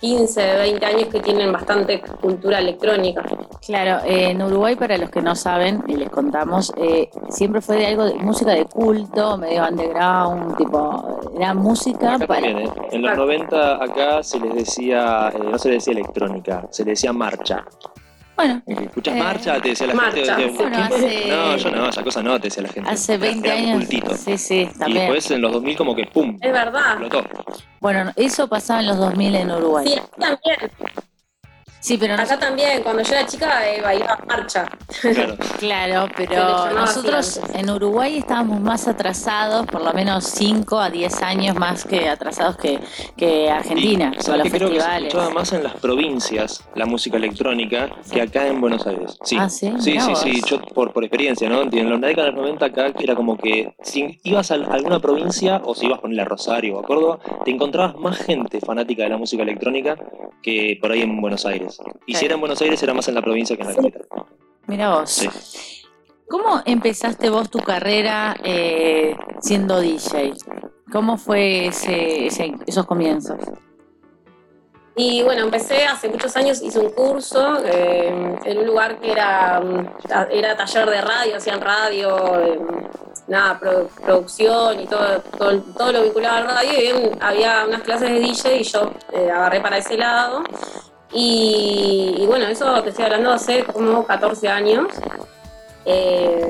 15, 0.00 0.56
20 0.56 0.86
años 0.86 1.08
que 1.08 1.20
tienen 1.20 1.52
bastante 1.52 2.00
cultura 2.00 2.58
electrónica. 2.58 3.22
Claro, 3.64 4.04
eh, 4.04 4.30
en 4.30 4.42
Uruguay, 4.42 4.76
para 4.76 4.98
los 4.98 5.10
que 5.10 5.22
no 5.22 5.34
saben, 5.34 5.82
y 5.86 5.96
les 5.96 6.10
contamos, 6.10 6.72
eh, 6.76 7.08
siempre 7.30 7.60
fue 7.60 7.76
de 7.76 7.86
algo 7.86 8.04
de 8.04 8.14
música 8.14 8.52
de 8.52 8.66
culto, 8.66 9.38
medio 9.38 9.66
underground, 9.66 10.56
tipo, 10.56 11.20
era 11.34 11.54
música 11.54 12.18
para... 12.26 12.46
En 12.46 13.02
los 13.02 13.16
90 13.16 13.82
acá 13.82 14.22
se 14.22 14.38
les 14.38 14.54
decía, 14.54 15.32
no 15.42 15.58
se 15.58 15.70
les 15.70 15.84
decía 15.84 16.00
electrónica, 16.00 16.66
se 16.70 16.84
les 16.84 17.00
decía 17.00 17.12
marcha. 17.12 17.64
Bueno. 18.36 18.62
¿Escuchas 18.66 19.16
eh, 19.16 19.18
marcha? 19.18 19.60
Te 19.60 19.70
decía 19.70 19.86
la 19.86 19.98
gente. 19.98 21.26
No, 21.28 21.56
yo 21.56 21.70
no, 21.70 21.88
esa 21.88 22.02
cosa 22.02 22.22
no, 22.22 22.38
te 22.38 22.48
decía 22.48 22.62
la 22.62 22.68
gente. 22.68 22.90
Hace 22.90 23.16
20 23.16 23.50
años. 23.50 23.84
Sí, 24.18 24.36
sí, 24.36 24.68
también. 24.78 24.90
Y 24.90 25.00
después 25.00 25.30
en 25.30 25.40
los 25.40 25.52
2000 25.52 25.76
como 25.76 25.94
que 25.94 26.04
¡pum! 26.06 26.38
Es 26.40 26.52
verdad. 26.52 27.00
Explotó. 27.00 27.24
Bueno, 27.80 28.12
eso 28.14 28.46
pasaba 28.46 28.80
en 28.80 28.88
los 28.88 28.98
2000 28.98 29.34
en 29.34 29.50
Uruguay. 29.50 29.86
Sí, 29.88 30.00
también. 30.18 30.70
Sí, 31.86 31.96
pero 31.98 32.14
acá 32.14 32.36
también, 32.36 32.82
cuando 32.82 33.00
yo 33.04 33.14
era 33.14 33.24
chica 33.26 33.64
eh, 33.64 33.80
bailaba 33.80 34.18
marcha. 34.26 34.66
Claro, 35.60 36.08
pero 36.16 36.72
nosotros 36.72 37.40
en 37.54 37.70
Uruguay 37.70 38.18
estábamos 38.18 38.60
más 38.60 38.88
atrasados, 38.88 39.68
por 39.68 39.84
lo 39.84 39.92
menos 39.92 40.24
5 40.24 40.80
a 40.80 40.90
10 40.90 41.22
años 41.22 41.54
más 41.54 41.84
que 41.84 42.08
atrasados 42.08 42.56
que, 42.56 42.80
que 43.16 43.48
Argentina, 43.48 44.10
con 44.10 44.36
los 44.36 44.48
creo 44.48 44.68
festivales. 44.68 45.14
Que 45.14 45.20
se 45.20 45.32
más 45.32 45.52
en 45.52 45.62
las 45.62 45.74
provincias 45.74 46.64
la 46.74 46.86
música 46.86 47.18
electrónica 47.18 47.88
que 48.10 48.20
acá 48.20 48.48
en 48.48 48.60
Buenos 48.60 48.84
Aires. 48.84 49.16
Sí, 49.22 49.36
ah, 49.38 49.48
sí, 49.48 49.72
sí, 49.78 50.00
sí, 50.00 50.16
sí, 50.16 50.42
yo 50.44 50.60
por, 50.62 50.92
por 50.92 51.04
experiencia, 51.04 51.48
¿no? 51.48 51.62
En 51.62 51.88
la 51.88 52.08
década 52.08 52.30
de 52.30 52.32
los 52.32 52.40
90 52.42 52.66
acá 52.66 52.92
era 52.98 53.14
como 53.14 53.38
que 53.38 53.76
si 53.84 54.18
ibas 54.24 54.50
a 54.50 54.54
alguna 54.54 54.98
provincia 54.98 55.62
o 55.64 55.72
si 55.72 55.86
ibas 55.86 56.00
a 56.02 56.22
a 56.22 56.24
Rosario 56.24 56.78
o 56.78 56.80
a 56.80 56.82
Córdoba, 56.82 57.20
te 57.44 57.52
encontrabas 57.52 57.94
más 57.94 58.18
gente 58.18 58.58
fanática 58.58 59.04
de 59.04 59.10
la 59.10 59.18
música 59.18 59.44
electrónica 59.44 59.96
que 60.42 60.78
por 60.80 60.90
ahí 60.90 61.02
en 61.02 61.20
Buenos 61.20 61.46
Aires. 61.46 61.75
Y 62.06 62.14
si 62.14 62.24
era 62.24 62.34
en 62.34 62.40
Buenos 62.40 62.60
Aires, 62.60 62.82
era 62.82 62.94
más 62.94 63.08
en 63.08 63.14
la 63.14 63.22
provincia 63.22 63.56
que 63.56 63.62
en 63.62 63.68
la 63.68 63.74
capital. 63.74 64.06
Mira 64.66 64.94
vos. 64.94 65.28
¿Cómo 66.28 66.60
empezaste 66.64 67.30
vos 67.30 67.50
tu 67.50 67.60
carrera 67.60 68.36
eh, 68.42 69.16
siendo 69.40 69.80
DJ? 69.80 70.34
¿Cómo 70.90 71.18
fue 71.18 71.66
ese, 71.66 72.26
esos 72.66 72.86
comienzos? 72.86 73.38
Y 74.98 75.22
bueno, 75.22 75.42
empecé 75.42 75.84
hace 75.84 76.08
muchos 76.08 76.34
años, 76.36 76.62
hice 76.62 76.78
un 76.78 76.90
curso 76.90 77.58
eh, 77.64 78.38
en 78.44 78.58
un 78.58 78.66
lugar 78.66 78.98
que 78.98 79.12
era, 79.12 79.62
era 80.30 80.56
taller 80.56 80.88
de 80.88 81.00
radio, 81.02 81.36
hacían 81.36 81.60
radio, 81.60 82.40
eh, 82.40 82.58
nada, 83.28 83.60
producción 83.60 84.80
y 84.80 84.86
todo, 84.86 85.20
todo, 85.76 85.92
lo 85.92 86.02
vinculado 86.02 86.36
al 86.38 86.44
radio. 86.46 86.72
Y 86.72 87.10
había 87.20 87.66
unas 87.68 87.82
clases 87.82 88.08
de 88.08 88.20
DJ 88.20 88.60
y 88.60 88.62
yo 88.64 88.90
agarré 89.12 89.60
para 89.60 89.76
ese 89.76 89.98
lado. 89.98 90.42
Y, 91.12 92.24
bueno, 92.26 92.46
eso 92.46 92.82
te 92.82 92.90
estoy 92.90 93.04
hablando 93.06 93.32
hace 93.32 93.64
como 93.64 94.04
14 94.04 94.48
años. 94.48 94.88
Eh, 95.88 96.44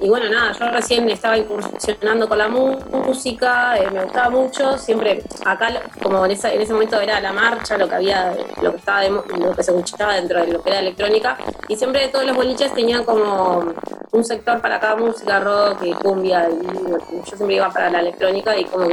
y 0.00 0.08
bueno, 0.08 0.30
nada, 0.30 0.52
yo 0.58 0.70
recién 0.70 1.10
estaba 1.10 1.36
incursionando 1.36 2.26
con 2.26 2.38
la 2.38 2.48
música, 2.48 3.76
eh, 3.76 3.90
me 3.90 4.04
gustaba 4.04 4.30
mucho, 4.30 4.78
siempre 4.78 5.22
acá, 5.44 5.82
como 6.02 6.24
en, 6.24 6.30
ese 6.30 6.72
momento 6.72 6.98
era 6.98 7.20
la 7.20 7.34
marcha, 7.34 7.76
lo 7.76 7.86
que 7.86 7.96
había, 7.96 8.34
lo 8.62 8.70
que 8.70 8.78
estaba, 8.78 9.02
lo 9.04 9.54
que 9.54 9.62
se 9.62 9.72
escuchaba 9.72 10.14
dentro 10.14 10.40
de 10.40 10.52
lo 10.54 10.62
que 10.62 10.70
era 10.70 10.78
electrónica, 10.78 11.36
y 11.68 11.76
siempre 11.76 12.08
todos 12.08 12.24
los 12.24 12.34
boliches 12.34 12.72
tenían 12.72 13.04
como 13.04 13.74
un 14.12 14.24
sector 14.24 14.58
para 14.62 14.80
cada 14.80 14.96
música, 14.96 15.38
rock 15.38 15.82
y 15.82 15.92
cumbia, 15.92 16.48
y 16.48 17.30
yo 17.30 17.36
siempre 17.36 17.56
iba 17.56 17.68
para 17.68 17.90
la 17.90 18.00
electrónica 18.00 18.56
y 18.56 18.64
como 18.64 18.88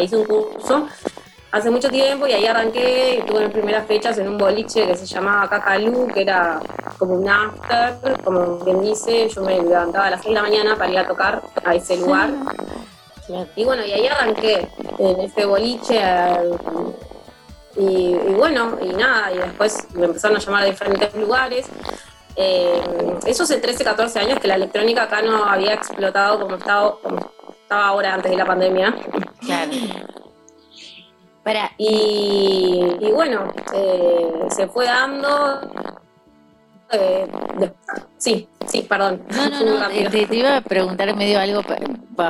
hice 0.00 0.16
un 0.18 0.24
curso 0.24 0.86
hace 1.52 1.70
mucho 1.70 1.90
tiempo 1.90 2.26
y 2.26 2.32
ahí 2.32 2.46
arranqué 2.46 3.18
y 3.18 3.26
tuve 3.26 3.44
mis 3.44 3.52
primeras 3.52 3.86
fechas 3.86 4.16
en 4.16 4.26
un 4.26 4.38
boliche 4.38 4.86
que 4.86 4.96
se 4.96 5.04
llamaba 5.04 5.48
Cacalú, 5.48 6.08
que 6.08 6.22
era 6.22 6.60
como 6.98 7.14
un 7.14 7.28
after, 7.28 8.20
como 8.24 8.58
quien 8.60 8.80
dice, 8.80 9.28
yo 9.28 9.42
me 9.42 9.60
levantaba 9.60 10.06
a 10.06 10.10
las 10.10 10.22
6 10.22 10.30
de 10.30 10.34
la 10.34 10.42
mañana 10.42 10.76
para 10.76 10.90
ir 10.90 10.98
a 10.98 11.06
tocar 11.06 11.42
a 11.62 11.74
ese 11.74 11.98
lugar. 11.98 12.30
Y 13.54 13.64
bueno, 13.64 13.84
y 13.84 13.92
ahí 13.92 14.06
arranqué 14.06 14.66
en 14.98 15.20
ese 15.20 15.44
boliche. 15.44 16.00
y, 17.76 18.14
bueno, 18.34 18.78
y 18.80 18.88
nada, 18.88 19.32
y 19.32 19.38
después 19.38 19.86
me 19.92 20.06
empezaron 20.06 20.38
a 20.38 20.40
llamar 20.40 20.62
a 20.62 20.66
diferentes 20.66 21.14
lugares. 21.14 21.66
Eh, 22.34 22.80
eso 23.26 23.42
hace 23.42 23.58
13, 23.58 23.84
14 23.84 24.18
años 24.20 24.40
que 24.40 24.48
la 24.48 24.54
electrónica 24.54 25.02
acá 25.02 25.20
no 25.20 25.44
había 25.44 25.74
explotado 25.74 26.40
como 26.40 26.56
estaba, 26.56 26.98
como 26.98 27.30
estaba 27.62 27.86
ahora 27.88 28.14
antes 28.14 28.30
de 28.30 28.38
la 28.38 28.46
pandemia. 28.46 28.94
Claro. 29.40 29.70
Y, 31.78 33.10
bueno, 33.12 33.52
eh, 33.74 34.46
se 34.50 34.68
fue 34.68 34.86
dando. 34.86 35.60
Eh, 36.94 37.26
sí, 38.18 38.46
sí, 38.66 38.82
perdón. 38.82 39.22
No, 39.30 39.48
no, 39.48 39.78
no, 39.80 39.88
te, 39.88 40.28
iba 40.36 40.58
a 40.58 40.60
preguntar 40.60 41.14
medio 41.16 41.40
algo 41.40 41.62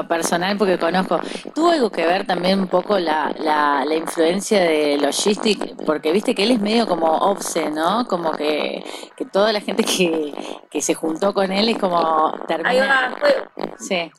personal 0.09 0.57
porque 0.57 0.79
conozco. 0.79 1.21
¿Tuvo 1.55 1.71
algo 1.71 1.91
que 1.91 2.07
ver 2.07 2.27
también 2.27 2.61
un 2.61 2.69
poco 2.69 2.99
la, 2.99 3.35
la, 3.39 3.95
influencia 3.95 4.63
de 4.63 4.99
Logistic? 4.99 5.85
Porque 5.85 6.13
viste 6.13 6.35
que 6.35 6.45
él 6.45 6.53
es 6.53 6.61
medio 6.61 6.87
como 6.87 7.09
obse, 7.09 7.71
¿no? 7.71 8.07
Como 8.07 8.33
que, 8.33 8.85
que 9.17 9.25
toda 9.27 9.53
la 9.53 9.61
gente 9.61 9.83
que, 9.85 10.33
que 10.71 10.81
se 10.81 10.95
juntó 10.95 11.35
con 11.35 11.51
él 11.53 11.69
es 11.69 11.79
como 11.79 12.33
termina. 12.47 12.71
Ahí 12.71 12.79
va, 12.79 13.17
fue, 13.19 13.49
sí. 13.79 14.11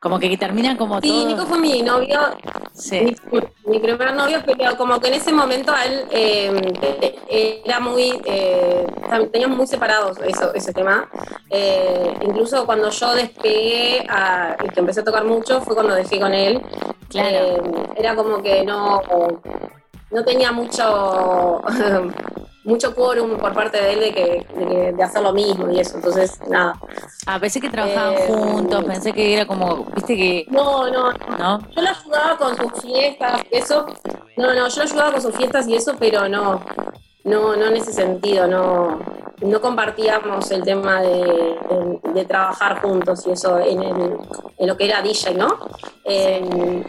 Como 0.00 0.18
que 0.18 0.34
terminan 0.38 0.78
como 0.78 0.98
sí, 1.02 1.26
Nico 1.26 1.44
fue 1.44 1.58
mi 1.58 1.82
novio. 1.82 2.18
Sí. 2.72 3.14
Mi, 3.66 3.78
primer 3.78 4.14
novio, 4.14 4.38
pero 4.46 4.74
como 4.78 4.98
que 4.98 5.08
en 5.08 5.14
ese 5.14 5.30
momento 5.30 5.74
él 5.76 6.06
eh, 6.10 7.60
era 7.66 7.80
muy. 7.80 8.18
Eh, 8.24 8.86
teníamos 9.30 9.58
muy 9.58 9.66
separados 9.66 10.16
eso, 10.24 10.54
ese 10.54 10.72
tema. 10.72 11.06
Eh, 11.50 12.14
incluso 12.22 12.64
cuando 12.64 12.88
yo 12.88 13.14
despegué 13.14 14.06
a, 14.08 14.56
y 14.64 14.70
que 14.70 14.80
empecé 14.80 15.00
a 15.00 15.04
tocar 15.04 15.24
mucho, 15.26 15.60
fue 15.60 15.74
cuando 15.74 15.94
dejé 15.94 16.18
con 16.18 16.32
él. 16.32 16.62
Claro. 17.10 17.28
Eh, 17.28 17.62
era 17.96 18.16
como 18.16 18.42
que 18.42 18.64
no. 18.64 19.02
No 20.10 20.24
tenía 20.24 20.50
mucho. 20.50 21.62
mucho 22.62 22.94
quórum 22.94 23.36
por 23.38 23.52
parte 23.54 23.80
de 23.80 23.92
él 23.94 24.00
de 24.00 24.12
que, 24.14 24.46
de, 24.54 24.66
que- 24.66 24.92
de 24.92 25.02
hacer 25.02 25.22
lo 25.22 25.32
mismo 25.32 25.70
y 25.70 25.80
eso. 25.80 25.96
Entonces, 25.96 26.38
nada. 26.48 26.78
Ah, 27.26 27.38
pensé 27.38 27.60
que 27.60 27.70
trabajaban 27.70 28.14
Eh, 28.14 28.26
juntos, 28.28 28.84
pensé 28.84 29.12
que 29.12 29.34
era 29.34 29.46
como, 29.46 29.84
viste 29.94 30.16
que, 30.16 30.46
No, 30.50 30.88
no, 30.90 31.10
¿no? 31.38 31.58
Yo 31.74 31.82
lo 31.82 31.88
ayudaba 31.88 32.36
con 32.36 32.56
sus 32.56 32.82
fiestas, 32.82 33.42
eso. 33.50 33.86
No, 34.36 34.54
no, 34.54 34.68
yo 34.68 34.76
lo 34.76 34.82
ayudaba 34.82 35.12
con 35.12 35.22
sus 35.22 35.34
fiestas 35.36 35.66
y 35.68 35.74
eso, 35.76 35.94
pero 35.98 36.28
no, 36.28 36.60
no, 37.24 37.56
no 37.56 37.66
en 37.66 37.76
ese 37.76 37.92
sentido, 37.92 38.46
no, 38.46 38.98
no 39.40 39.60
compartíamos 39.60 40.50
el 40.50 40.62
tema 40.62 41.00
de, 41.02 41.08
de- 41.08 42.00
de 42.14 42.24
trabajar 42.24 42.80
juntos 42.82 43.26
y 43.26 43.32
eso 43.32 43.58
en, 43.58 43.82
el, 43.82 44.16
en 44.58 44.66
lo 44.66 44.76
que 44.76 44.84
era 44.86 45.00
DJ, 45.02 45.34
¿no? 45.34 45.58
Eh, 46.04 46.82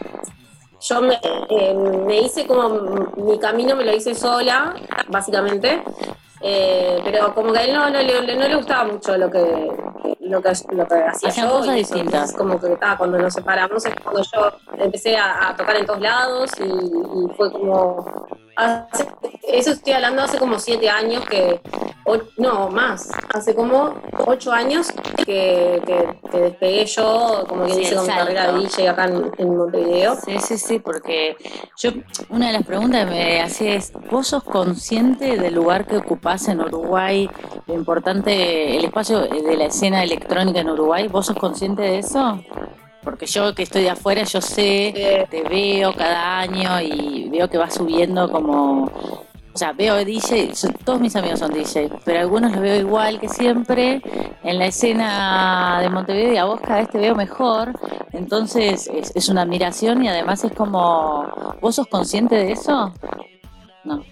yo 0.82 1.00
me, 1.00 1.18
eh, 1.48 1.74
me 1.74 2.20
hice 2.20 2.46
como 2.46 2.68
mi 3.16 3.38
camino, 3.38 3.76
me 3.76 3.84
lo 3.84 3.92
hice 3.94 4.14
sola, 4.14 4.74
básicamente. 5.08 5.82
Eh, 6.40 7.00
pero 7.04 7.32
como 7.34 7.52
que 7.52 7.58
a 7.60 7.64
él 7.64 7.72
no, 7.72 7.88
no, 7.88 8.00
le, 8.00 8.36
no 8.36 8.48
le 8.48 8.56
gustaba 8.56 8.84
mucho 8.84 9.16
lo 9.16 9.30
que 9.30 9.70
lo 10.20 10.42
que, 10.42 10.52
lo 10.72 10.88
que 10.88 10.94
hacía 10.94 11.28
Hacían 11.28 11.48
yo 11.48 11.58
cosas 11.58 11.74
distintas. 11.76 12.32
Como 12.32 12.60
que 12.60 12.72
estaba 12.72 12.96
cuando 12.96 13.18
nos 13.18 13.34
separamos 13.34 13.84
es 13.84 13.94
cuando 14.02 14.22
yo 14.22 14.52
empecé 14.78 15.16
a, 15.16 15.50
a 15.50 15.56
tocar 15.56 15.76
en 15.76 15.86
todos 15.86 16.00
lados 16.00 16.50
y, 16.58 16.64
y 16.64 17.34
fue 17.36 17.52
como 17.52 18.26
hace- 18.56 19.08
eso 19.48 19.70
estoy 19.72 19.92
hablando 19.94 20.22
hace 20.22 20.38
como 20.38 20.58
siete 20.58 20.88
años 20.88 21.24
que 21.26 21.60
o- 22.04 22.18
no 22.36 22.68
más 22.68 23.08
hace 23.32 23.54
como 23.54 23.94
ocho 24.26 24.50
años 24.52 24.90
que, 25.24 25.80
que, 25.86 26.28
que 26.30 26.38
despegué 26.38 26.84
yo 26.86 27.44
como 27.48 27.64
que 27.64 27.72
Sí, 27.74 27.78
dice 27.80 27.94
con 27.96 28.06
mi 28.06 28.12
carrera 28.12 28.52
de 28.52 28.58
DJ 28.60 28.90
acá 28.90 29.04
en, 29.06 29.30
en 29.38 29.56
Montevideo 29.56 30.16
Sí, 30.16 30.38
sí, 30.40 30.58
sí, 30.58 30.78
porque 30.80 31.36
yo, 31.78 31.90
una 32.28 32.48
de 32.48 32.52
las 32.54 32.64
preguntas 32.64 33.04
que 33.04 33.10
me 33.10 33.40
hacía 33.40 33.74
es, 33.76 33.92
¿vos 34.10 34.28
sos 34.28 34.42
consciente 34.42 35.36
del 35.38 35.54
lugar 35.54 35.86
que 35.86 35.96
ocupás 35.96 36.48
en 36.48 36.60
Uruguay, 36.60 37.28
lo 37.66 37.74
importante, 37.74 38.76
el 38.76 38.84
espacio 38.84 39.20
de 39.20 39.56
la 39.56 39.66
escena 39.66 40.02
electrónica 40.02 40.60
en 40.60 40.70
Uruguay? 40.70 41.08
¿Vos 41.08 41.26
sos 41.26 41.36
consciente 41.36 41.82
de 41.82 41.98
eso? 42.00 42.42
Porque 43.02 43.26
yo 43.26 43.54
que 43.54 43.64
estoy 43.64 43.82
de 43.82 43.90
afuera, 43.90 44.22
yo 44.22 44.40
sé, 44.40 45.26
te 45.28 45.42
veo 45.42 45.92
cada 45.94 46.40
año 46.40 46.80
y 46.80 47.28
veo 47.28 47.48
que 47.48 47.58
vas 47.58 47.74
subiendo 47.74 48.30
como... 48.30 48.84
O 49.54 49.58
sea, 49.58 49.72
veo 49.72 50.02
DJ, 50.02 50.52
todos 50.82 50.98
mis 50.98 51.14
amigos 51.14 51.40
son 51.40 51.52
DJ, 51.52 51.90
pero 52.06 52.20
algunos 52.20 52.52
los 52.52 52.62
veo 52.62 52.80
igual 52.80 53.20
que 53.20 53.28
siempre 53.28 54.00
en 54.42 54.58
la 54.58 54.64
escena 54.64 55.78
de 55.82 55.90
Montevideo 55.90 56.32
y 56.32 56.36
a 56.38 56.44
vos 56.46 56.58
cada 56.62 56.76
vez 56.76 56.88
te 56.88 56.96
veo 56.96 57.14
mejor. 57.14 57.78
Entonces 58.12 58.88
es, 58.90 59.12
es 59.14 59.28
una 59.28 59.42
admiración 59.42 60.02
y 60.02 60.08
además 60.08 60.42
es 60.44 60.52
como, 60.52 61.56
¿vos 61.60 61.74
sos 61.74 61.86
consciente 61.86 62.36
de 62.36 62.52
eso? 62.52 62.94
No. 63.84 64.02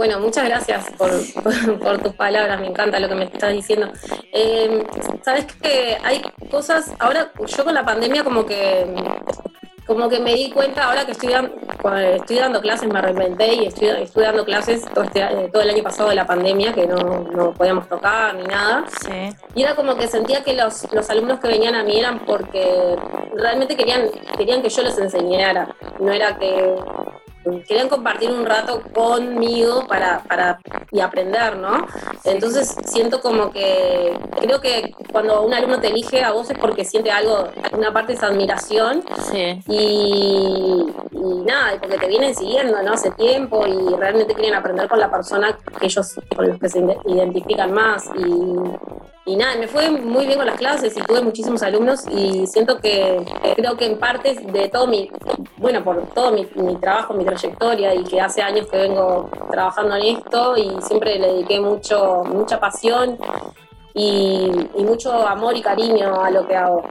Bueno, 0.00 0.18
muchas 0.18 0.46
gracias 0.46 0.86
por, 0.96 1.10
por- 1.42 1.78
por 1.78 1.98
tus 1.98 2.14
palabras, 2.14 2.58
me 2.58 2.68
encanta 2.68 2.98
lo 2.98 3.06
que 3.06 3.14
me 3.16 3.24
estás 3.24 3.52
diciendo. 3.52 3.92
Eh, 4.32 4.82
Sabes 5.22 5.44
que 5.60 5.98
hay 6.02 6.22
cosas, 6.50 6.90
ahora 6.98 7.30
yo 7.46 7.64
con 7.66 7.74
la 7.74 7.84
pandemia 7.84 8.24
como 8.24 8.46
que 8.46 8.86
como 9.86 10.08
que 10.08 10.18
me 10.18 10.32
di 10.34 10.50
cuenta 10.52 10.84
ahora 10.84 11.04
que 11.04 11.12
estoy, 11.12 11.34
estoy 12.14 12.36
dando 12.38 12.62
clases, 12.62 12.88
me 12.88 13.02
reinventé 13.02 13.52
y 13.56 13.66
estoy, 13.66 13.88
estoy 13.88 14.22
dando 14.24 14.46
clases 14.46 14.86
todo, 14.94 15.04
este, 15.04 15.20
eh, 15.20 15.50
todo 15.52 15.62
el 15.62 15.68
año 15.68 15.82
pasado 15.82 16.08
de 16.08 16.14
la 16.14 16.26
pandemia, 16.26 16.72
que 16.72 16.86
no, 16.86 16.96
no 16.96 17.52
podíamos 17.52 17.86
tocar 17.86 18.34
ni 18.36 18.44
nada. 18.44 18.84
Sí. 19.02 19.36
Y 19.54 19.62
era 19.64 19.74
como 19.74 19.96
que 19.96 20.08
sentía 20.08 20.42
que 20.42 20.54
los, 20.54 20.90
los 20.94 21.10
alumnos 21.10 21.40
que 21.40 21.48
venían 21.48 21.74
a 21.74 21.82
mí 21.82 21.98
eran 21.98 22.20
porque 22.20 22.96
realmente 23.34 23.76
querían, 23.76 24.08
querían 24.38 24.62
que 24.62 24.70
yo 24.70 24.82
les 24.82 24.96
enseñara. 24.96 25.68
No 25.98 26.10
era 26.10 26.38
que 26.38 26.76
querían 27.66 27.88
compartir 27.88 28.30
un 28.30 28.44
rato 28.44 28.82
conmigo 28.92 29.86
para, 29.86 30.20
para 30.24 30.60
y 30.92 31.00
aprender, 31.00 31.56
¿no? 31.56 31.86
Entonces 32.24 32.76
siento 32.84 33.20
como 33.20 33.50
que 33.50 34.14
creo 34.40 34.60
que 34.60 34.92
cuando 35.10 35.42
un 35.42 35.54
alumno 35.54 35.80
te 35.80 35.88
elige 35.88 36.22
a 36.22 36.32
vos 36.32 36.50
es 36.50 36.58
porque 36.58 36.84
siente 36.84 37.10
algo, 37.10 37.48
una 37.72 37.92
parte 37.92 38.12
es 38.12 38.22
admiración 38.22 39.02
Sí. 39.30 39.60
y, 39.68 40.86
y 41.12 41.34
nada, 41.46 41.72
porque 41.80 41.96
te 41.98 42.08
vienen 42.08 42.34
siguiendo, 42.34 42.82
¿no? 42.82 42.92
Hace 42.92 43.10
tiempo 43.12 43.66
y 43.66 43.94
realmente 43.96 44.34
quieren 44.34 44.54
aprender 44.54 44.88
con 44.88 45.00
la 45.00 45.10
persona 45.10 45.56
que 45.78 45.86
ellos, 45.86 46.14
con 46.36 46.46
los 46.48 46.58
que 46.58 46.68
se 46.68 46.80
ide- 46.80 46.98
identifican 47.06 47.72
más. 47.72 48.04
Y, 48.16 48.22
y 49.26 49.36
nada, 49.36 49.56
me 49.56 49.68
fue 49.68 49.90
muy 49.90 50.26
bien 50.26 50.38
con 50.38 50.46
las 50.46 50.56
clases 50.56 50.96
y 50.96 51.00
tuve 51.02 51.20
muchísimos 51.22 51.62
alumnos 51.62 52.04
y 52.08 52.46
siento 52.46 52.78
que 52.78 53.24
creo 53.56 53.76
que 53.76 53.86
en 53.86 53.98
parte 53.98 54.34
de 54.34 54.68
todo 54.68 54.86
mi, 54.86 55.10
bueno, 55.58 55.84
por 55.84 56.06
todo 56.14 56.32
mi, 56.32 56.48
mi 56.54 56.76
trabajo, 56.76 57.14
mi 57.14 57.24
trayectoria 57.24 57.94
y 57.94 58.04
que 58.04 58.20
hace 58.20 58.42
años 58.42 58.66
que 58.68 58.78
vengo 58.78 59.30
trabajando 59.50 59.96
en 59.96 60.16
esto 60.16 60.56
y 60.56 60.70
siempre 60.82 61.18
le 61.18 61.34
dediqué 61.34 61.60
mucho, 61.60 62.24
mucha 62.24 62.58
pasión 62.58 63.18
y, 63.94 64.50
y 64.76 64.84
mucho 64.84 65.12
amor 65.26 65.56
y 65.56 65.62
cariño 65.62 66.20
a 66.22 66.30
lo 66.30 66.46
que 66.46 66.56
hago. 66.56 66.82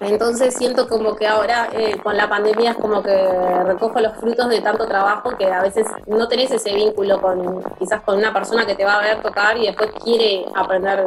Entonces 0.00 0.54
siento 0.54 0.86
como 0.88 1.16
que 1.16 1.26
ahora 1.26 1.68
eh, 1.72 1.96
con 2.02 2.16
la 2.16 2.28
pandemia 2.28 2.72
es 2.72 2.76
como 2.76 3.02
que 3.02 3.16
recojo 3.64 4.00
los 4.00 4.16
frutos 4.18 4.48
de 4.50 4.60
tanto 4.60 4.86
trabajo 4.86 5.30
que 5.38 5.46
a 5.50 5.62
veces 5.62 5.86
no 6.06 6.28
tenés 6.28 6.50
ese 6.50 6.74
vínculo 6.74 7.20
con 7.22 7.62
quizás 7.78 8.02
con 8.02 8.18
una 8.18 8.32
persona 8.32 8.66
que 8.66 8.74
te 8.74 8.84
va 8.84 8.96
a 8.96 9.02
ver 9.02 9.22
tocar 9.22 9.56
y 9.56 9.66
después 9.66 9.90
quiere 10.02 10.44
aprender 10.54 11.06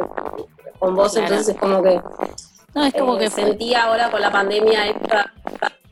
con 0.78 0.94
vos, 0.96 1.12
Claro. 1.12 1.26
entonces 1.28 1.54
es 1.54 1.60
como 1.60 1.82
que 1.82 2.00
No, 2.74 2.84
es 2.84 2.94
como 2.94 3.16
eh, 3.16 3.18
que 3.20 3.30
sentí 3.30 3.74
ahora 3.74 4.10
con 4.10 4.20
la 4.20 4.30
pandemia 4.32 4.86
esta- 4.86 5.32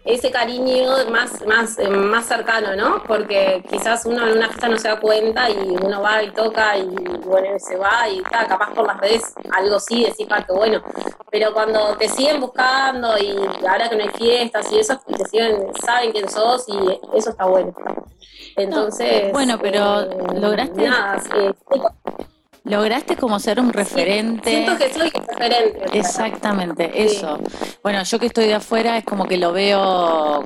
ese 0.07 0.31
cariño 0.31 0.87
más, 1.11 1.45
más, 1.47 1.79
eh, 1.79 1.89
más 1.89 2.27
cercano, 2.27 2.77
¿no? 2.77 3.03
Porque 3.07 3.63
quizás 3.69 4.07
uno 4.07 4.27
en 4.27 4.39
una 4.39 4.47
fiesta 4.47 4.69
no 4.69 4.79
se 4.79 4.89
da 4.89 5.01
cuenta 5.01 5.51
y 5.51 5.57
uno 5.83 6.01
va 6.01 6.23
y 6.23 6.31
toca 6.31 6.77
y 6.79 6.85
bueno, 7.25 7.59
se 7.59 7.77
va 7.77 8.09
y 8.09 8.19
está, 8.19 8.47
capaz 8.47 8.73
por 8.73 8.87
las 8.87 8.99
redes 9.01 9.35
algo 9.53 9.79
sí, 9.81 10.05
decir, 10.05 10.27
ah, 10.31 10.45
qué 10.47 10.53
bueno. 10.53 10.83
Pero 11.31 11.53
cuando 11.53 11.97
te 11.97 12.09
siguen 12.09 12.41
buscando 12.41 13.19
y 13.19 13.37
ahora 13.69 13.89
que 13.89 13.97
no 13.97 14.05
hay 14.05 14.11
fiestas 14.11 14.71
y 14.73 14.79
eso, 14.79 14.99
te 15.07 15.25
siguen, 15.29 15.73
saben 15.85 16.13
quién 16.13 16.29
sos 16.29 16.65
y 16.69 17.01
eso 17.17 17.31
está 17.31 17.45
bueno. 17.47 17.75
Entonces, 18.57 19.33
bueno, 19.33 19.59
pero 19.61 20.03
eh, 20.03 20.17
lograste- 20.41 20.89
Nada, 20.89 21.21
lograste 22.67 23.17
como 23.17 23.39
ser 23.39 23.61
un 23.61 23.73
referente. 23.73 24.51
siento 24.51 24.77
que 24.77 24.93
soy 24.93 25.11
referente. 25.11 25.99
Exactamente, 25.99 26.91
Sí. 26.93 27.17
eso. 27.17 27.39
Bueno, 27.83 28.03
yo 28.03 28.19
que 28.19 28.27
estoy 28.27 28.47
de 28.47 28.55
afuera 28.55 28.99
es 28.99 29.05
como 29.05 29.25
que 29.27 29.37
lo 29.39 29.53
veo, 29.53 30.45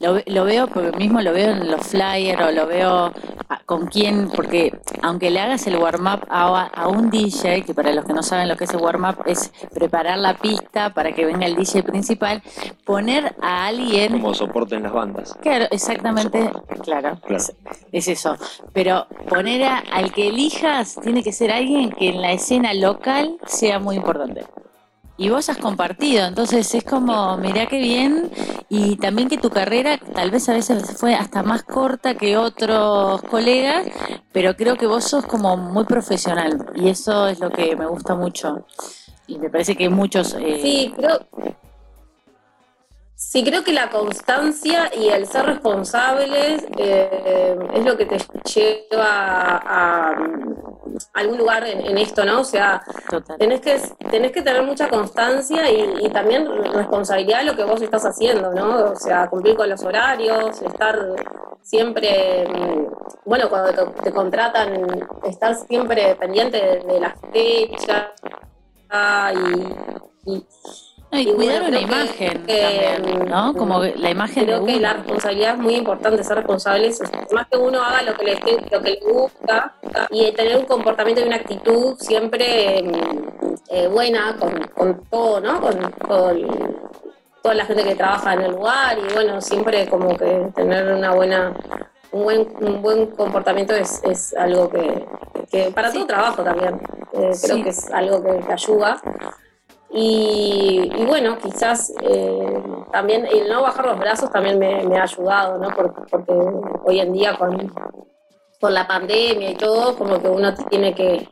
lo, 0.00 0.20
lo 0.26 0.44
veo, 0.44 0.66
porque 0.68 0.96
mismo 0.96 1.20
lo 1.22 1.32
veo 1.32 1.50
en 1.52 1.70
los 1.70 1.86
flyers 1.86 2.40
o 2.42 2.50
lo 2.50 2.66
veo 2.66 3.12
a- 3.48 3.60
con 3.64 3.86
quién, 3.86 4.28
porque 4.30 4.72
aunque 5.02 5.30
le 5.30 5.40
hagas 5.40 5.66
el 5.66 5.76
warm-up 5.76 6.26
a, 6.28 6.64
a 6.66 6.88
un 6.88 7.10
DJ, 7.10 7.62
que 7.64 7.74
para 7.74 7.92
los 7.92 8.04
que 8.04 8.12
no 8.12 8.22
saben 8.22 8.48
lo 8.48 8.56
que 8.56 8.64
es 8.64 8.70
el 8.72 8.80
warm-up 8.80 9.22
es 9.26 9.50
preparar 9.74 10.18
la 10.18 10.34
pista 10.34 10.90
para 10.94 11.12
que 11.12 11.24
venga 11.24 11.46
el 11.46 11.56
DJ 11.56 11.82
principal, 11.82 12.42
poner 12.84 13.34
a 13.40 13.66
alguien 13.66 14.12
Como 14.12 14.34
soporte 14.34 14.74
en 14.76 14.82
las 14.84 14.92
bandas. 14.92 15.34
Claro, 15.40 15.66
exactamente, 15.70 16.50
claro, 16.82 17.18
Claro. 17.22 17.36
Es, 17.36 17.52
es 17.92 18.08
eso. 18.08 18.36
Pero 18.72 19.06
poner 19.28 19.64
a- 19.64 19.78
al 19.92 20.12
que 20.12 20.28
elijas 20.28 20.96
tiene 21.02 21.22
que 21.22 21.32
ser 21.32 21.50
alguien 21.50 21.90
que 21.90 22.10
en 22.10 22.20
la 22.20 22.32
escena 22.32 22.74
local 22.74 23.36
sea 23.46 23.78
muy 23.78 23.96
importante. 23.96 24.44
Y 25.18 25.30
vos 25.30 25.48
has 25.48 25.56
compartido, 25.56 26.26
entonces 26.26 26.74
es 26.74 26.84
como, 26.84 27.38
mirá 27.38 27.66
qué 27.66 27.78
bien, 27.78 28.30
y 28.68 28.96
también 28.96 29.28
que 29.28 29.38
tu 29.38 29.48
carrera 29.48 29.98
tal 29.98 30.30
vez 30.30 30.46
a 30.50 30.52
veces 30.52 30.98
fue 30.98 31.14
hasta 31.14 31.42
más 31.42 31.62
corta 31.62 32.14
que 32.14 32.36
otros 32.36 33.22
colegas, 33.22 33.86
pero 34.32 34.54
creo 34.56 34.76
que 34.76 34.86
vos 34.86 35.04
sos 35.04 35.24
como 35.24 35.56
muy 35.56 35.84
profesional, 35.84 36.66
y 36.74 36.90
eso 36.90 37.28
es 37.28 37.40
lo 37.40 37.48
que 37.50 37.74
me 37.76 37.86
gusta 37.86 38.14
mucho. 38.14 38.66
Y 39.26 39.38
me 39.38 39.48
parece 39.48 39.74
que 39.74 39.88
muchos... 39.88 40.34
eh, 40.38 40.58
Sí, 40.60 40.92
creo. 40.94 41.20
Sí, 43.28 43.42
creo 43.44 43.64
que 43.64 43.72
la 43.72 43.90
constancia 43.90 44.88
y 44.96 45.08
el 45.08 45.26
ser 45.26 45.46
responsables 45.46 46.64
eh, 46.78 47.58
es 47.74 47.84
lo 47.84 47.96
que 47.96 48.06
te 48.06 48.18
lleva 48.54 49.04
a, 49.04 50.10
a 50.12 50.14
algún 51.14 51.36
lugar 51.36 51.66
en, 51.66 51.84
en 51.84 51.98
esto, 51.98 52.24
¿no? 52.24 52.40
O 52.40 52.44
sea, 52.44 52.80
total. 53.10 53.36
tenés 53.36 53.60
que, 53.60 53.80
tenés 54.10 54.30
que 54.30 54.42
tener 54.42 54.62
mucha 54.62 54.88
constancia 54.88 55.68
y, 55.70 56.06
y 56.06 56.10
también 56.10 56.46
responsabilidad 56.72 57.40
de 57.40 57.44
lo 57.46 57.56
que 57.56 57.64
vos 57.64 57.82
estás 57.82 58.04
haciendo, 58.06 58.52
¿no? 58.54 58.92
O 58.92 58.96
sea, 58.96 59.28
cumplir 59.28 59.56
con 59.56 59.68
los 59.68 59.82
horarios, 59.82 60.62
estar 60.62 60.96
siempre, 61.62 62.46
mm, 62.48 62.86
bueno, 63.24 63.48
cuando 63.50 63.72
te, 63.72 64.02
te 64.04 64.12
contratan, 64.12 65.04
estar 65.24 65.56
siempre 65.56 66.14
pendiente 66.14 66.58
de, 66.58 66.78
de 66.92 67.00
las 67.00 67.14
fechas 67.32 68.06
ah, 68.88 69.32
y- 69.34 70.32
y 70.32 70.46
No, 71.12 71.18
y 71.20 71.22
Y 71.28 71.32
cuidar 71.34 71.62
bueno, 71.62 71.76
que- 71.78 71.82
imagen 71.84 72.46
que, 72.46 72.92
también, 72.96 73.28
¿no? 73.28 73.54
Como 73.54 73.80
que 73.80 73.94
la 73.96 74.10
imagen 74.10 74.46
de 74.46 74.52
Creo 74.52 74.64
que 74.64 74.72
uno. 74.72 74.80
la 74.80 74.92
responsabilidad 74.94 75.52
es 75.54 75.58
muy 75.60 75.74
importante, 75.76 76.24
ser 76.24 76.36
responsables, 76.38 77.00
más 77.32 77.46
que 77.46 77.56
uno 77.56 77.80
haga 77.82 78.02
lo 78.02 78.14
que 78.14 78.24
le, 78.24 78.34
lo 78.70 78.82
que 78.82 78.90
le 78.90 79.00
gusta 79.00 79.74
y 80.10 80.32
tener 80.32 80.56
un 80.56 80.64
comportamiento 80.64 81.22
y 81.22 81.26
una 81.28 81.36
actitud 81.36 81.96
siempre 81.98 82.82
mm, 82.82 83.54
eh, 83.70 83.86
buena 83.88 84.36
con, 84.38 84.52
con 84.74 85.04
todo, 85.04 85.40
¿no? 85.40 85.60
Con, 85.60 85.90
con 85.92 86.76
toda 87.42 87.54
la 87.54 87.64
gente 87.66 87.84
que 87.84 87.94
trabaja 87.94 88.34
en 88.34 88.40
el 88.42 88.50
lugar 88.50 88.98
y 88.98 89.14
bueno, 89.14 89.40
siempre 89.40 89.86
como 89.88 90.16
que 90.16 90.48
tener 90.56 90.92
una 90.92 91.12
buena 91.14 91.54
un 92.12 92.22
buen, 92.24 92.48
un 92.60 92.82
buen 92.82 93.06
comportamiento 93.08 93.74
es, 93.74 94.00
es 94.04 94.34
algo 94.34 94.68
que, 94.70 95.04
que 95.50 95.70
para 95.70 95.92
todo 95.92 96.06
trabajo 96.06 96.42
también, 96.42 96.74
eh, 97.12 97.30
creo 97.42 97.56
Sí. 97.56 97.62
que 97.62 97.68
es 97.70 97.90
algo 97.92 98.22
que, 98.22 98.38
que 98.44 98.52
ayuda. 98.52 99.00
Y, 99.90 100.90
bueno, 101.06 101.38
quizás 101.38 101.92
eh, 102.02 102.62
también 102.92 103.26
el 103.26 103.48
no 103.48 103.62
bajar 103.62 103.86
los 103.86 103.98
brazos 103.98 104.30
también 104.30 104.58
me, 104.58 104.98
ha 104.98 105.02
ayudado, 105.04 105.58
¿no? 105.58 105.68
Porque, 106.10 106.32
hoy 106.84 107.00
en 107.00 107.12
día 107.12 107.36
con, 107.38 107.72
con 108.60 108.74
la 108.74 108.86
pandemia 108.86 109.50
y 109.50 109.54
todo, 109.54 109.96
como 109.96 110.20
que 110.20 110.28
uno 110.28 110.54
tiene 110.68 110.94
que, 110.94 111.28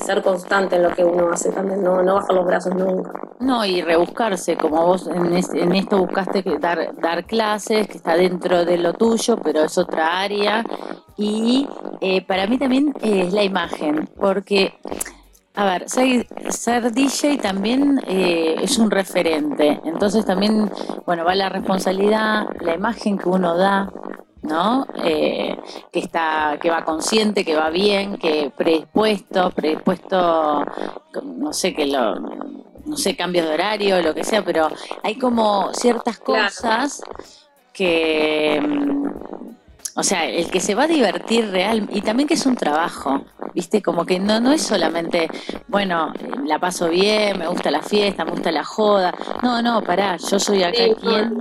ser 0.00 0.22
constante 0.22 0.76
en 0.76 0.82
lo 0.82 0.90
que 0.90 1.04
uno 1.04 1.30
hace 1.32 1.50
también, 1.52 1.82
no, 1.82 2.02
no 2.02 2.14
bajar 2.14 2.34
los 2.34 2.44
brazos 2.44 2.74
nunca. 2.74 3.12
No, 3.40 3.64
y 3.64 3.82
rebuscarse, 3.82 4.56
como 4.56 4.84
vos 4.86 5.06
en, 5.06 5.34
es- 5.34 5.52
en 5.54 5.74
esto 5.74 5.98
buscaste 5.98 6.42
dar, 6.58 7.24
clases, 7.26 7.86
que 7.88 7.96
está 7.96 8.16
dentro 8.16 8.64
de 8.64 8.78
lo 8.78 8.92
tuyo, 8.94 9.38
pero 9.42 9.62
es 9.62 9.78
otra 9.78 10.20
área. 10.20 10.64
Y 11.16 11.68
eh, 12.00 12.24
para 12.26 12.46
mí 12.46 12.58
también 12.58 12.92
es 13.00 13.32
la 13.32 13.42
imagen, 13.44 14.08
porque, 14.20 14.74
a 15.56 15.64
ver, 15.64 15.88
ser, 15.88 16.26
ser 16.50 16.92
DJ 16.92 17.38
también 17.38 18.00
eh, 18.06 18.56
es 18.60 18.78
un 18.78 18.90
referente. 18.90 19.80
Entonces 19.84 20.24
también, 20.24 20.70
bueno, 21.06 21.24
va 21.24 21.34
la 21.34 21.48
responsabilidad, 21.48 22.46
la 22.60 22.74
imagen 22.74 23.16
que 23.18 23.28
uno 23.28 23.56
da, 23.56 23.90
¿no? 24.42 24.86
Eh, 25.04 25.56
que 25.92 26.00
está, 26.00 26.58
que 26.60 26.70
va 26.70 26.84
consciente, 26.84 27.44
que 27.44 27.54
va 27.54 27.70
bien, 27.70 28.16
que 28.18 28.50
predispuesto, 28.56 29.50
predispuesto, 29.52 30.64
no 31.22 31.52
sé, 31.52 31.72
que 31.72 31.86
lo, 31.86 32.18
no 32.84 32.96
sé, 32.96 33.16
cambios 33.16 33.46
de 33.46 33.54
horario, 33.54 34.02
lo 34.02 34.12
que 34.12 34.24
sea, 34.24 34.44
pero 34.44 34.68
hay 35.02 35.16
como 35.18 35.72
ciertas 35.72 36.18
Claro. 36.18 36.44
cosas 36.46 37.00
que, 37.72 38.60
o 39.96 40.02
sea, 40.02 40.26
el 40.26 40.50
que 40.50 40.60
se 40.60 40.74
va 40.74 40.84
a 40.84 40.88
divertir 40.88 41.50
real 41.50 41.88
y 41.92 42.00
también 42.00 42.26
que 42.26 42.34
es 42.34 42.46
un 42.46 42.56
trabajo, 42.56 43.24
viste, 43.54 43.80
como 43.80 44.04
que 44.04 44.18
no, 44.18 44.40
no 44.40 44.52
es 44.52 44.62
solamente, 44.62 45.28
bueno, 45.68 46.12
la 46.44 46.58
paso 46.58 46.88
bien, 46.88 47.38
me 47.38 47.46
gusta 47.46 47.70
la 47.70 47.80
fiesta, 47.82 48.24
me 48.24 48.32
gusta 48.32 48.50
la 48.50 48.64
joda, 48.64 49.14
no, 49.42 49.62
no, 49.62 49.82
pará, 49.82 50.16
yo 50.16 50.38
soy 50.38 50.64
acá 50.64 50.82
Sí, 50.84 50.94
quien, 51.00 51.40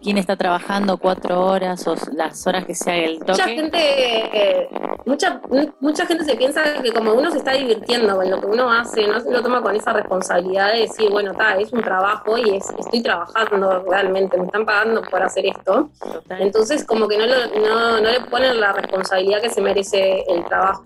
quien 0.00 0.16
está 0.18 0.36
trabajando 0.36 0.96
cuatro 0.98 1.44
horas 1.46 1.86
o 1.88 1.94
las 2.12 2.46
horas 2.46 2.64
que 2.64 2.74
sea 2.74 2.94
el 2.96 3.18
Mucha 3.18 3.32
toque. 3.34 3.54
gente, 3.56 3.78
eh, 3.80 4.68
mucha, 5.06 5.40
mucha 5.80 6.06
gente 6.06 6.24
se 6.24 6.36
piensa 6.36 6.62
que 6.82 6.92
como 6.92 7.12
uno 7.14 7.30
se 7.32 7.38
está 7.38 7.52
divirtiendo 7.52 8.22
en 8.22 8.30
lo 8.30 8.40
que 8.40 8.46
uno 8.46 8.70
hace, 8.70 9.06
no 9.08 9.18
se 9.20 9.30
lo 9.30 9.42
toma 9.42 9.60
con 9.60 9.74
esa 9.74 9.92
responsabilidad 9.92 10.72
de 10.72 10.80
decir, 10.82 11.10
bueno, 11.10 11.32
está, 11.32 11.56
es 11.58 11.72
un 11.72 11.82
trabajo 11.82 12.38
y 12.38 12.56
es, 12.56 12.64
estoy 12.78 13.02
trabajando 13.02 13.84
realmente, 13.88 14.38
me 14.38 14.46
están 14.46 14.64
pagando 14.64 15.02
por 15.02 15.22
hacer 15.22 15.46
esto. 15.46 15.90
Total. 16.00 16.42
Entonces, 16.42 16.84
como 16.84 17.08
que 17.08 17.18
no, 17.18 17.26
lo- 17.26 17.46
no, 17.68 18.00
no 18.00 18.08
le 18.10 18.20
ponen 18.30 18.60
la 18.60 18.72
responsabilidad 18.72 19.40
que 19.40 19.50
se 19.50 19.60
merece 19.60 20.24
el 20.28 20.44
trabajo. 20.44 20.84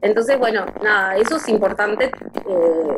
Entonces, 0.00 0.38
bueno, 0.38 0.64
nada, 0.82 1.16
eso 1.16 1.36
es 1.36 1.48
importante. 1.48 2.06
eh, 2.06 2.96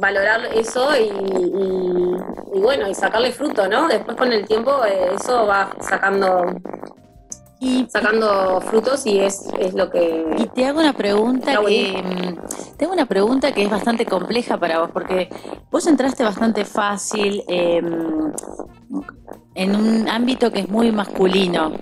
valorar 0.00 0.40
eso 0.54 0.88
y, 0.96 1.04
y- 1.04 2.58
y 2.58 2.60
bueno, 2.60 2.88
y 2.88 2.94
sacarle 2.94 3.32
fruto, 3.32 3.68
¿no? 3.68 3.88
Después 3.88 4.16
con 4.16 4.32
el 4.32 4.46
tiempo 4.46 4.84
eh, 4.84 5.10
eso 5.14 5.46
va 5.46 5.70
sacando 5.80 6.44
Y, 7.60 7.86
sacando 7.88 8.60
frutos 8.60 9.06
y 9.06 9.20
es, 9.20 9.46
es 9.58 9.74
lo 9.74 9.84
y 9.86 9.88
que... 9.90 10.50
te 10.54 10.66
hago 10.66 10.80
una 10.80 10.92
pregunta 10.92 11.58
que 11.66 12.02
mm, 12.02 12.76
te 12.76 12.84
hago 12.84 12.94
una 12.94 13.06
pregunta 13.06 13.52
que 13.52 13.62
es 13.64 13.70
bastante 13.70 14.04
compleja 14.04 14.58
para 14.58 14.80
vos, 14.80 14.90
porque 14.92 15.28
vos 15.70 15.86
entraste 15.86 16.24
bastante 16.24 16.64
fácil 16.64 17.42
eh, 17.48 17.80
en 19.54 19.76
un 19.76 20.08
ámbito 20.08 20.50
que 20.52 20.60
es 20.60 20.68
muy 20.68 20.90
masculino. 20.92 21.72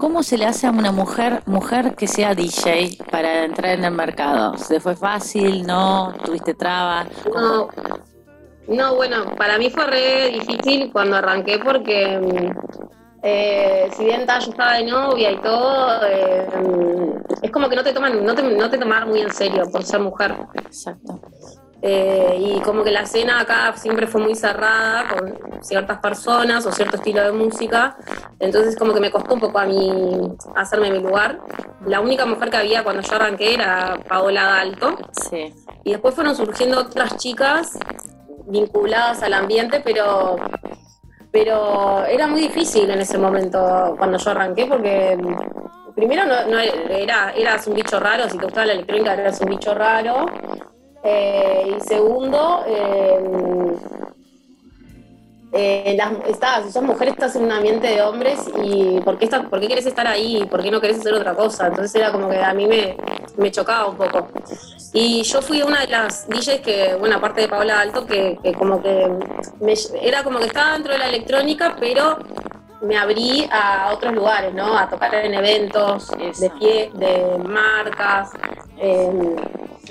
¿Cómo 0.00 0.22
se 0.22 0.38
le 0.38 0.46
hace 0.46 0.66
a 0.66 0.70
una 0.70 0.92
mujer, 0.92 1.42
mujer 1.44 1.94
que 1.94 2.08
sea 2.08 2.34
DJ 2.34 2.96
para 3.10 3.44
entrar 3.44 3.72
en 3.78 3.84
el 3.84 3.92
mercado? 3.92 4.56
¿Se 4.56 4.80
fue 4.80 4.96
fácil? 4.96 5.66
¿No? 5.66 6.14
¿Tuviste 6.24 6.54
trabas? 6.54 7.06
No, 7.34 7.68
no, 8.66 8.94
bueno, 8.94 9.36
para 9.36 9.58
mí 9.58 9.68
fue 9.68 9.86
re 9.86 10.30
difícil 10.30 10.90
cuando 10.90 11.16
arranqué 11.16 11.58
porque 11.58 12.18
mm, 12.18 12.80
eh, 13.22 13.90
si 13.94 14.04
bien 14.04 14.24
ta, 14.24 14.38
yo 14.38 14.52
estaba 14.52 14.72
de 14.78 14.84
novia 14.84 15.32
y 15.32 15.36
todo, 15.36 16.06
eh, 16.06 16.48
mm, 16.64 17.44
es 17.44 17.50
como 17.50 17.68
que 17.68 17.76
no 17.76 17.84
te 17.84 17.92
toman, 17.92 18.24
no 18.24 18.34
te, 18.34 18.42
no 18.42 18.70
te 18.70 18.78
toman 18.78 19.06
muy 19.06 19.20
en 19.20 19.30
serio 19.30 19.64
por 19.70 19.82
ser 19.82 20.00
mujer. 20.00 20.34
Exacto. 20.54 21.20
Eh, 21.82 22.36
y 22.38 22.60
como 22.60 22.84
que 22.84 22.90
la 22.90 23.00
escena 23.02 23.40
acá 23.40 23.72
siempre 23.74 24.06
fue 24.06 24.20
muy 24.20 24.34
cerrada 24.34 25.08
con 25.08 25.62
ciertas 25.62 25.98
personas 25.98 26.66
o 26.66 26.72
cierto 26.72 26.96
estilo 26.96 27.22
de 27.22 27.32
música, 27.32 27.96
entonces 28.38 28.76
como 28.76 28.92
que 28.92 29.00
me 29.00 29.10
costó 29.10 29.32
un 29.34 29.40
poco 29.40 29.58
a 29.58 29.64
mí 29.64 30.20
hacerme 30.56 30.90
mi 30.90 30.98
lugar. 30.98 31.38
La 31.86 32.00
única 32.00 32.26
mujer 32.26 32.50
que 32.50 32.58
había 32.58 32.84
cuando 32.84 33.00
yo 33.02 33.14
arranqué 33.14 33.54
era 33.54 33.98
Paola 34.06 34.44
Dalto, 34.44 34.98
Sí. 35.30 35.54
y 35.84 35.92
después 35.92 36.14
fueron 36.14 36.34
surgiendo 36.36 36.80
otras 36.80 37.16
chicas 37.16 37.78
vinculadas 38.46 39.22
al 39.22 39.32
ambiente, 39.32 39.80
pero, 39.82 40.36
pero 41.32 42.04
era 42.04 42.26
muy 42.26 42.42
difícil 42.42 42.90
en 42.90 43.00
ese 43.00 43.16
momento 43.16 43.94
cuando 43.96 44.18
yo 44.18 44.30
arranqué, 44.32 44.66
porque 44.66 45.16
primero 45.94 46.26
no, 46.26 46.46
no 46.46 46.58
era, 46.58 47.32
eras 47.32 47.66
un 47.66 47.74
bicho 47.74 47.98
raro, 48.00 48.28
si 48.28 48.36
te 48.36 48.44
gustaba 48.44 48.66
la 48.66 48.72
electrónica 48.74 49.14
eras 49.14 49.40
un 49.40 49.48
bicho 49.48 49.72
raro, 49.74 50.26
eh, 51.02 51.76
y 51.76 51.80
segundo, 51.80 52.64
eh, 52.66 53.76
eh, 55.52 55.96
las, 55.96 56.64
si 56.64 56.72
sos 56.72 56.82
mujer 56.82 57.08
estás 57.08 57.34
en 57.34 57.44
un 57.44 57.52
ambiente 57.52 57.88
de 57.88 58.02
hombres 58.02 58.38
y 58.62 59.00
¿por 59.00 59.18
qué, 59.18 59.24
estás, 59.24 59.46
¿por 59.46 59.58
qué 59.60 59.66
querés 59.66 59.86
estar 59.86 60.06
ahí? 60.06 60.46
¿Por 60.48 60.62
qué 60.62 60.70
no 60.70 60.80
querés 60.80 61.00
hacer 61.00 61.14
otra 61.14 61.34
cosa? 61.34 61.66
Entonces 61.66 61.92
era 61.94 62.12
como 62.12 62.28
que 62.28 62.38
a 62.38 62.54
mí 62.54 62.66
me, 62.66 62.96
me 63.36 63.50
chocaba 63.50 63.88
un 63.88 63.96
poco. 63.96 64.28
Y 64.92 65.22
yo 65.22 65.42
fui 65.42 65.62
una 65.62 65.80
de 65.80 65.88
las 65.88 66.28
DJs 66.28 66.60
que, 66.60 66.94
bueno, 66.98 67.16
aparte 67.16 67.42
de 67.42 67.48
Paola 67.48 67.80
Alto, 67.80 68.06
que, 68.06 68.38
como 68.56 68.80
que 68.80 69.08
era 70.02 70.22
como 70.22 70.38
que 70.38 70.46
estaba 70.46 70.74
dentro 70.74 70.92
de 70.92 70.98
la 70.98 71.08
electrónica, 71.08 71.76
pero 71.80 72.18
me 72.82 72.96
abrí 72.96 73.48
a 73.52 73.90
otros 73.92 74.12
lugares, 74.14 74.54
¿no? 74.54 74.76
A 74.78 74.88
tocar 74.88 75.14
en 75.14 75.34
eventos 75.34 76.10
Eso. 76.18 76.40
de 76.42 76.50
pie, 76.50 76.90
de 76.94 77.38
marcas, 77.44 78.30
en 78.78 79.36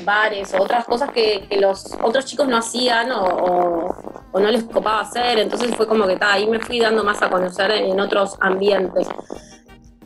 bares 0.03 0.53
o 0.53 0.63
otras 0.63 0.85
cosas 0.85 1.11
que, 1.11 1.45
que 1.47 1.59
los 1.59 1.85
otros 2.01 2.25
chicos 2.25 2.47
no 2.47 2.57
hacían 2.57 3.11
o, 3.11 3.23
o- 3.23 3.95
o 4.31 4.39
no 4.39 4.49
les 4.49 4.63
copaba 4.63 5.01
hacer. 5.01 5.39
Entonces 5.39 5.75
fue 5.75 5.87
como 5.87 6.05
que 6.07 6.15
ta, 6.17 6.33
ahí 6.33 6.47
me 6.47 6.59
fui 6.59 6.79
dando 6.79 7.03
más 7.03 7.21
a 7.21 7.29
conocer 7.29 7.71
en 7.71 7.99
otros 7.99 8.37
ambientes. 8.41 9.07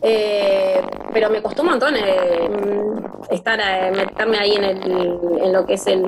Eh, 0.05 0.81
pero 1.13 1.29
me 1.29 1.41
costó 1.41 1.61
un 1.61 1.69
montón 1.69 1.95
eh, 1.95 2.49
estar 3.29 3.57
eh, 3.59 3.89
meterme 3.95 4.37
ahí 4.37 4.51
en, 4.55 4.63
el, 4.65 5.39
en 5.41 5.53
lo 5.53 5.65
que 5.65 5.75
es 5.75 5.87
el, 5.87 6.03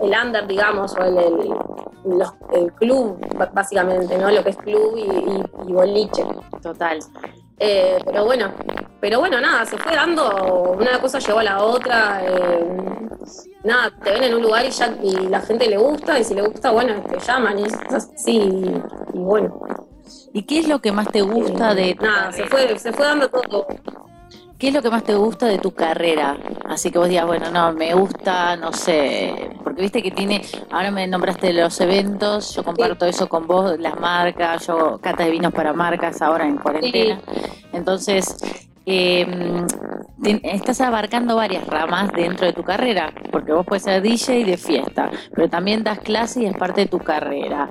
el 0.00 0.12
under, 0.24 0.46
digamos, 0.48 0.94
o 0.96 1.02
el, 1.04 1.16
el, 1.16 2.18
los- 2.18 2.34
el 2.52 2.72
club, 2.72 3.18
básicamente, 3.52 4.18
¿no? 4.18 4.30
Lo 4.32 4.42
que 4.42 4.50
es 4.50 4.56
club 4.56 4.96
y, 4.96 5.02
y- 5.02 5.44
y 5.68 5.72
boliche. 5.72 6.24
Total. 6.60 6.98
Eh, 7.58 7.98
pero 8.04 8.24
bueno, 8.24 8.52
pero 9.00 9.20
bueno, 9.20 9.40
nada, 9.40 9.64
se 9.64 9.78
fue 9.78 9.94
dando, 9.94 10.74
una 10.78 11.00
cosa 11.00 11.20
llevó 11.20 11.38
a 11.38 11.44
la 11.44 11.62
otra. 11.62 12.22
eh, 12.26 12.66
nada, 13.62 13.92
te 14.02 14.10
ven 14.10 14.24
en 14.24 14.34
un 14.34 14.42
lugar 14.42 14.64
y 14.66 14.70
ya 14.70 14.92
y 15.02 15.12
la 15.28 15.40
gente 15.40 15.68
le 15.68 15.76
gusta, 15.76 16.18
y 16.18 16.24
si 16.24 16.34
le 16.34 16.42
gusta, 16.42 16.72
bueno, 16.72 16.94
te 17.08 17.18
llaman, 17.20 17.58
y 17.60 17.62
es 17.64 17.74
así, 17.94 18.38
y, 18.38 18.82
y 19.14 19.18
bueno. 19.18 19.60
¿Y 20.32 20.42
qué 20.42 20.60
es 20.60 20.68
lo 20.68 20.80
que 20.80 20.92
más 20.92 21.08
te 21.08 21.22
gusta 21.22 21.74
de 21.74 21.94
tu 21.94 22.04
Nada, 22.04 22.32
se 22.32 22.46
fue, 22.46 22.78
se 22.78 22.92
fue 22.92 23.06
dando 23.06 23.28
todo. 23.28 23.66
¿Qué 24.58 24.68
es 24.68 24.74
lo 24.74 24.80
que 24.80 24.88
más 24.88 25.04
te 25.04 25.14
gusta 25.14 25.46
de 25.46 25.58
tu 25.58 25.72
carrera? 25.72 26.38
Así 26.64 26.90
que 26.90 26.98
vos 26.98 27.08
digas, 27.08 27.26
bueno, 27.26 27.50
no, 27.50 27.74
me 27.74 27.92
gusta, 27.92 28.56
no 28.56 28.72
sé, 28.72 29.50
porque 29.62 29.82
viste 29.82 30.02
que 30.02 30.10
tiene, 30.10 30.40
ahora 30.70 30.90
me 30.90 31.06
nombraste 31.06 31.52
los 31.52 31.78
eventos, 31.82 32.54
yo 32.54 32.64
comparto 32.64 33.04
eso 33.04 33.28
con 33.28 33.46
vos, 33.46 33.78
las 33.78 34.00
marcas, 34.00 34.66
yo 34.66 34.98
cata 35.02 35.24
de 35.24 35.30
vinos 35.30 35.52
para 35.52 35.74
marcas 35.74 36.22
ahora 36.22 36.46
en 36.46 36.56
cuarentena. 36.56 37.20
Entonces, 37.74 38.34
eh, 38.86 39.26
estás 40.42 40.80
abarcando 40.80 41.36
varias 41.36 41.66
ramas 41.66 42.10
dentro 42.12 42.46
de 42.46 42.54
tu 42.54 42.62
carrera, 42.62 43.12
porque 43.30 43.52
vos 43.52 43.66
puedes 43.66 43.82
ser 43.82 44.00
DJ 44.00 44.44
de 44.44 44.56
fiesta, 44.56 45.10
pero 45.34 45.50
también 45.50 45.84
das 45.84 45.98
clases 45.98 46.44
y 46.44 46.46
es 46.46 46.56
parte 46.56 46.82
de 46.82 46.86
tu 46.86 46.98
carrera. 47.00 47.70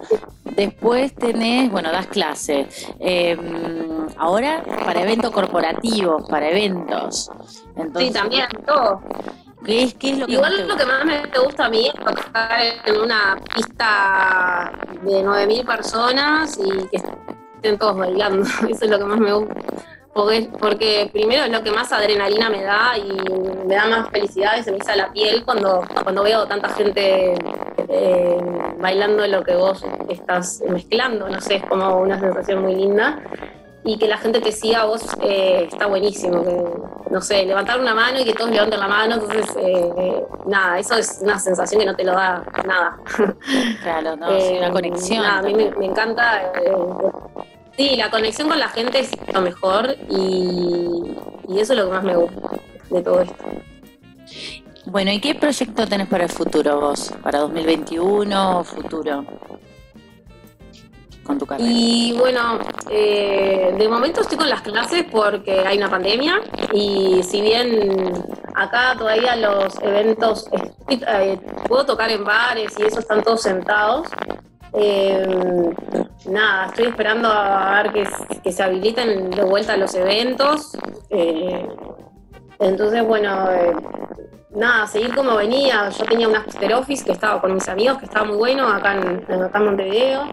Después 0.55 1.13
tenés, 1.15 1.69
bueno, 1.71 1.91
das 1.91 2.07
clases. 2.07 2.87
Eh, 2.99 3.37
ahora 4.17 4.63
para 4.85 5.01
eventos 5.01 5.31
corporativos, 5.31 6.27
para 6.29 6.49
eventos. 6.49 7.29
Entonces, 7.75 8.07
Sí, 8.07 8.13
también, 8.13 8.47
todo. 8.65 9.01
¿qué 9.65 9.83
es, 9.83 9.93
qué 9.95 10.11
es 10.11 10.19
lo 10.19 10.27
que 10.27 10.33
Igual 10.33 10.55
te 10.55 10.63
lo 10.63 10.77
que 10.77 10.85
más 10.85 11.05
me 11.05 11.21
gusta 11.43 11.65
a 11.65 11.69
mí 11.69 11.87
es 11.87 11.93
tocar 11.93 12.61
en 12.85 13.01
una 13.01 13.37
pista 13.53 14.71
de 15.01 15.23
9.000 15.25 15.65
personas 15.65 16.57
y 16.57 16.87
que 16.87 16.97
estén 16.97 17.77
todos 17.77 17.97
bailando. 17.97 18.43
Eso 18.69 18.85
es 18.85 18.89
lo 18.89 18.97
que 18.97 19.05
más 19.05 19.19
me 19.19 19.33
gusta. 19.33 19.55
Porque, 20.13 20.49
porque 20.57 21.09
primero 21.11 21.43
es 21.43 21.51
lo 21.51 21.61
que 21.61 21.71
más 21.71 21.91
adrenalina 21.91 22.49
me 22.49 22.63
da 22.63 22.97
y 22.97 23.11
me 23.67 23.75
da 23.75 23.85
más 23.87 24.09
felicidad 24.09 24.57
y 24.57 24.63
se 24.63 24.71
me 24.71 24.77
hizo 24.77 24.95
la 24.95 25.11
piel 25.11 25.43
cuando, 25.43 25.83
cuando 26.03 26.23
veo 26.23 26.45
tanta 26.45 26.69
gente 26.69 27.33
eh, 27.89 28.37
bailando 28.79 29.25
lo 29.27 29.43
que 29.43 29.55
vos 29.55 29.83
estás 30.09 30.61
mezclando. 30.67 31.29
No 31.29 31.41
sé, 31.41 31.55
es 31.55 31.65
como 31.65 31.99
una 31.99 32.19
sensación 32.19 32.61
muy 32.61 32.75
linda. 32.75 33.21
y 33.87 33.99
que 33.99 34.07
la 34.07 34.17
gente 34.17 34.41
te 34.41 34.51
siga 34.51 34.81
a 34.81 34.85
vos 34.85 35.05
eh, 35.21 35.67
está 35.71 35.85
buenísimo. 35.85 36.43
Que, 36.43 37.11
no 37.11 37.21
sé, 37.21 37.45
levantar 37.45 37.79
una 37.79 37.93
mano 37.93 38.19
y 38.19 38.25
que 38.25 38.33
todos 38.33 38.49
levanten 38.49 38.79
la 38.79 38.87
mano, 38.87 39.15
entonces, 39.15 39.45
eh, 39.59 40.23
nada, 40.47 40.79
eso 40.79 40.95
es 40.95 41.19
una 41.21 41.37
sensación 41.37 41.79
que 41.81 41.85
no 41.85 41.95
te 41.95 42.03
lo 42.03 42.13
da 42.13 42.43
nada. 42.65 42.97
Claro, 43.83 44.15
no, 44.15 44.29
es 44.31 44.57
una 44.57 44.71
conexión. 44.71 45.21
nada, 45.21 45.39
a 45.39 45.43
mí 45.43 45.53
me, 45.53 45.69
me 45.71 45.85
encanta. 45.85 46.51
sí, 47.77 47.95
la 47.95 48.09
conexión 48.09 48.49
con 48.49 48.59
la 48.59 48.69
gente 48.69 48.99
es 48.99 49.11
lo 49.31 49.41
mejor 49.41 49.95
y, 50.09 51.15
y 51.47 51.59
eso 51.59 51.73
es 51.73 51.79
lo 51.79 51.85
que 51.85 51.91
más 51.91 52.03
me 52.03 52.15
gusta 52.15 52.49
de 52.89 53.01
todo 53.01 53.21
esto. 53.21 53.45
Bueno, 54.87 55.11
¿y 55.11 55.19
qué 55.19 55.33
proyecto 55.33 55.87
tenés 55.87 56.07
para 56.07 56.25
el 56.25 56.29
futuro 56.29 56.79
vos? 56.79 57.11
¿Para 57.23 57.39
2021 57.39 58.59
o 58.59 58.63
futuro? 58.63 59.25
Con 61.23 61.39
tu 61.39 61.45
carrera. 61.45 61.67
Y 61.71 62.13
bueno, 62.19 62.59
eh, 62.91 63.73
de 63.75 63.89
momento 63.89 64.21
estoy 64.21 64.37
con 64.37 64.47
las 64.47 64.61
clases 64.61 65.05
porque 65.11 65.61
hay 65.61 65.77
una 65.77 65.89
pandemia 65.89 66.39
y 66.71 67.23
si 67.23 67.41
bien 67.41 68.23
acá 68.53 68.95
todavía 68.95 69.35
los 69.35 69.75
eventos, 69.81 70.47
eh, 70.87 71.39
puedo 71.67 71.85
tocar 71.85 72.11
en 72.11 72.23
bares 72.23 72.75
y 72.77 72.83
eso 72.83 72.99
están 72.99 73.23
todos 73.23 73.41
sentados, 73.41 74.07
eh, 74.77 75.25
nada, 76.25 76.67
estoy 76.67 76.87
esperando 76.87 77.29
a 77.29 77.81
ver 77.81 78.07
que, 78.43 78.51
se 78.51 78.61
habiliten 78.63 79.31
de 79.31 79.43
vuelta 79.43 79.77
los 79.77 79.95
eventos. 79.95 80.77
eh, 81.09 81.67
entonces, 82.59 83.05
bueno, 83.05 83.49
eh, 83.51 83.75
nada, 84.51 84.87
seguir 84.87 85.13
como 85.13 85.35
venía. 85.35 85.89
Yo 85.89 86.05
tenía 86.05 86.27
un 86.27 86.35
after 86.35 86.73
office 86.73 87.03
que 87.05 87.11
estaba 87.11 87.41
con 87.41 87.53
mis 87.53 87.67
amigos, 87.67 87.97
que 87.99 88.05
estaba 88.05 88.25
muy 88.25 88.37
bueno 88.37 88.67
acá 88.67 88.95
en, 88.95 89.41
acá 89.43 89.59
en 89.59 89.65
Montevideo. 89.65 90.23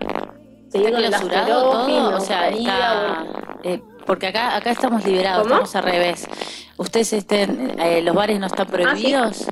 Seguir 0.70 0.92
con 0.92 1.04
el 1.04 1.12
after 1.12 1.28
clausurado 1.30 1.70
office, 1.70 1.98
todo? 1.98 2.10
me 2.10 2.16
O 2.16 2.20
sea, 2.20 2.48
está... 2.48 3.24
eh, 3.62 3.82
porque 4.06 4.26
acá 4.28 4.56
acá 4.56 4.70
estamos 4.70 5.04
liberados, 5.04 5.42
¿Cómo? 5.42 5.54
estamos 5.62 5.76
al 5.76 5.84
revés. 5.84 6.26
¿Ustedes 6.76 7.12
estén, 7.12 7.78
eh, 7.78 8.02
los 8.02 8.14
bares 8.14 8.40
no 8.40 8.46
están 8.46 8.66
prohibidos? 8.66 9.46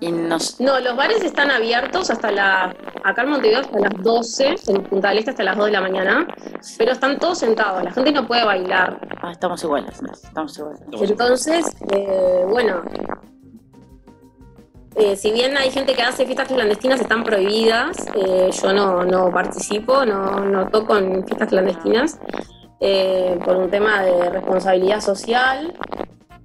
Y 0.00 0.12
nos... 0.12 0.60
No, 0.60 0.78
los 0.78 0.96
bares 0.96 1.22
están 1.24 1.50
abiertos 1.50 2.10
hasta 2.10 2.30
la. 2.30 2.74
Acá 3.02 3.22
en 3.22 3.30
Montevideo 3.30 3.60
hasta 3.60 3.78
las 3.80 4.02
12, 4.02 4.54
en 4.68 4.82
Punta 4.84 5.08
del 5.08 5.18
Este 5.18 5.30
hasta 5.32 5.42
las 5.42 5.56
2 5.56 5.66
de 5.66 5.72
la 5.72 5.80
mañana, 5.80 6.26
pero 6.76 6.92
están 6.92 7.18
todos 7.18 7.38
sentados, 7.38 7.82
la 7.82 7.90
gente 7.90 8.12
no 8.12 8.26
puede 8.26 8.44
bailar. 8.44 9.00
Ah, 9.22 9.32
estamos 9.32 9.62
iguales, 9.64 10.00
estamos 10.22 10.56
iguales. 10.56 10.80
Entonces, 11.00 11.76
eh, 11.90 12.44
bueno, 12.48 12.82
eh, 14.94 15.16
si 15.16 15.30
bien 15.30 15.56
hay 15.56 15.70
gente 15.70 15.94
que 15.94 16.02
hace 16.02 16.24
fiestas 16.26 16.48
clandestinas, 16.48 17.00
están 17.00 17.22
prohibidas. 17.22 17.96
eh, 18.16 18.50
yo 18.50 18.72
no, 18.72 19.04
no 19.04 19.30
participo, 19.32 20.04
no, 20.04 20.40
no 20.40 20.68
toco 20.68 20.96
en 20.96 21.24
fiestas 21.24 21.48
clandestinas 21.48 22.18
eh, 22.80 23.38
por 23.44 23.56
un 23.56 23.70
tema 23.70 24.02
de 24.02 24.30
responsabilidad 24.30 25.00
social. 25.00 25.72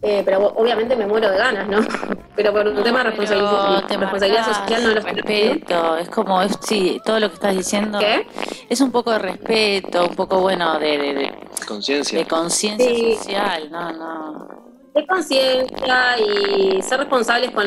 Eh, 0.03 0.21
pero 0.25 0.47
obviamente 0.55 0.95
me 0.95 1.07
muero 1.07 1.29
de 1.31 1.37
ganas, 1.37 1.67
¿no? 1.67 1.79
Pero 2.35 2.51
por 2.51 2.67
un 2.67 2.81
tema 2.83 3.03
de 3.03 3.11
responsabilidad, 3.11 3.85
te 3.87 3.95
responsabilidad 3.97 4.45
social 4.47 4.83
no 4.83 4.89
lo 4.89 5.01
respeto, 5.01 5.97
es 5.97 6.09
como, 6.09 6.41
es, 6.41 6.57
sí, 6.61 6.99
todo 7.05 7.19
lo 7.19 7.27
que 7.29 7.35
estás 7.35 7.55
diciendo 7.55 7.99
¿Qué? 7.99 8.25
es 8.69 8.81
un 8.81 8.91
poco 8.91 9.11
de 9.11 9.19
respeto, 9.19 10.07
un 10.07 10.15
poco, 10.15 10.39
bueno, 10.39 10.79
de, 10.79 10.97
de, 10.97 11.13
de- 11.13 11.33
Conciencia. 11.67 12.17
de 12.17 12.25
conciencia 12.25 12.89
Sí. 12.89 13.15
social, 13.17 13.71
no, 13.71 13.91
no. 13.91 14.72
De 14.93 15.07
conciencia 15.07 16.19
y 16.19 16.81
ser 16.83 16.99
responsables 16.99 17.49
con, 17.51 17.65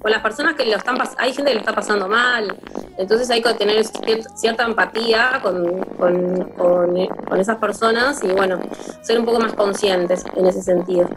con 0.00 0.10
las 0.10 0.22
personas 0.22 0.54
que 0.54 0.64
lo 0.66 0.76
están 0.76 0.96
pas- 0.96 1.14
hay 1.18 1.32
gente 1.32 1.50
que 1.50 1.54
lo 1.56 1.60
está 1.60 1.74
pasando 1.74 2.06
mal. 2.08 2.56
Entonces 2.98 3.28
hay 3.30 3.42
que 3.42 3.52
tener 3.54 3.78
cier- 3.84 4.24
cierta 4.36 4.62
empatía 4.64 5.40
con, 5.42 5.82
con, 5.98 6.44
con- 6.56 7.06
con 7.28 7.40
esas 7.40 7.56
personas 7.56 8.22
y 8.22 8.28
bueno 8.28 8.60
ser 9.02 9.18
un 9.18 9.24
poco 9.24 9.40
más 9.40 9.54
conscientes 9.54 10.24
en 10.36 10.46
ese 10.46 10.62
sentido. 10.62 11.08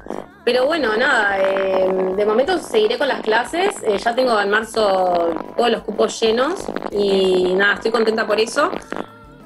Pero 0.44 0.66
bueno 0.66 0.96
nada 0.98 1.38
eh, 1.40 2.14
de 2.16 2.26
momento 2.26 2.58
seguiré 2.58 2.98
con 2.98 3.08
las 3.08 3.22
clases. 3.22 3.76
Eh, 3.84 3.98
ya 4.00 4.16
tengo 4.16 4.40
en 4.40 4.50
marzo 4.50 5.30
todos 5.56 5.70
los 5.70 5.84
cupos 5.84 6.20
llenos 6.20 6.66
y 6.92 7.54
nada 7.54 7.76
estoy 7.76 7.92
contenta 7.92 8.26
por 8.26 8.40
eso 8.40 8.72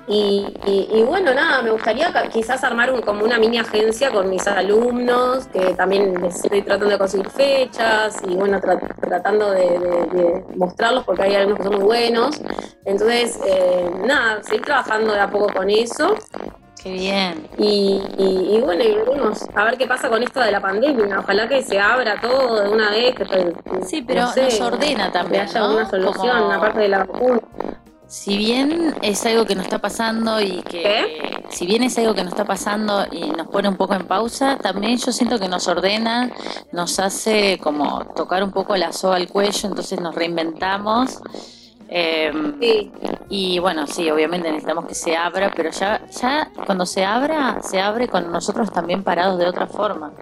y, 0.10 0.46
y- 0.66 0.90
y 0.92 1.04
bueno, 1.04 1.34
nada, 1.34 1.62
me 1.62 1.70
gustaría 1.72 2.12
quizás 2.34 2.64
armar 2.64 2.92
un- 2.92 3.02
como 3.02 3.24
una 3.24 3.38
mini 3.38 3.60
agencia 3.60 4.10
con 4.12 4.30
mis 4.30 4.46
alumnos, 4.48 5.48
que 5.48 5.74
también 5.76 6.20
les 6.22 6.36
estoy 6.44 6.62
tratando 6.64 6.90
de 6.90 6.98
conseguir 6.98 7.30
fechas 7.30 8.18
y 8.28 8.36
bueno, 8.36 8.60
tra- 8.60 8.96
tratando 9.00 9.52
de, 9.52 9.80
de- 9.80 10.06
de 10.22 10.46
mostrarlos 10.56 11.04
porque 11.06 11.24
hay 11.24 11.36
algunos 11.36 11.60
que 11.60 11.64
son 11.66 11.76
muy 11.76 11.84
buenos. 11.86 12.42
Entonces, 12.86 13.40
eh, 13.46 13.90
nada, 14.06 14.42
seguir 14.44 14.62
trabajando 14.64 15.14
de 15.14 15.20
a 15.20 15.30
poco 15.30 15.48
con 15.54 15.70
eso 15.70 16.16
Qué 16.82 16.92
bien. 16.92 17.48
y, 17.58 18.02
y- 18.18 18.56
y 18.56 18.62
bueno, 18.62 18.84
y 18.84 18.96
veremos 18.96 19.46
a 19.54 19.66
ver 19.66 19.78
qué 19.78 19.86
pasa 19.86 20.10
con 20.10 20.24
esto 20.24 20.40
de 20.40 20.52
la 20.52 20.60
pandemia. 20.62 21.20
Ojalá 21.20 21.48
que 21.48 21.62
se 21.62 21.80
abra 21.80 22.20
todo 22.20 22.64
de 22.64 22.70
una 22.70 22.90
vez. 22.90 23.14
Que, 23.16 23.54
Sí, 23.86 24.02
pero 24.02 24.22
no 24.22 24.32
sé, 24.32 24.44
nos 24.44 24.62
ordena 24.62 25.06
Que 25.08 25.12
también, 25.12 25.44
haya 25.44 25.60
¿no? 25.60 25.76
una 25.76 25.90
solución, 25.90 26.40
Como- 26.40 26.52
aparte 26.54 26.80
de 26.80 26.88
la 26.88 27.00
vacuna. 27.00 27.40
Si 28.10 28.38
bien 28.40 28.96
es 29.04 29.24
algo 29.28 29.46
que 29.46 29.54
nos 29.54 29.66
está 29.66 29.78
pasando 29.78 30.42
y 30.42 30.64
que 30.64 30.82
¿Qué? 30.82 31.44
si 31.50 31.68
bien 31.68 31.84
es 31.84 31.96
algo 32.00 32.16
que 32.16 32.24
nos 32.24 32.34
está 32.34 32.44
pasando 32.44 33.06
y 33.12 33.30
nos 33.30 33.46
pone 33.48 33.70
un 33.70 33.78
poco 33.78 33.94
en 33.94 34.08
pausa, 34.08 34.58
también 34.58 34.98
yo 34.98 35.12
siento 35.12 35.38
que 35.38 35.48
nos 35.48 35.68
ordena, 35.68 36.32
nos 36.72 37.00
hace 37.00 37.60
como 37.60 38.06
tocar 38.16 38.44
un 38.44 38.52
poco 38.52 38.76
la 38.78 38.92
soga 38.94 39.18
al 39.18 39.28
cuello, 39.28 39.70
entonces 39.70 40.02
nos 40.02 40.16
reinventamos. 40.16 41.20
eh, 41.92 42.32
Sí. 42.60 42.92
y 43.30 43.58
bueno, 43.60 43.86
sí, 43.88 44.10
obviamente 44.12 44.48
necesitamos 44.50 44.86
que 44.86 44.94
se 44.96 45.16
abra, 45.18 45.52
pero 45.56 45.70
ya, 45.72 46.02
ya 46.08 46.52
cuando 46.66 46.86
se 46.86 47.04
abra, 47.06 47.62
se 47.64 47.80
abre 47.82 48.08
con 48.08 48.32
nosotros 48.32 48.72
también 48.72 49.04
parados 49.04 49.38
de 49.40 49.48
otra 49.48 49.66
forma. 49.68 50.14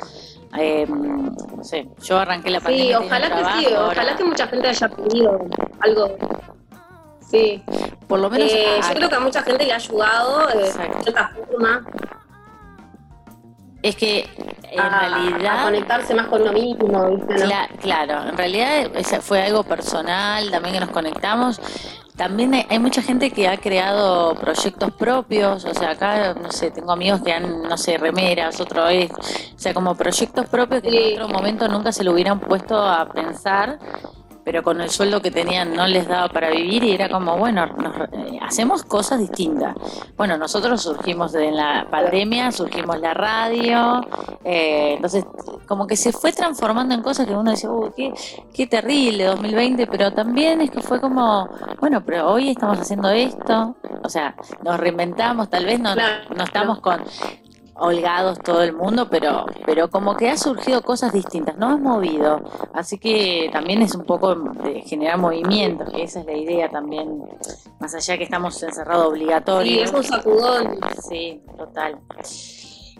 Eh, 0.57 0.85
no 0.87 1.63
sé, 1.63 1.87
yo 2.03 2.19
arranqué 2.19 2.49
la 2.51 2.59
Sí, 2.59 2.65
pandemia. 2.65 2.99
ojalá 2.99 3.29
que 3.29 3.35
sí, 3.59 3.65
ojalá 3.75 4.01
ahora- 4.01 4.15
que 4.15 4.23
mucha 4.23 4.47
gente 4.47 4.67
haya 4.69 4.87
pedido 4.89 5.39
algo. 5.81 6.07
Sí, 7.29 7.61
por 8.07 8.19
lo 8.19 8.29
menos 8.29 8.51
Eh, 8.51 8.79
a- 8.81 8.87
yo 8.89 8.95
creo 8.95 9.09
que 9.09 9.15
a 9.15 9.19
mucha 9.19 9.41
gente 9.43 9.65
le 9.65 9.73
ha 9.73 9.75
ayudado 9.75 10.49
eh, 10.49 10.57
de 10.57 10.71
cierta 11.03 11.31
forma 11.49 11.83
es 13.83 13.95
que 13.95 14.27
en 14.71 14.79
a, 14.79 14.99
realidad 14.99 15.59
a 15.59 15.63
conectarse 15.65 16.13
más 16.15 16.27
con 16.27 16.41
uno 16.41 16.51
mismo, 16.51 17.09
¿viste? 17.15 17.45
claro, 17.79 18.29
en 18.29 18.37
realidad 18.37 18.89
fue 19.21 19.43
algo 19.43 19.63
personal, 19.63 20.49
también 20.51 20.73
que 20.73 20.79
nos 20.81 20.89
conectamos. 20.89 21.61
También 22.15 22.53
hay, 22.55 22.65
hay 22.69 22.79
mucha 22.79 23.01
gente 23.03 23.29
que 23.29 23.47
ha 23.47 23.57
creado 23.57 24.33
proyectos 24.35 24.91
propios, 24.93 25.63
o 25.65 25.73
sea, 25.73 25.91
acá, 25.91 26.33
no 26.33 26.51
sé, 26.51 26.71
tengo 26.71 26.91
amigos 26.91 27.21
que 27.21 27.31
han, 27.31 27.61
no 27.61 27.77
sé, 27.77 27.97
remeras, 27.97 28.59
otro 28.59 28.85
vez, 28.85 29.11
o 29.11 29.59
sea, 29.59 29.73
como 29.73 29.93
proyectos 29.95 30.47
propios 30.47 30.81
que 30.81 30.89
Sí. 30.89 30.97
en 31.13 31.21
otro 31.21 31.33
momento 31.33 31.67
nunca 31.67 31.91
se 31.91 32.03
lo 32.03 32.13
hubieran 32.13 32.39
puesto 32.39 32.75
a 32.75 33.07
pensar, 33.09 33.77
pero 34.47 34.63
con 34.63 34.79
el 34.79 34.89
sueldo 34.89 35.21
que 35.21 35.29
tenían 35.29 35.73
no 35.75 35.85
les 35.87 36.07
daba 36.07 36.29
para 36.29 36.49
vivir 36.49 36.81
y 36.85 36.93
era 36.93 37.09
como, 37.09 37.35
bueno, 37.37 37.65
nos- 37.65 37.97
eh, 38.13 38.39
hacemos 38.41 38.81
cosas 38.83 39.19
distintas. 39.19 39.75
Bueno, 40.15 40.37
nosotros 40.37 40.81
surgimos 40.81 41.33
de 41.33 41.51
la 41.51 41.85
pandemia, 41.91 42.53
surgimos 42.53 42.97
la 43.01 43.13
radio, 43.13 43.99
eh, 44.45 44.93
entonces 44.95 45.25
como 45.67 45.85
que 45.85 45.97
se 45.97 46.13
fue 46.13 46.31
transformando 46.31 46.95
en 46.95 47.01
cosas 47.01 47.27
que 47.27 47.33
uno 47.35 47.51
dice, 47.51 47.67
uy, 47.67 47.89
qué, 47.93 48.13
qué 48.53 48.67
terrible 48.67 49.25
2020, 49.25 49.85
pero 49.87 50.13
también 50.13 50.61
es 50.61 50.71
que 50.71 50.81
fue 50.81 51.01
como, 51.01 51.49
bueno, 51.81 52.01
pero 52.05 52.31
hoy 52.31 52.51
estamos 52.51 52.79
haciendo 52.79 53.09
esto, 53.09 53.75
o 54.01 54.07
sea, 54.07 54.33
nos 54.63 54.79
reinventamos, 54.79 55.49
tal 55.49 55.65
vez 55.65 55.77
no, 55.77 55.93
no 55.93 56.43
estamos 56.45 56.79
con 56.79 57.03
holgados 57.79 58.39
todo 58.39 58.61
el 58.63 58.73
mundo, 58.73 59.07
pero, 59.09 59.45
pero 59.65 59.89
como 59.89 60.15
que 60.17 60.29
ha 60.29 60.37
surgido 60.37 60.81
cosas 60.81 61.13
distintas, 61.13 61.57
nos 61.57 61.69
hemos 61.77 61.81
movido, 61.95 62.41
así 62.73 62.97
que 62.97 63.49
también 63.51 63.81
es 63.81 63.95
un 63.95 64.03
poco 64.05 64.35
de 64.35 64.81
generar 64.81 65.17
movimiento, 65.17 65.85
que 65.85 66.03
esa 66.03 66.21
es 66.21 66.25
la 66.25 66.33
idea 66.33 66.69
también, 66.69 67.23
más 67.79 67.93
allá 67.95 68.17
que 68.17 68.23
estamos 68.23 68.61
encerrados 68.63 69.05
Sí, 69.05 69.11
obligatorios. 69.11 69.83
es 69.83 69.93
un 69.93 70.03
sacudón, 70.03 70.79
Sí, 71.09 71.41
total. 71.57 71.99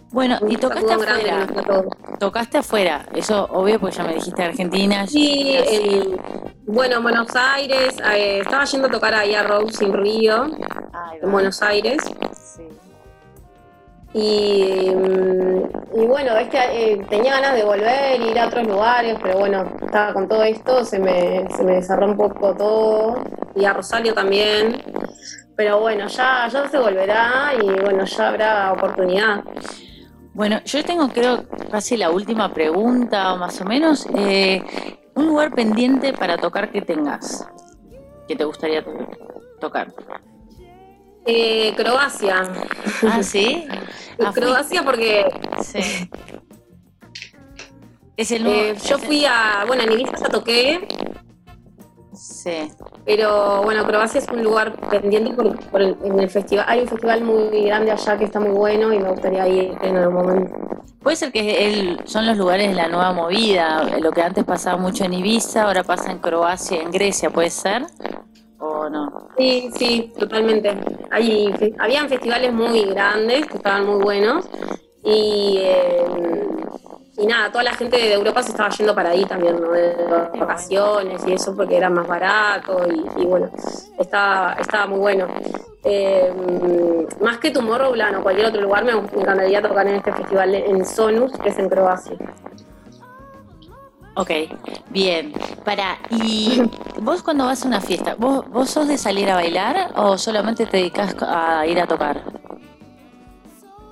Bueno, 0.10 0.38
un 0.42 0.52
y 0.52 0.56
tocaste 0.56 0.94
afuera, 0.94 1.48
tocaste 2.18 2.58
afuera, 2.60 3.06
eso 3.14 3.46
obvio 3.52 3.78
porque 3.80 3.98
ya 3.98 4.04
me 4.06 4.14
dijiste 4.14 4.42
Argentina. 4.42 5.06
Sí, 5.06 5.58
bueno, 6.66 6.98
en 6.98 7.04
Buenos 7.04 7.36
Aires, 7.36 7.96
eh, 8.14 8.40
estaba 8.40 8.64
yendo 8.64 8.88
a 8.88 8.92
tocar 8.92 9.14
ahí 9.16 9.36
a 9.36 9.44
Rose 9.44 9.84
in 9.84 9.94
Río, 9.94 10.46
en 11.22 11.32
Buenos 11.32 11.62
Aires. 11.62 11.98
Sí. 12.34 12.64
Y, 14.20 14.96
mm, 14.96 16.00
y 16.02 16.06
bueno, 16.08 16.36
es 16.38 16.50
que 16.50 16.58
eh, 16.94 17.06
tenía 17.08 17.34
ganas 17.40 17.54
de 17.54 17.64
volver, 17.64 18.20
ir 18.20 18.40
a 18.40 18.48
otros 18.48 18.66
lugares, 18.66 19.16
pero 19.22 19.38
bueno, 19.38 19.64
estaba 19.86 20.12
con 20.14 20.28
todo 20.28 20.42
esto, 20.44 20.84
se 20.84 20.98
me, 20.98 21.48
se 21.56 21.64
me 21.64 21.84
cerró 21.84 22.08
un 22.08 22.18
poco 22.18 22.56
todo, 22.56 23.24
y 23.56 23.64
a 23.66 23.74
Rosario 23.74 24.16
también. 24.16 24.82
Pero 25.56 25.80
bueno, 25.80 26.08
ya, 26.08 26.48
ya 26.52 26.68
se 26.68 26.78
volverá 26.80 27.52
y 27.62 27.66
bueno, 27.82 28.06
ya 28.06 28.28
habrá 28.30 28.74
oportunidad. 28.74 29.44
Bueno, 30.34 30.62
yo 30.66 30.84
tengo 30.84 31.10
creo 31.10 31.44
casi 31.72 31.96
la 31.96 32.10
última 32.10 32.52
pregunta 32.54 33.36
más 33.36 33.62
o 33.62 33.66
menos. 33.66 34.08
eh, 34.16 34.64
un 35.16 35.28
lugar 35.28 35.52
pendiente 35.54 36.14
para 36.14 36.38
tocar 36.38 36.72
que 36.72 36.82
tengas, 36.82 37.48
que 38.28 38.36
te 38.36 38.44
gustaría 38.44 38.84
to- 38.84 38.92
tocar. 39.60 39.88
Eh, 41.28 41.74
Croacia. 41.76 42.44
Ah, 43.04 43.22
sí. 43.22 43.68
Ah, 44.20 44.32
fui- 44.34 44.42
Croacia 44.42 44.82
porque 44.84 45.26
Sí. 45.62 46.10
Es 48.16 48.32
el 48.32 48.44
nuevo. 48.44 48.60
eh, 48.60 48.76
yo 48.90 48.98
fui 48.98 49.26
a, 49.26 49.64
bueno, 49.68 49.84
en 49.84 49.92
Ibiza 49.92 50.14
ya 50.18 50.30
toqué, 50.30 50.88
Sí. 52.14 52.68
pero 53.06 53.62
bueno, 53.62 53.86
Croacia 53.86 54.20
es 54.22 54.28
un 54.30 54.42
lugar 54.44 54.74
pendiente 54.90 55.34
por, 55.36 55.56
por 55.70 55.82
el, 55.84 55.96
en 56.04 56.20
el 56.20 56.30
festival. 56.32 56.66
Hay 56.68 56.80
un 56.82 56.88
festival 56.88 57.22
muy 57.24 57.62
grande 57.66 57.92
allá 57.92 58.18
que 58.18 58.26
está 58.26 58.40
muy 58.40 58.50
bueno 58.50 58.92
y 58.92 58.98
me 58.98 59.12
gustaría 59.12 59.48
ir 59.48 59.78
en 59.84 59.98
algún 59.98 60.16
momento. 60.16 60.56
Puede 61.04 61.16
ser 61.16 61.32
que 61.32 61.68
el- 61.68 62.00
son 62.06 62.26
los 62.26 62.38
lugares 62.38 62.70
de 62.70 62.74
la 62.74 62.88
nueva 62.88 63.14
movida. 63.14 63.84
Lo 64.02 64.10
que 64.12 64.24
antes 64.24 64.46
pasaba 64.46 64.78
mucho 64.78 65.04
en 65.06 65.14
Ibiza, 65.14 65.66
ahora 65.66 65.84
pasa 65.84 66.12
en 66.12 66.18
Croacia, 66.18 66.82
en 66.82 66.90
Grecia, 66.90 67.30
¿puede 67.30 67.52
ser? 67.52 67.86
¿O 68.60 68.90
no? 68.90 69.30
Sí, 69.38 69.70
sí, 69.76 70.14
totalmente. 70.18 70.76
Hay, 71.12 71.76
habían 71.80 72.10
festivales 72.10 72.52
muy 72.54 72.86
grandes 72.86 73.46
que 73.46 73.58
estaban 73.58 73.86
muy 73.86 74.02
buenos 74.04 74.50
y, 75.04 75.60
eh, 75.62 76.06
y 77.18 77.26
nada, 77.28 77.52
toda 77.52 77.64
la 77.64 77.74
gente 77.74 77.98
de 77.98 78.14
Europa 78.14 78.42
se 78.42 78.52
estaba 78.52 78.70
yendo 78.70 78.96
para 78.96 79.12
ahí 79.12 79.26
también, 79.26 79.62
¿no? 79.62 79.72
De 79.72 79.96
vacaciones 80.40 81.22
y 81.28 81.34
eso 81.34 81.56
porque 81.56 81.78
era 81.78 81.90
más 81.90 82.08
barato 82.08 82.88
y, 82.88 83.22
y 83.22 83.26
bueno, 83.26 83.50
estaba, 84.00 84.54
estaba 84.60 84.88
muy 84.88 85.00
bueno. 85.00 85.28
Eh, 85.84 86.34
más 87.22 87.38
que 87.38 87.52
Tomorrowland 87.52 88.18
o 88.18 88.24
cualquier 88.24 88.48
otro 88.48 88.62
lugar, 88.62 88.84
me 88.84 88.92
encantaría 88.92 89.62
tocar 89.62 89.88
en 89.88 89.96
este 89.96 90.12
festival 90.14 90.54
en 90.56 90.86
Sonus, 90.86 91.32
que 91.34 91.50
es 91.50 91.60
en 91.60 91.70
Croacia. 91.70 92.18
Ok, 94.18 94.32
bien. 94.90 95.32
Para, 95.64 96.00
y 96.10 96.60
vos 97.00 97.22
cuando 97.22 97.46
vas 97.46 97.64
a 97.64 97.68
una 97.68 97.82
fiesta, 97.82 98.16
¿vos, 98.18 98.50
¿vos 98.50 98.68
sos 98.72 98.88
de 98.88 98.98
salir 98.98 99.30
a 99.30 99.36
bailar 99.36 99.92
o 99.96 100.18
solamente 100.18 100.66
te 100.66 100.78
dedicas 100.78 101.16
a 101.22 101.68
ir 101.68 101.80
a 101.80 101.86
tocar? 101.86 102.24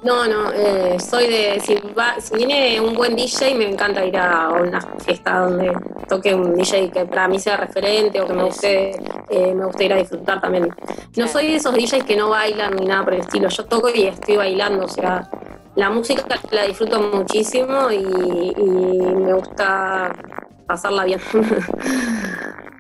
No, 0.05 0.27
no, 0.27 0.51
eh, 0.53 0.97
soy 0.99 1.27
de. 1.27 1.59
Si, 1.61 1.75
va- 1.97 2.19
si 2.19 2.35
viene 2.35 2.79
un 2.79 2.93
buen 2.93 3.15
DJ, 3.15 3.55
me 3.55 3.67
encanta 3.67 4.05
ir 4.05 4.15
a 4.17 4.49
una 4.49 4.79
fiesta 5.03 5.39
donde 5.39 5.73
toque 6.07 6.35
un 6.35 6.53
DJ 6.55 6.91
que 6.91 7.05
para 7.07 7.27
mí 7.27 7.39
sea 7.39 7.57
referente 7.57 8.21
o 8.21 8.27
que 8.27 8.33
me 8.33 8.43
guste, 8.43 8.91
eh, 9.29 9.53
me 9.55 9.65
guste 9.65 9.85
ir 9.85 9.93
a 9.93 9.97
disfrutar 9.97 10.39
también. 10.41 10.69
No 11.17 11.27
soy 11.27 11.47
de 11.47 11.55
esos 11.55 11.73
DJs 11.73 12.03
que 12.03 12.15
no 12.15 12.29
bailan 12.29 12.75
ni 12.75 12.85
nada 12.85 13.03
por 13.03 13.13
el 13.15 13.21
estilo. 13.21 13.49
Yo 13.49 13.65
toco 13.65 13.89
y 13.89 14.03
estoy 14.05 14.35
bailando, 14.37 14.85
o 14.85 14.89
sea, 14.89 15.27
la 15.75 15.89
música 15.89 16.23
la 16.51 16.63
disfruto 16.67 16.99
muchísimo 17.01 17.89
y, 17.89 17.95
y 18.55 18.99
me 19.15 19.33
gusta 19.33 20.11
pasarla 20.67 21.05
bien. 21.05 21.19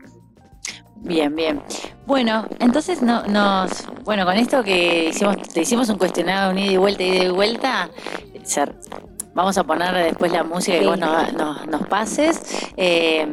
Bien, 1.05 1.35
bien. 1.35 1.61
Bueno, 2.05 2.47
entonces 2.59 3.01
no, 3.01 3.23
nos, 3.27 3.85
bueno, 4.03 4.25
con 4.25 4.35
esto 4.35 4.63
que 4.63 5.09
hicimos, 5.09 5.37
te 5.53 5.61
hicimos 5.61 5.87
un 5.89 5.97
cuestionario, 5.97 6.49
un 6.51 6.57
ida 6.59 6.73
y 6.73 6.77
vuelta, 6.77 7.03
ida 7.03 7.23
y 7.25 7.29
vuelta, 7.29 7.89
vamos 9.33 9.57
a 9.57 9.63
poner 9.63 9.93
después 9.93 10.31
la 10.31 10.43
música 10.43 10.77
que 10.77 10.83
Sí. 10.83 10.87
vos 10.89 10.97
nos, 10.99 11.33
nos- 11.33 11.67
nos 11.67 11.87
pases, 11.87 12.41
eh, 12.77 13.25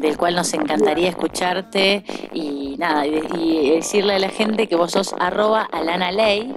del 0.00 0.16
cual 0.16 0.34
nos 0.34 0.52
encantaría 0.54 1.08
escucharte 1.10 2.04
y 2.32 2.76
nada, 2.78 3.06
y, 3.06 3.20
y 3.38 3.70
decirle 3.70 4.14
a 4.14 4.18
la 4.18 4.28
gente 4.30 4.66
que 4.66 4.76
vos 4.76 4.92
sos 4.92 5.14
arroba 5.18 5.62
Alana 5.70 6.10
Ley, 6.12 6.54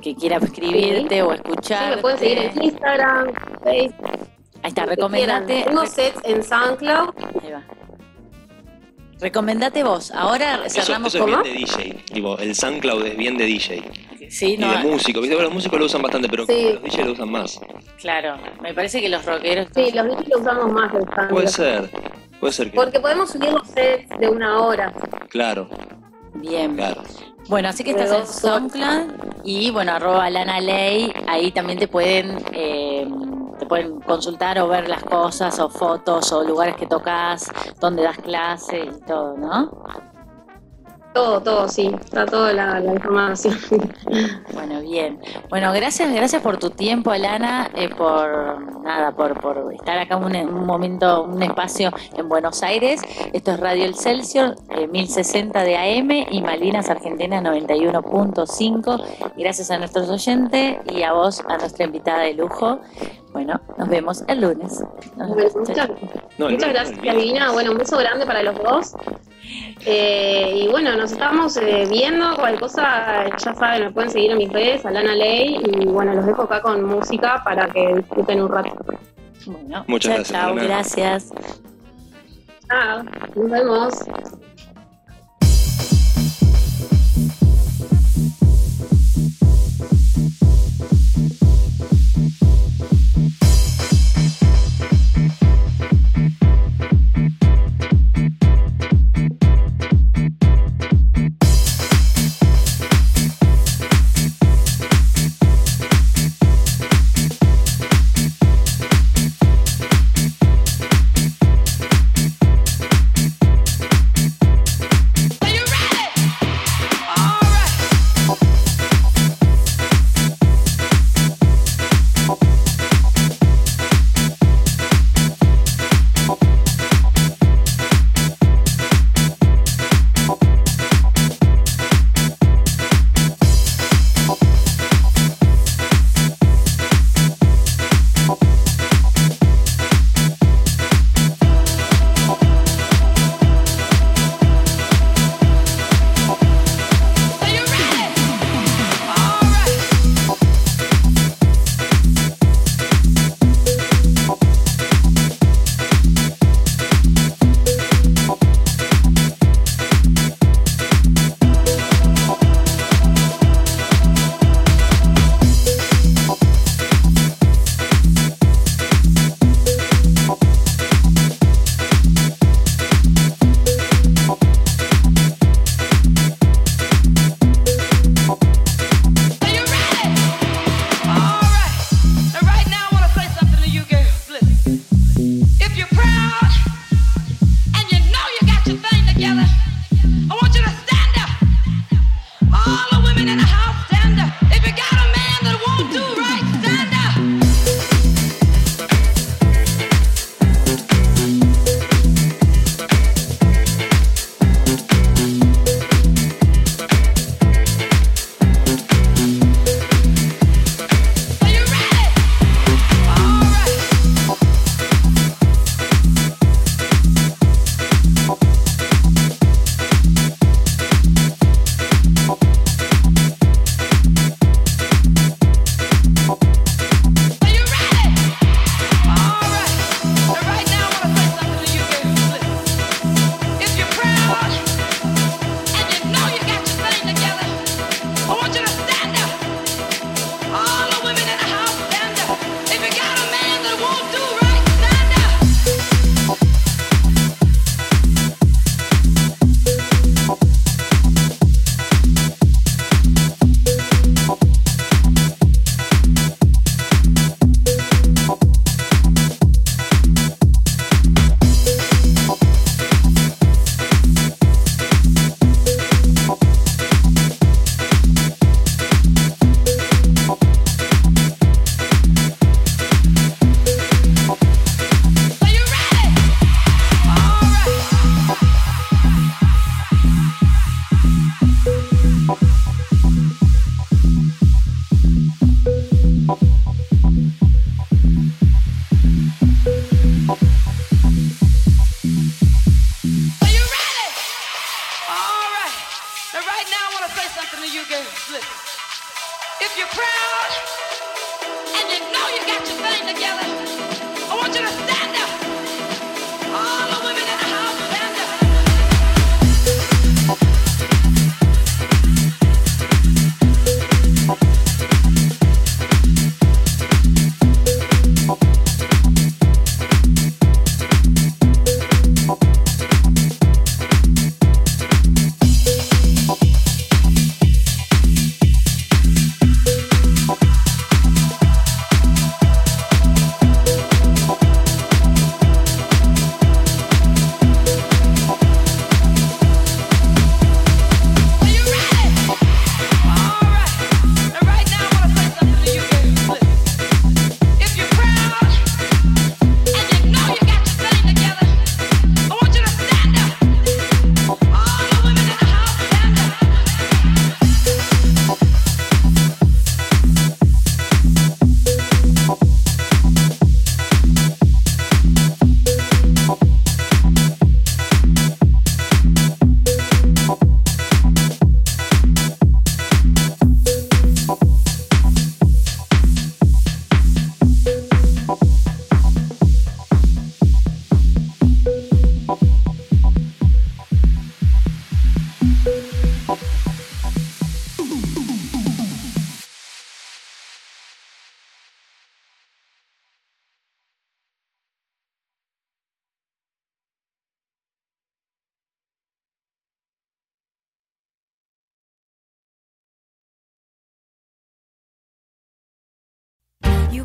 que 0.00 0.14
quiera 0.14 0.36
escribirte 0.38 1.22
o 1.22 1.30
Sí, 1.30 1.34
escucharte. 1.36 1.96
me 1.96 2.02
pueden 2.02 2.18
seguir 2.18 2.38
en 2.38 2.62
Instagram, 2.64 3.32
Facebook. 3.62 4.10
Ahí 4.62 4.68
está, 4.68 4.86
recomendate. 4.86 5.64
Tengo 5.64 5.84
sets 5.86 6.18
en 6.24 6.42
SoundCloud. 6.44 7.10
Ahí 7.42 7.50
va. 7.52 7.62
Recomendate 9.22 9.84
vos. 9.84 10.10
Ahora 10.10 10.60
Eso, 10.66 10.82
cerramos 10.82 11.14
eso 11.14 11.24
es 11.26 11.30
¿cómo? 11.32 11.42
bien 11.44 11.54
de 11.54 11.60
DJ. 11.60 11.94
Tipo, 12.12 12.36
el 12.38 12.54
SoundCloud 12.54 13.06
es 13.06 13.16
bien 13.16 13.38
de 13.38 13.46
DJ. 13.46 13.82
Sí, 14.28 14.54
Y 14.54 14.56
no, 14.58 14.70
de 14.72 14.78
músico. 14.78 15.20
¿viste? 15.20 15.34
Bueno, 15.36 15.48
los 15.48 15.54
músicos 15.54 15.78
lo 15.78 15.86
usan 15.86 16.02
bastante, 16.02 16.28
pero 16.28 16.44
Sí. 16.46 16.70
los 16.74 16.82
DJ 16.82 17.04
lo 17.04 17.12
usan 17.12 17.30
más. 17.30 17.60
claro. 18.00 18.36
Me 18.60 18.74
parece 18.74 19.00
que 19.00 19.08
los 19.08 19.24
rockeros. 19.24 19.68
Sí, 19.74 19.90
los 19.94 20.06
DJs 20.06 20.28
lo 20.28 20.38
usamos 20.40 20.72
más 20.72 20.92
el 20.94 21.00
Puede 21.28 21.46
SoundCloud. 21.48 21.48
ser. 21.48 21.90
Puede 22.40 22.52
ser 22.52 22.70
que. 22.70 22.76
Porque 22.76 22.98
podemos 23.00 23.30
subir 23.30 23.52
los 23.52 23.68
sets 23.68 24.08
de 24.18 24.28
una 24.28 24.60
hora. 24.62 24.92
Claro, 25.28 25.68
Bien. 26.34 26.76
claro. 26.76 27.02
Bueno, 27.48 27.68
así 27.68 27.82
que 27.82 27.90
estás 27.90 28.12
en. 28.12 28.26
SoundCloud 28.26 29.44
y 29.44 29.70
bueno, 29.70 29.92
arroba 29.92 30.30
Lana 30.30 30.60
Ley, 30.60 31.12
ahí 31.26 31.50
también 31.50 31.78
te 31.78 31.88
pueden, 31.88 32.38
eh, 32.52 33.06
te 33.58 33.66
pueden 33.66 34.00
consultar 34.00 34.58
o 34.60 34.68
ver 34.68 34.88
las 34.88 35.02
cosas 35.02 35.58
o 35.58 35.68
fotos 35.68 36.32
o 36.32 36.44
lugares 36.44 36.76
que 36.76 36.86
tocas, 36.86 37.50
donde 37.80 38.02
das 38.02 38.18
clases 38.18 38.88
y 38.96 39.04
todo, 39.04 39.36
¿no? 39.36 39.70
Todo, 41.12 41.42
todo, 41.42 41.68
sí. 41.68 41.90
Está 42.02 42.24
toda 42.24 42.52
la, 42.52 42.80
la 42.80 42.94
información. 42.94 43.56
Bueno, 44.54 44.80
bien. 44.80 45.18
Bueno, 45.50 45.72
gracias, 45.72 46.12
gracias 46.12 46.42
por 46.42 46.58
tu 46.58 46.70
tiempo, 46.70 47.10
Alana, 47.10 47.70
eh, 47.74 47.88
por 47.88 48.82
nada, 48.82 49.12
por, 49.12 49.40
por 49.40 49.72
estar 49.72 49.98
acá 49.98 50.16
un, 50.16 50.34
un 50.34 50.66
momento, 50.66 51.24
un 51.24 51.42
espacio 51.42 51.90
en 52.16 52.28
Buenos 52.28 52.62
Aires. 52.62 53.00
Esto 53.32 53.52
es 53.52 53.60
Radio 53.60 53.84
El 53.84 53.94
Celsior, 53.94 54.56
eh, 54.70 54.86
1060 54.86 55.62
de 55.62 55.76
AM 55.76 56.10
y 56.30 56.42
Malvinas 56.42 56.90
Argentina 56.90 57.40
91.5. 57.40 59.32
Gracias 59.36 59.70
a 59.70 59.78
nuestros 59.78 60.08
oyentes 60.08 60.76
y 60.90 61.02
a 61.02 61.12
vos, 61.12 61.42
a 61.48 61.58
nuestra 61.58 61.84
invitada 61.86 62.20
de 62.20 62.34
lujo. 62.34 62.80
Bueno, 63.32 63.60
nos 63.78 63.88
vemos 63.88 64.22
el 64.28 64.40
lunes. 64.42 64.84
Nos 65.16 65.34
vemos. 65.34 65.56
muchas, 65.56 65.88
No, 66.38 66.50
muchas 66.50 66.68
lunes, 66.68 66.68
gracias. 66.68 67.02
Divina. 67.02 67.52
Bueno, 67.52 67.72
un 67.72 67.78
beso 67.78 67.96
grande 67.96 68.26
para 68.26 68.42
los 68.42 68.62
dos. 68.62 68.94
Eh, 69.84 70.62
y 70.64 70.68
bueno, 70.68 70.96
nos 70.96 71.12
estamos 71.12 71.56
eh, 71.56 71.86
viendo. 71.90 72.34
Cualquier 72.36 72.60
cosa, 72.60 73.26
ya 73.36 73.54
saben, 73.54 73.84
me 73.84 73.90
pueden 73.90 74.10
seguir 74.10 74.30
en 74.30 74.38
mis 74.38 74.52
redes, 74.52 74.84
Alana 74.86 75.14
Ley. 75.14 75.60
Y 75.64 75.86
bueno, 75.86 76.14
los 76.14 76.26
dejo 76.26 76.42
acá 76.42 76.60
con 76.60 76.84
música 76.84 77.42
para 77.44 77.68
que 77.68 77.94
disfruten 77.96 78.42
un 78.42 78.48
rato. 78.48 78.76
Bueno, 79.46 79.84
Muchas 79.88 80.28
chao, 80.28 80.54
gracias, 80.54 81.28
chao, 81.28 81.34
gracias. 81.34 81.62
Chao, 82.68 83.02
nos 83.34 83.50
vemos. 83.50 83.94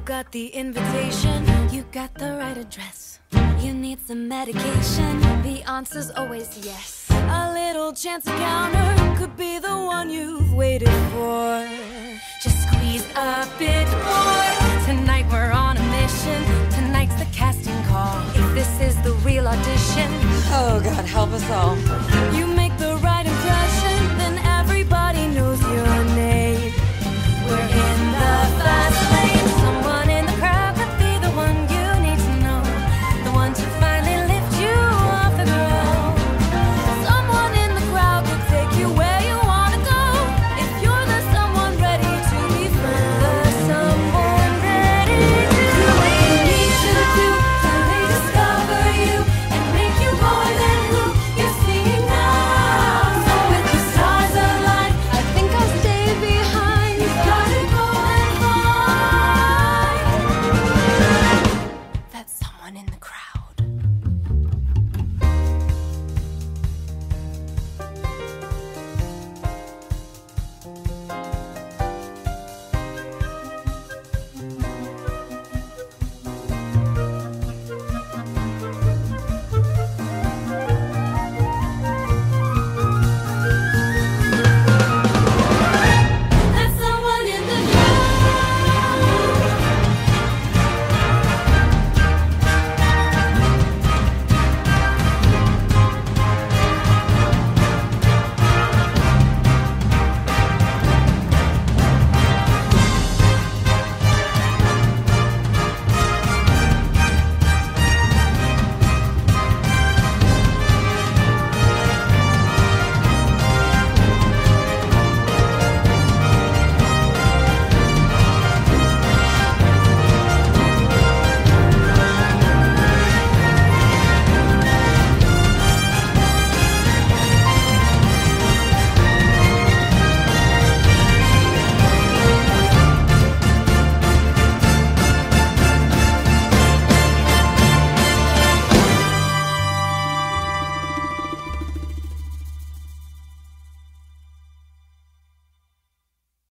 Got 0.08 0.32
the 0.32 0.48
invitation, 0.48 1.44
you 1.70 1.84
got 1.92 2.14
the 2.14 2.32
right 2.40 2.58
address. 2.58 3.20
You 3.60 3.74
need 3.74 4.00
some 4.00 4.30
medication, 4.30 5.20
the 5.44 5.62
answer's 5.68 6.12
always 6.12 6.48
yes. 6.66 7.08
A 7.12 7.52
little 7.52 7.92
chance 7.92 8.26
encounter 8.26 9.18
could 9.18 9.36
be 9.36 9.60
the 9.60 9.76
one 9.76 10.10
you've 10.10 10.54
waited 10.54 10.96
for. 11.12 11.68
Just 12.42 12.58
squeeze 12.68 13.06
a 13.18 13.46
bit 13.60 13.88
more. 14.08 14.86
Tonight 14.86 15.26
we're 15.30 15.52
on 15.52 15.76
a 15.76 15.84
mission. 16.00 16.42
Tonight's 16.72 17.16
the 17.16 17.28
casting 17.34 17.84
call. 17.92 18.18
If 18.30 18.54
this 18.54 18.80
is 18.80 18.96
the 19.04 19.12
real 19.28 19.46
audition, 19.46 20.10
Oh, 20.50 20.80
God, 20.82 21.04
help 21.06 21.32
us 21.32 21.44
all. 21.52 21.76
you 22.34 22.48
may 22.48 22.67